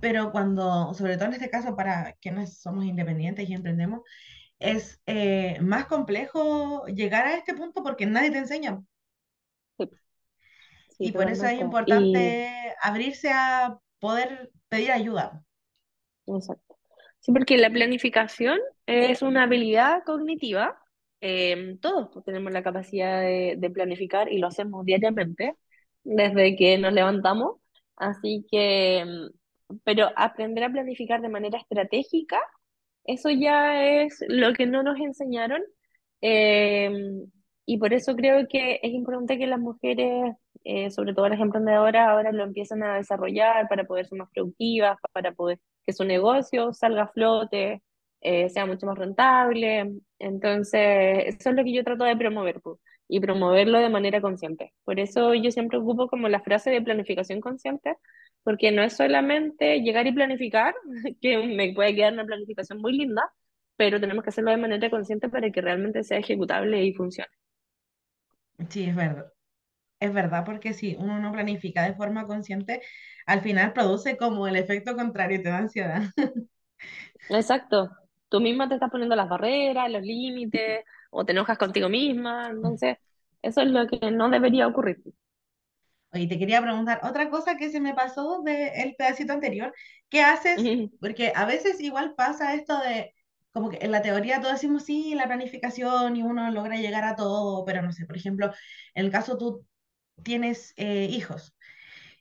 pero 0.00 0.30
cuando, 0.30 0.94
sobre 0.94 1.16
todo 1.16 1.26
en 1.26 1.34
este 1.34 1.50
caso 1.50 1.76
para 1.76 2.12
quienes 2.20 2.60
somos 2.60 2.84
independientes 2.84 3.48
y 3.48 3.54
emprendemos, 3.54 4.00
es 4.58 5.00
eh, 5.06 5.58
más 5.60 5.86
complejo 5.86 6.86
llegar 6.86 7.26
a 7.26 7.34
este 7.34 7.54
punto 7.54 7.82
porque 7.82 8.06
nadie 8.06 8.30
te 8.30 8.38
enseña. 8.38 8.82
Sí, 9.78 9.90
sí, 10.90 11.04
Y 11.06 11.12
por 11.12 11.30
eso 11.30 11.46
es. 11.46 11.54
Y 11.54 11.62
importante 11.62 12.74
abrirse 12.82 13.30
a 13.32 13.78
poder 13.98 14.50
pedir 14.68 14.92
ayuda. 14.92 15.42
Exacto. 16.26 16.78
Sí, 17.20 17.32
porque 17.32 17.58
la 17.58 17.70
planificación 17.70 18.58
es 18.86 19.22
una 19.22 19.44
habilidad 19.44 20.02
cognitiva. 20.04 20.78
Eh, 21.20 21.78
todos 21.80 22.10
pues, 22.12 22.24
tenemos 22.24 22.52
la 22.52 22.62
capacidad 22.62 23.20
de, 23.22 23.56
de 23.58 23.70
planificar 23.70 24.32
y 24.32 24.38
lo 24.38 24.48
hacemos 24.48 24.84
diariamente 24.84 25.54
desde 26.04 26.56
que 26.56 26.78
nos 26.78 26.92
levantamos. 26.92 27.56
Así 27.96 28.46
que, 28.50 29.04
mm, 29.68 29.78
pero 29.84 30.10
aprender 30.16 30.64
a 30.64 30.70
planificar 30.72 31.20
de 31.22 31.28
manera 31.28 31.58
estratégica, 31.58 32.38
eso 33.04 33.30
ya 33.30 33.84
es 33.84 34.24
lo 34.28 34.52
que 34.54 34.66
no 34.66 34.82
nos 34.82 34.98
enseñaron. 35.00 35.62
Eh, 36.22 36.90
y 37.66 37.78
por 37.78 37.92
eso 37.94 38.14
creo 38.16 38.46
que 38.48 38.80
es 38.82 38.92
importante 38.92 39.38
que 39.38 39.46
las 39.46 39.60
mujeres 39.60 40.34
eh, 40.68 40.90
sobre 40.90 41.14
todo 41.14 41.28
las 41.28 41.40
emprendedoras 41.40 42.08
ahora 42.08 42.32
lo 42.32 42.42
empiezan 42.42 42.82
a 42.82 42.96
desarrollar 42.96 43.68
para 43.68 43.84
poder 43.84 44.06
ser 44.06 44.18
más 44.18 44.28
productivas, 44.34 44.98
para 45.12 45.32
poder 45.32 45.60
que 45.86 45.92
su 45.92 46.04
negocio 46.04 46.72
salga 46.72 47.04
a 47.04 47.08
flote, 47.08 47.82
eh, 48.20 48.48
sea 48.50 48.66
mucho 48.66 48.86
más 48.86 48.98
rentable. 48.98 49.92
Entonces, 50.18 51.26
eso 51.38 51.50
es 51.50 51.56
lo 51.56 51.64
que 51.64 51.72
yo 51.74 51.84
trato 51.84 52.04
de 52.04 52.16
promover, 52.16 52.60
pues, 52.60 52.78
y 53.08 53.20
promoverlo 53.20 53.78
de 53.78 53.88
manera 53.90 54.20
consciente. 54.20 54.72
Por 54.84 55.00
eso 55.00 55.34
yo 55.34 55.50
siempre 55.50 55.78
ocupo 55.78 56.08
como 56.08 56.28
la 56.28 56.40
frase 56.42 56.70
de 56.70 56.82
planificación 56.82 57.40
consciente, 57.40 57.96
porque 58.42 58.72
no 58.72 58.82
es 58.82 58.96
solamente 58.96 59.80
llegar 59.80 60.06
y 60.06 60.12
planificar, 60.12 60.74
que 61.20 61.38
me 61.38 61.72
puede 61.74 61.94
quedar 61.94 62.12
una 62.14 62.24
planificación 62.26 62.80
muy 62.80 62.92
linda, 62.96 63.22
pero 63.76 64.00
tenemos 64.00 64.24
que 64.24 64.30
hacerlo 64.30 64.50
de 64.50 64.56
manera 64.58 64.90
consciente 64.90 65.28
para 65.28 65.50
que 65.50 65.60
realmente 65.60 66.02
sea 66.04 66.18
ejecutable 66.18 66.84
y 66.84 66.94
funcione. 66.94 67.28
Sí, 68.70 68.84
es 68.84 68.96
verdad. 68.96 69.32
Es 70.00 70.12
verdad, 70.14 70.44
porque 70.46 70.74
si 70.74 70.96
uno 70.98 71.20
no 71.20 71.32
planifica 71.32 71.84
de 71.84 71.94
forma 71.94 72.26
consciente, 72.26 72.82
al 73.26 73.42
final 73.42 73.72
produce 73.74 74.16
como 74.18 74.48
el 74.48 74.56
efecto 74.56 74.96
contrario, 74.96 75.42
te 75.42 75.50
da 75.50 75.58
ansiedad. 75.58 76.02
Exacto. 77.28 77.90
Tú 78.36 78.42
misma 78.42 78.68
te 78.68 78.74
estás 78.74 78.90
poniendo 78.90 79.16
las 79.16 79.28
barreras, 79.28 79.90
los 79.90 80.02
límites, 80.02 80.84
o 81.10 81.24
te 81.24 81.32
enojas 81.32 81.58
contigo 81.58 81.88
misma. 81.88 82.50
Entonces, 82.50 82.98
eso 83.42 83.60
es 83.62 83.68
lo 83.68 83.86
que 83.86 84.10
no 84.10 84.28
debería 84.30 84.66
ocurrir. 84.68 84.98
Oye, 86.12 86.26
te 86.28 86.38
quería 86.38 86.62
preguntar 86.62 87.00
otra 87.02 87.28
cosa 87.30 87.56
que 87.56 87.70
se 87.70 87.80
me 87.80 87.94
pasó 87.94 88.42
del 88.42 88.94
pedacito 88.96 89.32
anterior. 89.32 89.74
¿Qué 90.08 90.22
haces? 90.22 90.66
Porque 91.00 91.32
a 91.34 91.44
veces 91.44 91.80
igual 91.80 92.14
pasa 92.14 92.54
esto 92.54 92.78
de, 92.80 93.14
como 93.52 93.68
que 93.70 93.78
en 93.82 93.90
la 93.92 94.02
teoría 94.02 94.40
todos 94.40 94.54
decimos 94.54 94.84
sí, 94.84 95.14
la 95.14 95.26
planificación 95.26 96.16
y 96.16 96.22
uno 96.22 96.50
logra 96.50 96.76
llegar 96.76 97.04
a 97.04 97.16
todo, 97.16 97.64
pero 97.66 97.82
no 97.82 97.92
sé, 97.92 98.06
por 98.06 98.16
ejemplo, 98.16 98.52
en 98.94 99.04
el 99.06 99.10
caso 99.12 99.36
tú 99.36 99.66
tienes 100.22 100.72
eh, 100.76 101.06
hijos 101.10 101.54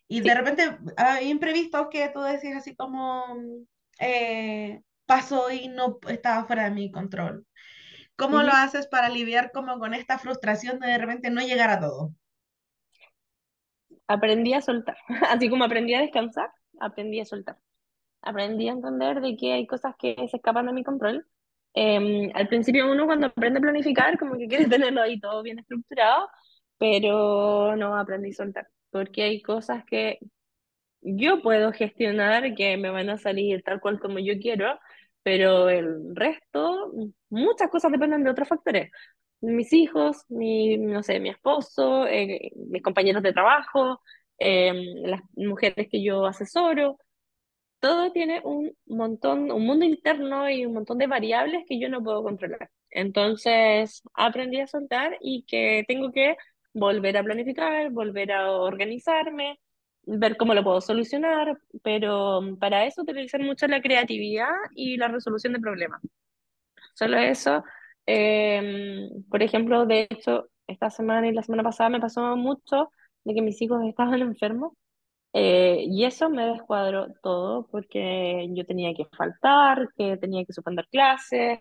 y 0.08 0.22
de 0.22 0.34
Sí. 0.34 0.36
repente 0.36 0.78
hay 0.98 1.30
imprevistos 1.32 1.88
que 1.92 2.10
tú 2.10 2.22
decís 2.22 2.56
así 2.56 2.76
como 2.76 3.26
eh, 4.00 4.82
pasó 5.06 5.52
y 5.52 5.68
no 5.68 6.00
estaba 6.10 6.46
fuera 6.46 6.66
de 6.66 6.72
mi 6.72 6.92
control. 6.92 7.46
¿Cómo 8.16 8.44
lo 8.44 8.52
haces 8.52 8.88
para 8.88 9.10
lidiar 9.10 9.52
como 9.52 9.80
con 9.80 9.94
esta 9.94 10.18
frustración 10.18 10.80
de 10.80 10.88
de 10.88 10.98
repente 10.98 11.30
no 11.30 11.42
llegar 11.42 11.70
a 11.70 11.80
todo? 11.80 12.14
Aprendí 14.08 14.54
a 14.54 14.62
soltar. 14.62 14.98
Así 15.30 15.50
como 15.50 15.64
aprendí 15.66 15.94
a 15.94 16.02
descansar, 16.02 16.50
aprendí 16.80 17.20
a 17.20 17.26
soltar. 17.26 17.58
Aprendí 18.22 18.70
a 18.70 18.74
entender 18.74 19.22
de 19.22 19.36
que 19.38 19.54
hay 19.54 19.68
cosas 19.68 19.96
que 20.00 20.16
se 20.30 20.38
escapan 20.38 20.68
de 20.68 20.74
mi 20.74 20.84
control. 20.84 21.28
Eh, 21.74 22.32
al 22.34 22.48
principio 22.48 22.92
uno 22.92 23.06
cuando 23.06 23.28
aprende 23.28 23.60
a 23.60 23.62
planificar, 23.62 24.18
como 24.18 24.38
que 24.38 24.48
quiere 24.48 24.68
tenerlo 24.70 25.02
ahí 25.02 25.20
todo 25.20 25.44
bien 25.44 25.60
estructurado, 25.60 26.30
pero 26.78 27.76
no 27.76 27.98
aprendí 27.98 28.32
a 28.32 28.34
soltar, 28.34 28.68
porque 28.92 29.24
hay 29.24 29.42
cosas 29.42 29.84
que 29.86 30.20
yo 31.06 31.42
puedo 31.42 31.72
gestionar 31.72 32.56
que 32.56 32.78
me 32.78 32.90
van 32.90 33.10
a 33.10 33.18
salir 33.18 33.64
tal 33.64 33.80
cual 33.82 34.00
como 34.00 34.20
yo 34.20 34.34
quiero, 34.40 34.80
pero 35.24 35.70
el 35.70 36.16
resto, 36.16 36.92
muchas 37.30 37.70
cosas 37.70 37.92
dependen 37.92 38.24
de 38.24 38.32
otros 38.32 38.48
factores. 38.48 38.92
Mis 39.42 39.74
hijos, 39.74 40.26
mi, 40.30 40.78
no 40.78 41.04
sé, 41.04 41.20
mi 41.20 41.30
esposo, 41.30 42.08
eh, 42.08 42.52
mis 42.56 42.82
compañeros 42.84 43.24
de 43.24 43.34
trabajo, 43.34 44.02
eh, 44.40 44.74
las 45.04 45.22
mujeres 45.36 45.88
que 45.90 46.04
yo 46.04 46.26
asesoro 46.26 46.98
todo 47.80 48.12
tiene 48.12 48.42
un 48.44 48.72
montón, 48.88 49.52
un 49.52 49.66
mundo 49.66 49.86
interno 49.86 50.50
y 50.50 50.66
un 50.66 50.74
montón 50.74 50.98
de 50.98 51.08
variables 51.08 51.66
que 51.68 51.80
yo 51.80 51.90
no 51.90 52.04
puedo 52.04 52.24
controlar. 52.24 52.70
Entonces, 52.90 54.02
aprendí 54.14 54.60
a 54.60 54.68
soltar 54.68 55.18
y 55.22 55.46
que 55.46 55.84
tengo 55.88 56.12
que 56.12 56.36
volver 56.74 57.18
a 57.18 57.24
planificar, 57.24 57.92
volver 57.92 58.32
a 58.32 58.52
organizarme, 58.52 59.60
ver 60.08 60.38
cómo 60.38 60.54
lo 60.54 60.64
puedo 60.64 60.82
solucionar, 60.82 61.58
pero 61.84 62.42
para 62.60 62.86
eso 62.86 63.02
utilizar 63.04 63.42
mucho 63.42 63.68
la 63.68 63.82
creatividad 63.82 64.50
y 64.76 64.98
la 64.98 65.08
resolución 65.10 65.54
de 65.54 65.60
problemas. 65.60 66.02
Solo 66.94 67.18
eso. 67.18 67.64
eh, 68.06 69.10
por 69.30 69.44
ejemplo, 69.44 69.86
de 69.86 70.08
hecho, 70.10 70.50
esta 70.68 70.90
semana 70.90 71.28
y 71.28 71.34
la 71.34 71.44
semana 71.44 71.64
pasada 71.64 71.90
me 71.90 72.00
pasó 72.00 72.36
mucho 72.38 72.90
de 73.24 73.34
que 73.34 73.42
mis 73.42 73.62
hijos 73.62 73.82
estaban 73.86 74.22
enfermos 74.22 74.74
eh, 75.34 75.86
y 75.88 76.06
eso 76.06 76.30
me 76.30 76.46
descuadró 76.48 77.08
todo 77.24 77.68
porque 77.72 78.48
yo 78.54 78.66
tenía 78.66 78.94
que 78.96 79.06
faltar, 79.18 79.90
que 79.98 80.18
tenía 80.18 80.46
que 80.46 80.54
suspender 80.54 80.88
clases, 80.90 81.60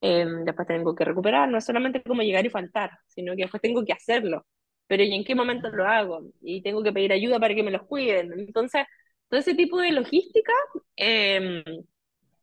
eh, 0.00 0.26
después 0.44 0.68
tengo 0.68 0.94
que 0.94 1.04
recuperar, 1.04 1.48
no 1.50 1.58
es 1.58 1.64
solamente 1.64 2.02
como 2.02 2.22
llegar 2.22 2.46
y 2.46 2.50
faltar, 2.50 2.92
sino 3.08 3.34
que 3.36 3.42
después 3.44 3.62
tengo 3.62 3.84
que 3.84 3.92
hacerlo. 3.94 4.46
Pero 4.86 5.02
¿y 5.02 5.14
en 5.14 5.24
qué 5.24 5.34
momento 5.34 5.70
lo 5.70 5.86
hago? 5.86 6.22
Y 6.42 6.62
tengo 6.62 6.82
que 6.82 6.92
pedir 6.92 7.12
ayuda 7.12 7.40
para 7.40 7.54
que 7.54 7.62
me 7.62 7.70
los 7.70 7.82
cuiden. 7.86 8.32
Entonces, 8.38 8.84
todo 9.28 9.40
ese 9.40 9.54
tipo 9.54 9.80
de 9.80 9.92
logística, 9.92 10.52
eh, 10.96 11.62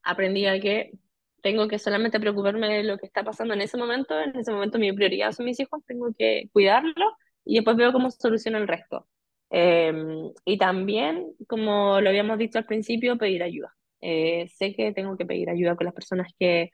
aprendí 0.04 0.46
a 0.46 0.60
que 0.60 0.92
tengo 1.42 1.68
que 1.68 1.80
solamente 1.80 2.20
preocuparme 2.20 2.68
de 2.78 2.84
lo 2.84 2.98
que 2.98 3.06
está 3.08 3.24
pasando 3.24 3.54
en 3.54 3.62
ese 3.62 3.78
momento. 3.78 4.20
En 4.20 4.36
ese 4.38 4.52
momento 4.52 4.78
mi 4.80 4.92
prioridad 4.94 5.32
son 5.32 5.46
mis 5.46 5.60
hijos, 5.60 5.84
tengo 5.88 6.14
que 6.18 6.50
cuidarlos 6.54 7.14
y 7.46 7.56
después 7.56 7.78
veo 7.78 7.92
cómo 7.92 8.12
soluciono 8.12 8.58
el 8.58 8.68
resto. 8.68 9.08
Eh, 9.50 9.94
y 10.46 10.58
también, 10.58 11.34
como 11.48 12.00
lo 12.02 12.10
habíamos 12.10 12.38
dicho 12.38 12.58
al 12.58 12.66
principio, 12.66 13.18
pedir 13.18 13.44
ayuda. 13.44 13.74
Eh, 14.02 14.48
sé 14.56 14.74
que 14.76 14.94
tengo 14.94 15.18
que 15.18 15.26
pedir 15.26 15.50
ayuda 15.50 15.76
con 15.76 15.86
las 15.86 15.94
personas 15.94 16.28
que, 16.40 16.72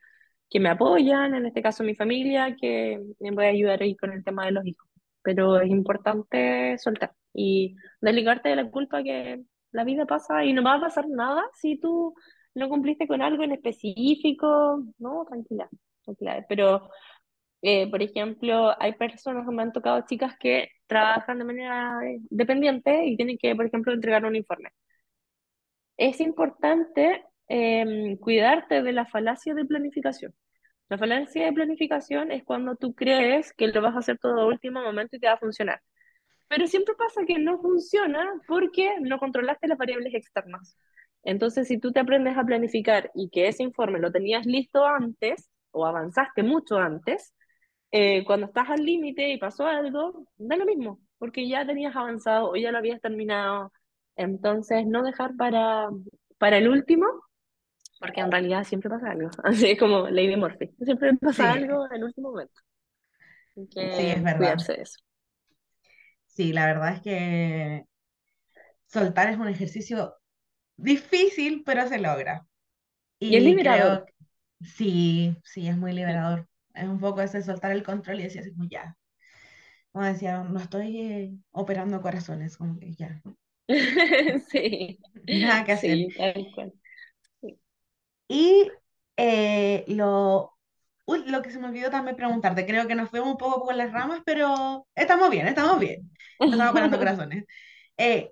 que 0.49 0.59
me 0.59 0.69
apoyan, 0.69 1.35
en 1.35 1.45
este 1.45 1.61
caso 1.61 1.83
mi 1.83 1.95
familia, 1.95 2.55
que 2.59 2.99
me 3.19 3.33
puede 3.33 3.49
ayudar 3.49 3.81
ahí 3.83 3.95
con 3.97 4.11
el 4.13 4.23
tema 4.23 4.45
de 4.45 4.51
los 4.51 4.65
hijos. 4.65 4.86
Pero 5.27 5.59
es 5.59 5.69
importante 5.69 6.77
soltar 6.77 7.11
y 7.33 7.75
desligarte 7.99 8.47
de 8.47 8.55
la 8.55 8.71
culpa 8.71 9.03
que 9.03 9.43
la 9.71 9.83
vida 9.83 10.05
pasa 10.05 10.45
y 10.45 10.53
no 10.53 10.63
va 10.63 10.75
a 10.75 10.79
pasar 10.81 11.09
nada 11.09 11.43
si 11.53 11.77
tú 11.79 12.15
no 12.55 12.69
cumpliste 12.69 13.07
con 13.07 13.21
algo 13.21 13.43
en 13.43 13.51
específico, 13.51 14.83
no, 14.99 15.25
tranquila, 15.29 15.69
tranquila. 16.05 16.45
Pero, 16.47 16.89
eh, 17.61 17.89
por 17.91 18.01
ejemplo, 18.01 18.73
hay 18.81 18.93
personas 18.93 19.45
que 19.45 19.53
me 19.53 19.63
han 19.63 19.73
tocado 19.73 20.05
chicas 20.07 20.35
que 20.39 20.69
trabajan 20.87 21.39
de 21.39 21.45
manera 21.45 21.99
eh, 22.05 22.19
dependiente 22.29 23.05
y 23.05 23.17
tienen 23.17 23.37
que, 23.37 23.55
por 23.55 23.65
ejemplo, 23.65 23.93
entregar 23.93 24.25
un 24.25 24.35
informe. 24.37 24.69
Es 25.97 26.19
importante 26.21 27.25
em, 27.47 28.17
cuidarte 28.17 28.81
de 28.81 28.93
la 28.93 29.05
falacia 29.05 29.53
de 29.53 29.65
planificación. 29.65 30.33
La 30.89 30.97
falacia 30.97 31.45
de 31.45 31.53
planificación 31.53 32.31
es 32.31 32.43
cuando 32.43 32.75
tú 32.75 32.95
crees 32.95 33.53
que 33.53 33.67
lo 33.67 33.81
vas 33.81 33.95
a 33.95 33.99
hacer 33.99 34.17
todo 34.19 34.41
a 34.41 34.45
último 34.45 34.81
momento 34.81 35.15
y 35.15 35.19
te 35.19 35.27
va 35.27 35.33
a 35.33 35.37
funcionar. 35.37 35.81
Pero 36.47 36.67
siempre 36.67 36.95
pasa 36.95 37.25
que 37.25 37.39
no 37.39 37.59
funciona 37.59 38.25
porque 38.47 38.95
no 39.01 39.19
controlaste 39.19 39.67
las 39.67 39.77
variables 39.77 40.13
externas. 40.13 40.77
Entonces, 41.23 41.67
si 41.67 41.77
tú 41.77 41.91
te 41.91 41.99
aprendes 41.99 42.37
a 42.37 42.45
planificar 42.45 43.11
y 43.13 43.29
que 43.29 43.49
ese 43.49 43.63
informe 43.63 43.99
lo 43.99 44.11
tenías 44.11 44.45
listo 44.45 44.85
antes 44.85 45.49
o 45.71 45.85
avanzaste 45.85 46.43
mucho 46.43 46.77
antes, 46.77 47.33
eh, 47.91 48.23
cuando 48.25 48.47
estás 48.47 48.69
al 48.69 48.85
límite 48.85 49.29
y 49.29 49.37
pasó 49.37 49.65
algo, 49.67 50.25
da 50.37 50.55
lo 50.55 50.65
mismo, 50.65 50.99
porque 51.17 51.47
ya 51.47 51.65
tenías 51.65 51.95
avanzado 51.95 52.51
o 52.51 52.55
ya 52.55 52.71
lo 52.71 52.77
habías 52.77 53.01
terminado. 53.01 53.73
Entonces, 54.15 54.85
no 54.87 55.03
dejar 55.03 55.35
para, 55.35 55.89
para 56.37 56.57
el 56.57 56.69
último, 56.69 57.07
porque 57.99 58.21
en 58.21 58.31
realidad 58.31 58.63
siempre 58.63 58.89
pasa 58.89 59.11
algo. 59.11 59.29
Así 59.43 59.71
es 59.71 59.79
como 59.79 60.09
Lady 60.09 60.35
Murphy. 60.35 60.69
Siempre 60.83 61.15
pasa 61.17 61.51
Sí, 61.51 61.53
algo 61.53 61.85
en 61.87 61.93
el 61.97 62.03
último 62.05 62.31
momento. 62.31 62.61
Hay 63.55 63.67
sí, 63.91 64.09
es 64.09 64.23
que 64.23 64.23
verdad. 64.23 64.31
cuidarse 64.35 64.73
de 64.73 64.81
eso. 64.83 64.99
Sí, 66.27 66.53
la 66.53 66.65
verdad 66.67 66.93
es 66.95 67.01
que 67.01 67.85
soltar 68.87 69.29
es 69.29 69.37
un 69.37 69.47
ejercicio 69.47 70.15
difícil, 70.77 71.63
pero 71.65 71.87
se 71.89 71.99
logra. 71.99 72.47
Y 73.19 73.35
es 73.37 73.43
Y 73.43 73.43
liberador. 73.43 73.59
creo 73.59 74.05
que 74.05 74.13
sí, 74.61 75.37
sí, 75.45 75.67
es 75.67 75.77
muy 75.77 75.93
liberador. 75.93 76.47
Es 76.73 76.85
un 76.89 76.99
poco 76.99 77.21
ese 77.21 77.43
soltar 77.43 77.71
el 77.73 77.83
control 77.83 78.19
y 78.21 78.23
decir 78.23 78.41
así 78.41 78.51
como 78.53 78.69
ya. 78.69 78.97
Como 79.91 80.05
decía, 80.05 80.43
no 80.43 80.59
estoy 80.59 80.99
eh, 81.01 81.37
operando 81.51 82.01
corazones, 82.01 82.57
como 82.57 82.79
que 82.79 82.93
ya, 82.95 83.21
Sí, 84.49 84.99
nada 85.29 85.63
que 85.65 85.71
hacer. 85.73 86.05
sí, 86.05 86.13
tal 86.15 86.49
cual. 86.51 86.73
Y 88.27 88.69
eh, 89.17 89.85
lo, 89.87 90.53
uy, 91.05 91.23
lo 91.25 91.41
que 91.41 91.51
se 91.51 91.59
me 91.59 91.67
olvidó 91.67 91.89
también 91.89 92.15
preguntarte, 92.15 92.65
creo 92.65 92.87
que 92.87 92.95
nos 92.95 93.09
fuimos 93.09 93.29
un 93.29 93.37
poco 93.37 93.65
por 93.65 93.75
las 93.75 93.91
ramas, 93.91 94.21
pero 94.25 94.87
estamos 94.95 95.29
bien, 95.29 95.47
estamos 95.47 95.79
bien. 95.79 96.11
Estamos 96.39 96.69
operando 96.69 96.97
corazones. 96.99 97.45
Eh, 97.97 98.31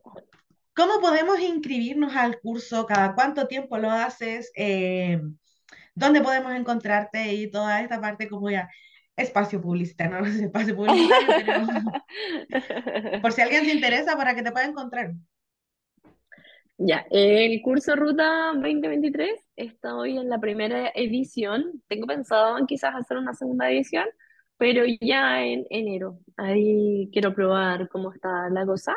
¿cómo 0.76 1.00
podemos 1.00 1.40
inscribirnos 1.40 2.16
al 2.16 2.40
curso? 2.40 2.86
¿Cada 2.86 3.16
cuánto 3.16 3.48
tiempo 3.48 3.78
lo 3.78 3.90
haces? 3.90 4.52
Eh, 4.56 5.22
¿dónde 5.96 6.22
podemos 6.22 6.54
encontrarte? 6.54 7.34
Y 7.34 7.50
toda 7.50 7.82
esta 7.82 8.00
parte 8.00 8.28
como 8.28 8.50
ya 8.50 8.70
espacio 9.16 9.62
publicitario, 9.62 10.20
no 10.22 10.28
espacio 10.28 10.76
publicitario, 10.76 11.28
pero 12.50 13.22
por 13.22 13.32
si 13.32 13.42
alguien 13.42 13.66
se 13.66 13.72
interesa 13.72 14.16
para 14.16 14.36
que 14.36 14.44
te 14.44 14.52
pueda 14.52 14.66
encontrar. 14.66 15.14
Ya, 16.78 17.06
el 17.10 17.62
curso 17.62 17.96
Ruta 17.96 18.52
2023 18.54 19.32
está 19.56 19.96
hoy 19.96 20.18
en 20.18 20.28
la 20.30 20.40
primera 20.40 20.92
edición. 20.94 21.82
Tengo 21.88 22.06
pensado 22.06 22.58
en 22.58 22.66
quizás 22.66 22.94
hacer 22.96 23.18
una 23.18 23.34
segunda 23.34 23.72
edición, 23.72 24.06
pero 24.58 24.84
ya 25.00 25.42
en 25.46 25.66
enero. 25.70 26.20
Ahí 26.36 27.10
quiero 27.14 27.34
probar 27.34 27.88
cómo 27.90 28.12
está 28.12 28.50
la 28.50 28.66
cosa. 28.66 28.94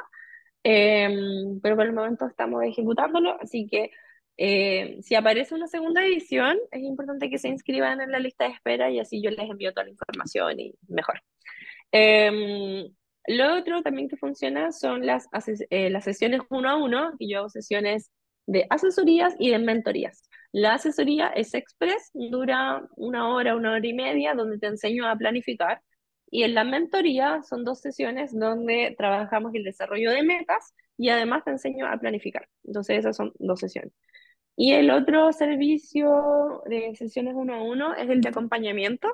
Em, 0.64 1.61
pero 1.62 1.76
por 1.76 1.87
el 1.87 1.93
momento 1.93 2.26
estamos 2.26 2.64
ejecutándolo, 2.64 3.41
así 3.41 3.68
que 3.68 3.91
eh, 4.37 4.99
si 5.03 5.14
aparece 5.14 5.55
una 5.55 5.68
segunda 5.68 6.05
edición, 6.05 6.59
es 6.72 6.83
importante 6.83 7.31
que 7.31 7.39
se 7.39 7.49
inscriban 7.49 8.01
en 8.01 8.11
la 8.12 8.18
lista 8.18 8.45
de 8.45 8.53
espera 8.55 8.91
y 8.91 8.99
así 9.01 9.22
yo 9.22 9.31
les 9.31 9.49
envío 9.51 9.72
toda 9.72 9.85
la 9.85 9.91
información 9.91 10.59
y 10.61 10.74
mejor. 10.89 11.22
Em, 11.93 12.89
lo 13.29 13.57
otro 13.57 13.83
también 13.83 14.09
que 14.09 14.16
funciona 14.16 14.72
son 14.72 15.07
las, 15.07 15.29
eh, 15.70 15.91
las 15.91 16.05
sesiones 16.05 16.41
uno 16.51 16.68
a 16.70 16.76
uno, 16.76 17.12
que 17.18 17.29
yo 17.29 17.39
hago 17.39 17.49
sesiones 17.51 18.11
de 18.47 18.66
asesorías 18.70 19.35
y 19.39 19.51
de 19.51 19.59
mentorías. 19.59 20.22
La 20.53 20.74
asesoría 20.74 21.29
es 21.29 21.55
express, 21.55 22.11
dura 22.14 22.83
una 22.97 23.29
hora, 23.29 23.55
una 23.57 23.72
hora 23.72 23.87
y 23.87 23.93
media, 23.93 24.35
donde 24.35 24.59
te 24.59 24.66
enseño 24.66 25.07
a 25.09 25.16
planificar. 25.16 25.83
Y 26.31 26.43
en 26.43 26.55
la 26.55 26.64
mentoría 26.64 27.43
son 27.43 27.64
dos 27.64 27.81
sesiones 27.81 28.37
donde 28.39 28.95
trabajamos 28.97 29.55
el 29.55 29.64
desarrollo 29.64 30.11
de 30.11 30.22
metas 30.22 30.74
y 30.97 31.11
además 31.11 31.45
te 31.45 31.51
enseño 31.51 31.87
a 31.87 31.99
planificar. 31.99 32.49
Entonces 32.64 32.99
esas 32.99 33.16
son 33.16 33.33
dos 33.39 33.61
sesiones. 33.61 33.93
Y 34.57 34.72
el 34.72 34.91
otro 34.91 35.33
servicio 35.33 36.62
de 36.66 36.95
sesiones 36.97 37.35
uno 37.37 37.55
a 37.55 37.62
uno 37.62 37.95
es 37.95 38.09
el 38.11 38.20
de 38.20 38.31
acompañamiento 38.31 39.09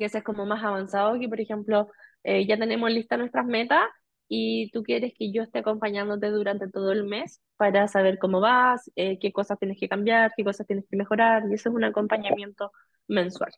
que 0.00 0.06
ese 0.06 0.18
es 0.18 0.24
como 0.24 0.46
más 0.46 0.64
avanzado, 0.64 1.18
que 1.20 1.28
por 1.28 1.40
ejemplo 1.40 1.90
eh, 2.24 2.46
ya 2.46 2.58
tenemos 2.58 2.90
listas 2.90 3.18
nuestras 3.18 3.46
metas 3.46 3.82
y 4.28 4.70
tú 4.70 4.82
quieres 4.84 5.12
que 5.18 5.32
yo 5.32 5.42
esté 5.42 5.58
acompañándote 5.58 6.28
durante 6.30 6.68
todo 6.68 6.92
el 6.92 7.04
mes 7.04 7.40
para 7.56 7.88
saber 7.88 8.18
cómo 8.18 8.40
vas, 8.40 8.90
eh, 8.94 9.18
qué 9.18 9.32
cosas 9.32 9.58
tienes 9.58 9.78
que 9.78 9.88
cambiar, 9.88 10.32
qué 10.36 10.44
cosas 10.44 10.66
tienes 10.66 10.86
que 10.88 10.96
mejorar, 10.96 11.42
y 11.50 11.54
eso 11.54 11.68
es 11.68 11.74
un 11.74 11.84
acompañamiento 11.84 12.70
mensual. 13.08 13.52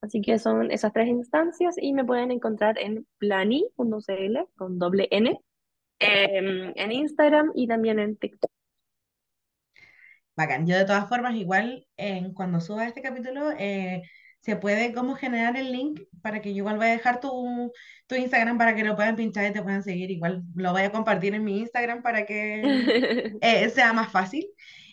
Así 0.00 0.20
que 0.22 0.38
son 0.38 0.70
esas 0.72 0.92
tres 0.92 1.08
instancias 1.08 1.76
y 1.78 1.92
me 1.92 2.04
pueden 2.04 2.30
encontrar 2.30 2.78
en 2.78 3.06
plani.cl 3.18 4.38
con 4.56 4.78
doble 4.78 5.08
N, 5.10 5.38
em, 5.98 6.72
en 6.74 6.92
Instagram 6.92 7.52
y 7.54 7.68
también 7.68 7.98
en 7.98 8.16
TikTok. 8.16 8.50
Bacán. 10.34 10.66
Yo 10.66 10.76
de 10.76 10.86
todas 10.86 11.08
formas, 11.08 11.34
igual 11.36 11.86
en 11.96 12.32
cuando 12.32 12.60
suba 12.60 12.86
este 12.86 13.02
capítulo, 13.02 13.50
eh, 13.58 14.02
se 14.42 14.56
puede 14.56 14.92
como 14.92 15.14
generar 15.14 15.56
el 15.56 15.72
link 15.72 16.00
para 16.20 16.40
que 16.42 16.50
yo 16.50 16.58
igual 16.58 16.76
voy 16.76 16.88
a 16.88 16.90
dejar 16.90 17.20
tu, 17.20 17.72
tu 18.08 18.16
Instagram 18.16 18.58
para 18.58 18.74
que 18.74 18.84
lo 18.84 18.96
puedan 18.96 19.16
pinchar 19.16 19.48
y 19.48 19.52
te 19.52 19.62
puedan 19.62 19.84
seguir. 19.84 20.10
Igual 20.10 20.42
lo 20.54 20.72
voy 20.72 20.82
a 20.82 20.92
compartir 20.92 21.34
en 21.34 21.44
mi 21.44 21.60
Instagram 21.60 22.02
para 22.02 22.26
que 22.26 22.62
eh, 23.40 23.70
sea 23.70 23.92
más 23.92 24.10
fácil. 24.10 24.46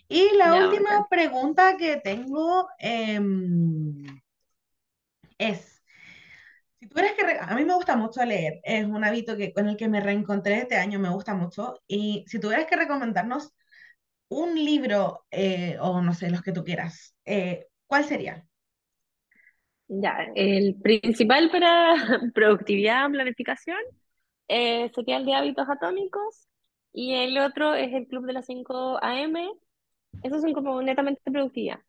Y 0.07 0.35
la 0.37 0.55
última 0.55 1.07
pregunta 1.09 1.77
que 1.77 1.97
tengo 1.97 2.67
em, 2.79 4.05
es, 5.37 5.83
si 6.79 6.87
tuvieras 6.87 7.13
que, 7.13 7.23
a 7.39 7.55
mí 7.55 7.65
me 7.65 7.73
gusta 7.75 7.95
mucho 7.95 8.23
leer, 8.25 8.59
es 8.63 8.85
un 8.85 9.03
hábito 9.03 9.37
que, 9.37 9.53
con 9.53 9.67
el 9.67 9.77
que 9.77 9.87
me 9.87 10.01
reencontré 10.01 10.59
este 10.59 10.77
año, 10.77 10.99
me 10.99 11.09
gusta 11.09 11.35
mucho, 11.35 11.81
y 11.87 12.25
si 12.27 12.39
tuvieras 12.39 12.65
que 12.65 12.75
recomendarnos 12.75 13.53
un 14.29 14.55
libro, 14.55 15.25
eh, 15.31 15.77
o 15.81 16.01
no 16.01 16.13
sé, 16.13 16.31
los 16.31 16.41
que 16.41 16.53
tú 16.53 16.63
quieras, 16.63 17.15
eh, 17.25 17.67
¿cuál 17.87 18.05
sería? 18.05 18.48
Ya, 19.89 20.27
el 20.35 20.75
principal 20.75 21.49
para 21.49 21.95
productividad, 22.35 23.09
planificación 23.09 23.79
eh, 24.47 24.91
sería 24.93 25.17
el 25.17 25.25
de 25.25 25.33
hábitos 25.33 25.67
atómicos 25.67 26.47
y 26.93 27.13
el 27.15 27.37
otro 27.39 27.73
es 27.73 27.91
el 27.93 28.07
Club 28.07 28.25
de 28.25 28.33
las 28.33 28.45
5 28.45 28.99
AM. 29.01 29.35
Esos 30.23 30.41
son 30.41 30.53
como 30.53 30.81
netamente 30.81 31.21
productividad. 31.31 31.79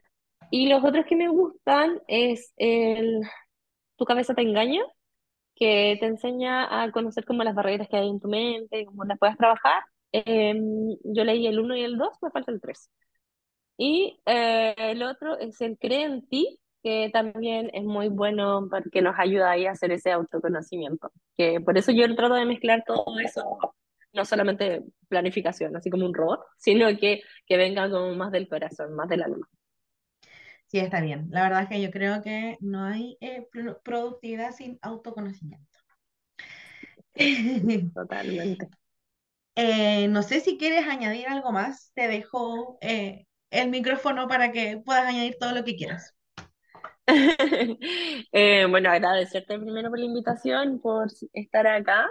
Y 0.50 0.68
los 0.68 0.84
otros 0.84 1.04
que 1.06 1.16
me 1.16 1.28
gustan 1.28 2.00
es 2.08 2.52
el 2.56 3.20
Tu 3.96 4.04
cabeza 4.06 4.34
te 4.34 4.42
engaña, 4.42 4.82
que 5.56 5.96
te 6.00 6.06
enseña 6.06 6.82
a 6.82 6.90
conocer 6.92 7.24
como 7.26 7.44
las 7.44 7.54
barreras 7.54 7.88
que 7.88 7.96
hay 7.98 8.08
en 8.08 8.20
tu 8.20 8.28
mente, 8.28 8.86
cómo 8.86 9.04
las 9.04 9.18
puedes 9.18 9.36
trabajar. 9.36 9.82
Em, 10.12 10.96
yo 11.04 11.24
leí 11.24 11.46
el 11.46 11.60
uno 11.60 11.76
y 11.76 11.82
el 11.82 11.98
2 11.98 12.10
me 12.22 12.30
falta 12.30 12.52
el 12.52 12.60
3. 12.60 12.90
Y 13.78 14.20
eh, 14.26 14.74
el 14.78 15.02
otro 15.02 15.38
es 15.38 15.60
el 15.60 15.78
Cree 15.78 16.04
en 16.04 16.26
ti, 16.28 16.58
que 16.82 17.10
también 17.12 17.70
es 17.74 17.84
muy 17.84 18.08
bueno 18.08 18.68
porque 18.70 19.02
nos 19.02 19.18
ayuda 19.18 19.50
ahí 19.52 19.66
a 19.66 19.72
hacer 19.72 19.92
ese 19.92 20.12
autoconocimiento. 20.12 21.12
Que 21.36 21.60
por 21.60 21.76
eso 21.78 21.92
yo 21.92 22.14
trato 22.16 22.34
de 22.34 22.46
mezclar 22.46 22.84
todo 22.86 23.18
eso, 23.20 23.58
no 24.12 24.24
solamente 24.24 24.82
planificación, 25.08 25.76
así 25.76 25.90
como 25.90 26.06
un 26.06 26.14
robot, 26.14 26.40
sino 26.58 26.86
que, 26.98 27.22
que 27.46 27.56
venga 27.56 27.90
como 27.90 28.14
más 28.14 28.32
del 28.32 28.48
corazón, 28.48 28.94
más 28.94 29.08
del 29.08 29.22
alma. 29.22 29.48
Sí, 30.66 30.78
está 30.78 31.00
bien. 31.00 31.28
La 31.30 31.42
verdad 31.42 31.62
es 31.64 31.68
que 31.68 31.82
yo 31.82 31.90
creo 31.90 32.22
que 32.22 32.56
no 32.60 32.84
hay 32.84 33.16
eh, 33.20 33.46
pro- 33.52 33.80
productividad 33.82 34.52
sin 34.52 34.78
autoconocimiento. 34.82 35.78
Totalmente. 37.94 38.68
Eh, 39.56 40.08
no 40.08 40.22
sé 40.22 40.40
si 40.40 40.58
quieres 40.58 40.86
añadir 40.88 41.28
algo 41.28 41.52
más. 41.52 41.92
Te 41.94 42.08
dejo 42.08 42.78
eh, 42.80 43.26
el 43.50 43.70
micrófono 43.70 44.28
para 44.28 44.52
que 44.52 44.78
puedas 44.84 45.06
añadir 45.06 45.36
todo 45.40 45.52
lo 45.54 45.64
que 45.64 45.76
quieras. 45.76 46.14
Eh, 48.32 48.66
bueno, 48.68 48.90
agradecerte 48.90 49.58
primero 49.58 49.90
por 49.90 49.98
la 49.98 50.04
invitación, 50.06 50.80
por 50.80 51.08
estar 51.32 51.66
acá, 51.66 52.08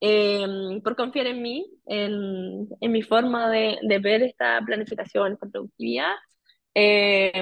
eh, 0.00 0.46
por 0.82 0.96
confiar 0.96 1.26
en 1.28 1.42
mí, 1.42 1.66
en, 1.86 2.68
en 2.80 2.92
mi 2.92 3.02
forma 3.02 3.50
de, 3.50 3.78
de 3.82 3.98
ver 3.98 4.22
esta 4.22 4.60
planificación, 4.64 5.32
esta 5.34 5.48
productividad. 5.48 6.12
Eh, 6.74 7.32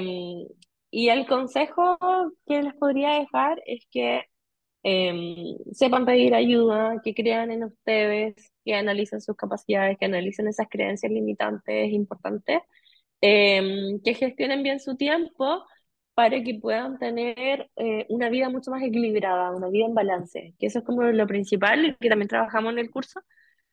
y 0.90 1.08
el 1.08 1.26
consejo 1.26 1.98
que 2.46 2.62
les 2.62 2.74
podría 2.74 3.12
dejar 3.20 3.62
es 3.66 3.86
que 3.90 4.24
eh, 4.84 5.56
sepan 5.72 6.06
pedir 6.06 6.34
ayuda, 6.34 7.00
que 7.04 7.14
crean 7.14 7.50
en 7.52 7.64
ustedes, 7.64 8.34
que 8.64 8.74
analicen 8.74 9.20
sus 9.20 9.36
capacidades, 9.36 9.98
que 9.98 10.06
analicen 10.06 10.48
esas 10.48 10.68
creencias 10.70 11.12
limitantes 11.12 11.90
importantes 11.92 12.60
que 13.20 14.14
gestionen 14.14 14.62
bien 14.62 14.80
su 14.80 14.96
tiempo 14.96 15.64
para 16.14 16.42
que 16.42 16.58
puedan 16.60 16.98
tener 16.98 17.70
eh, 17.76 18.06
una 18.08 18.28
vida 18.28 18.48
mucho 18.50 18.70
más 18.70 18.82
equilibrada, 18.82 19.50
una 19.52 19.68
vida 19.68 19.86
en 19.86 19.94
balance, 19.94 20.54
que 20.58 20.66
eso 20.66 20.80
es 20.80 20.84
como 20.84 21.02
lo 21.02 21.26
principal 21.26 21.84
y 21.84 21.96
que 21.96 22.08
también 22.08 22.28
trabajamos 22.28 22.72
en 22.72 22.78
el 22.80 22.90
curso, 22.90 23.20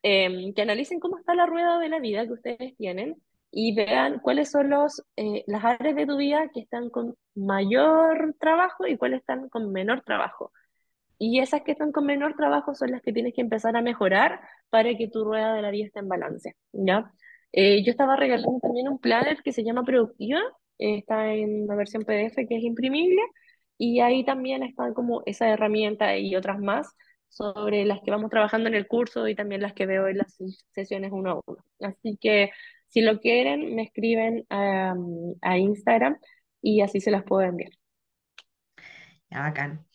eh, 0.04 0.54
que 0.56 0.62
analicen 0.62 1.00
cómo 1.00 1.18
está 1.18 1.36
la 1.36 1.46
rueda 1.46 1.80
de 1.80 1.90
la 1.90 2.00
vida 2.00 2.26
que 2.26 2.34
ustedes 2.34 2.78
tienen 2.78 3.16
y 3.52 3.74
vean 3.76 4.20
cuáles 4.20 4.52
son 4.52 4.70
los, 4.70 5.04
eh, 5.16 5.44
las 5.48 5.64
áreas 5.64 5.96
de 5.96 6.06
tu 6.06 6.18
vida 6.18 6.50
que 6.54 6.62
están 6.62 6.90
con 6.90 7.16
mayor 7.36 8.36
trabajo 8.40 8.88
y 8.88 8.98
cuáles 8.98 9.22
están 9.22 9.50
con 9.50 9.72
menor 9.72 10.02
trabajo. 10.04 10.52
Y 11.20 11.40
esas 11.40 11.64
que 11.64 11.72
están 11.72 11.92
con 11.92 12.06
menor 12.06 12.36
trabajo 12.36 12.76
son 12.76 12.92
las 12.92 13.02
que 13.02 13.12
tienes 13.14 13.34
que 13.34 13.42
empezar 13.42 13.76
a 13.76 13.82
mejorar 13.82 14.40
para 14.70 14.96
que 14.96 15.08
tu 15.08 15.24
rueda 15.24 15.54
de 15.56 15.62
la 15.64 15.72
vida 15.72 15.88
esté 15.88 16.00
en 16.00 16.08
balance, 16.10 16.56
¿ya? 16.74 17.12
Eh, 17.54 17.84
yo 17.84 17.92
estaba 17.92 18.16
regalando 18.16 18.60
también 18.62 18.88
un 18.88 19.00
planner 19.00 19.42
que 19.44 19.52
se 19.54 19.64
llama 19.64 19.84
Productiva, 19.84 20.40
está 20.78 21.34
en 21.34 21.64
una 21.64 21.76
versión 21.76 22.04
PDF 22.04 22.36
que 22.48 22.58
es 22.58 22.64
imprimible, 22.64 23.22
y 23.78 24.00
ahí 24.00 24.26
también 24.26 24.64
están 24.64 24.94
como 24.94 25.24
esa 25.26 25.50
herramienta 25.50 26.18
y 26.18 26.36
otras 26.36 26.60
más 26.60 26.88
sobre 27.30 27.86
las 27.86 28.00
que 28.02 28.12
vamos 28.12 28.30
trabajando 28.30 28.70
en 28.70 28.76
el 28.76 28.88
curso 28.88 29.28
y 29.28 29.36
también 29.36 29.62
las 29.62 29.74
que 29.74 29.86
veo 29.86 30.08
en 30.08 30.18
las 30.20 30.38
sesiones 30.74 31.12
uno 31.12 31.32
a 31.32 31.42
uno. 31.46 31.64
Así 31.82 32.18
que 32.20 32.52
si 32.88 33.02
lo 33.02 33.20
quieren, 33.20 33.76
me 33.76 33.84
escriben 33.84 34.46
a, 34.50 34.96
a 35.42 35.58
Instagram 35.58 36.18
y 36.62 36.82
así 36.82 37.02
se 37.02 37.12
las 37.12 37.24
puedo 37.24 37.44
enviar. 37.44 37.72
Ya, 39.30 39.42
bacán. 39.42 39.86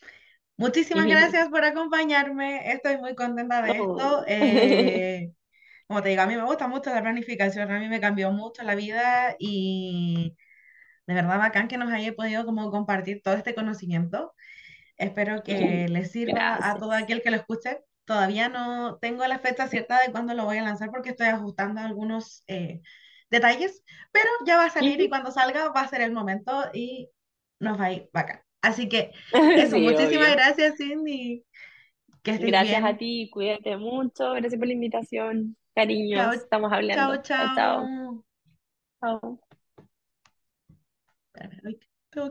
Muchísimas 0.56 1.06
gracias 1.06 1.48
por 1.48 1.64
acompañarme. 1.64 2.70
Estoy 2.72 2.98
muy 2.98 3.14
contenta 3.14 3.62
de 3.62 3.72
esto. 3.72 3.96
Oh. 3.96 4.24
Eh, 4.26 5.32
como 5.88 6.02
te 6.02 6.10
digo, 6.10 6.22
a 6.22 6.26
mí 6.26 6.36
me 6.36 6.44
gusta 6.44 6.68
mucho 6.68 6.90
la 6.90 7.02
planificación, 7.02 7.70
a 7.70 7.80
mí 7.80 7.88
me 7.88 8.00
cambió 8.00 8.30
mucho 8.30 8.62
la 8.62 8.74
vida 8.74 9.34
y 9.38 10.36
de 11.06 11.14
verdad 11.14 11.38
bacán 11.38 11.68
que 11.68 11.78
nos 11.78 11.92
haya 11.92 12.12
podido 12.14 12.44
como 12.44 12.70
compartir 12.70 13.22
todo 13.22 13.34
este 13.34 13.54
conocimiento. 13.54 14.34
Espero 14.96 15.42
que 15.42 15.88
les 15.88 16.12
sirva 16.12 16.58
a 16.60 16.78
todo 16.78 16.92
Gracias. 16.92 16.92
aquel 16.92 17.22
que 17.22 17.30
lo 17.30 17.36
escuche. 17.36 17.80
Todavía 18.04 18.48
no 18.48 18.98
tengo 19.00 19.26
la 19.26 19.38
fecha 19.38 19.68
cierta 19.68 20.00
de 20.02 20.12
cuándo 20.12 20.34
lo 20.34 20.44
voy 20.44 20.58
a 20.58 20.62
lanzar 20.62 20.90
porque 20.90 21.10
estoy 21.10 21.28
ajustando 21.28 21.80
algunos 21.80 22.44
eh, 22.48 22.82
detalles, 23.30 23.82
pero 24.12 24.28
ya 24.46 24.56
va 24.58 24.66
a 24.66 24.70
salir 24.70 25.00
y 25.00 25.04
Ujú. 25.04 25.10
cuando 25.10 25.30
salga 25.30 25.70
va 25.70 25.82
a 25.82 25.88
ser 25.88 26.02
el 26.02 26.12
momento 26.12 26.52
y 26.74 27.10
nos 27.60 27.80
va 27.80 27.86
a 27.86 27.92
ir 27.92 28.10
bacán. 28.12 28.42
Así 28.62 28.88
que 28.88 29.12
eso, 29.54 29.76
Sí, 29.76 29.80
muchísimas 29.80 30.30
obvio. 30.30 30.36
gracias, 30.36 30.76
Cindy. 30.78 31.44
Que 32.22 32.38
Gracias 32.38 32.82
a 32.84 32.96
bien. 32.96 32.96
ti, 32.96 33.30
cuídate 33.32 33.76
mucho. 33.76 34.32
Gracias 34.32 34.56
por 34.58 34.66
la 34.66 34.74
invitación. 34.74 35.56
Chao, 36.14 36.30
Cariños, 36.30 36.36
estamos 36.36 36.72
hablando. 36.72 37.16
Chao, 37.22 37.48
chao. 37.48 37.48
chao. 37.50 38.24
Chao. 39.00 39.41
Espérame, 41.42 41.91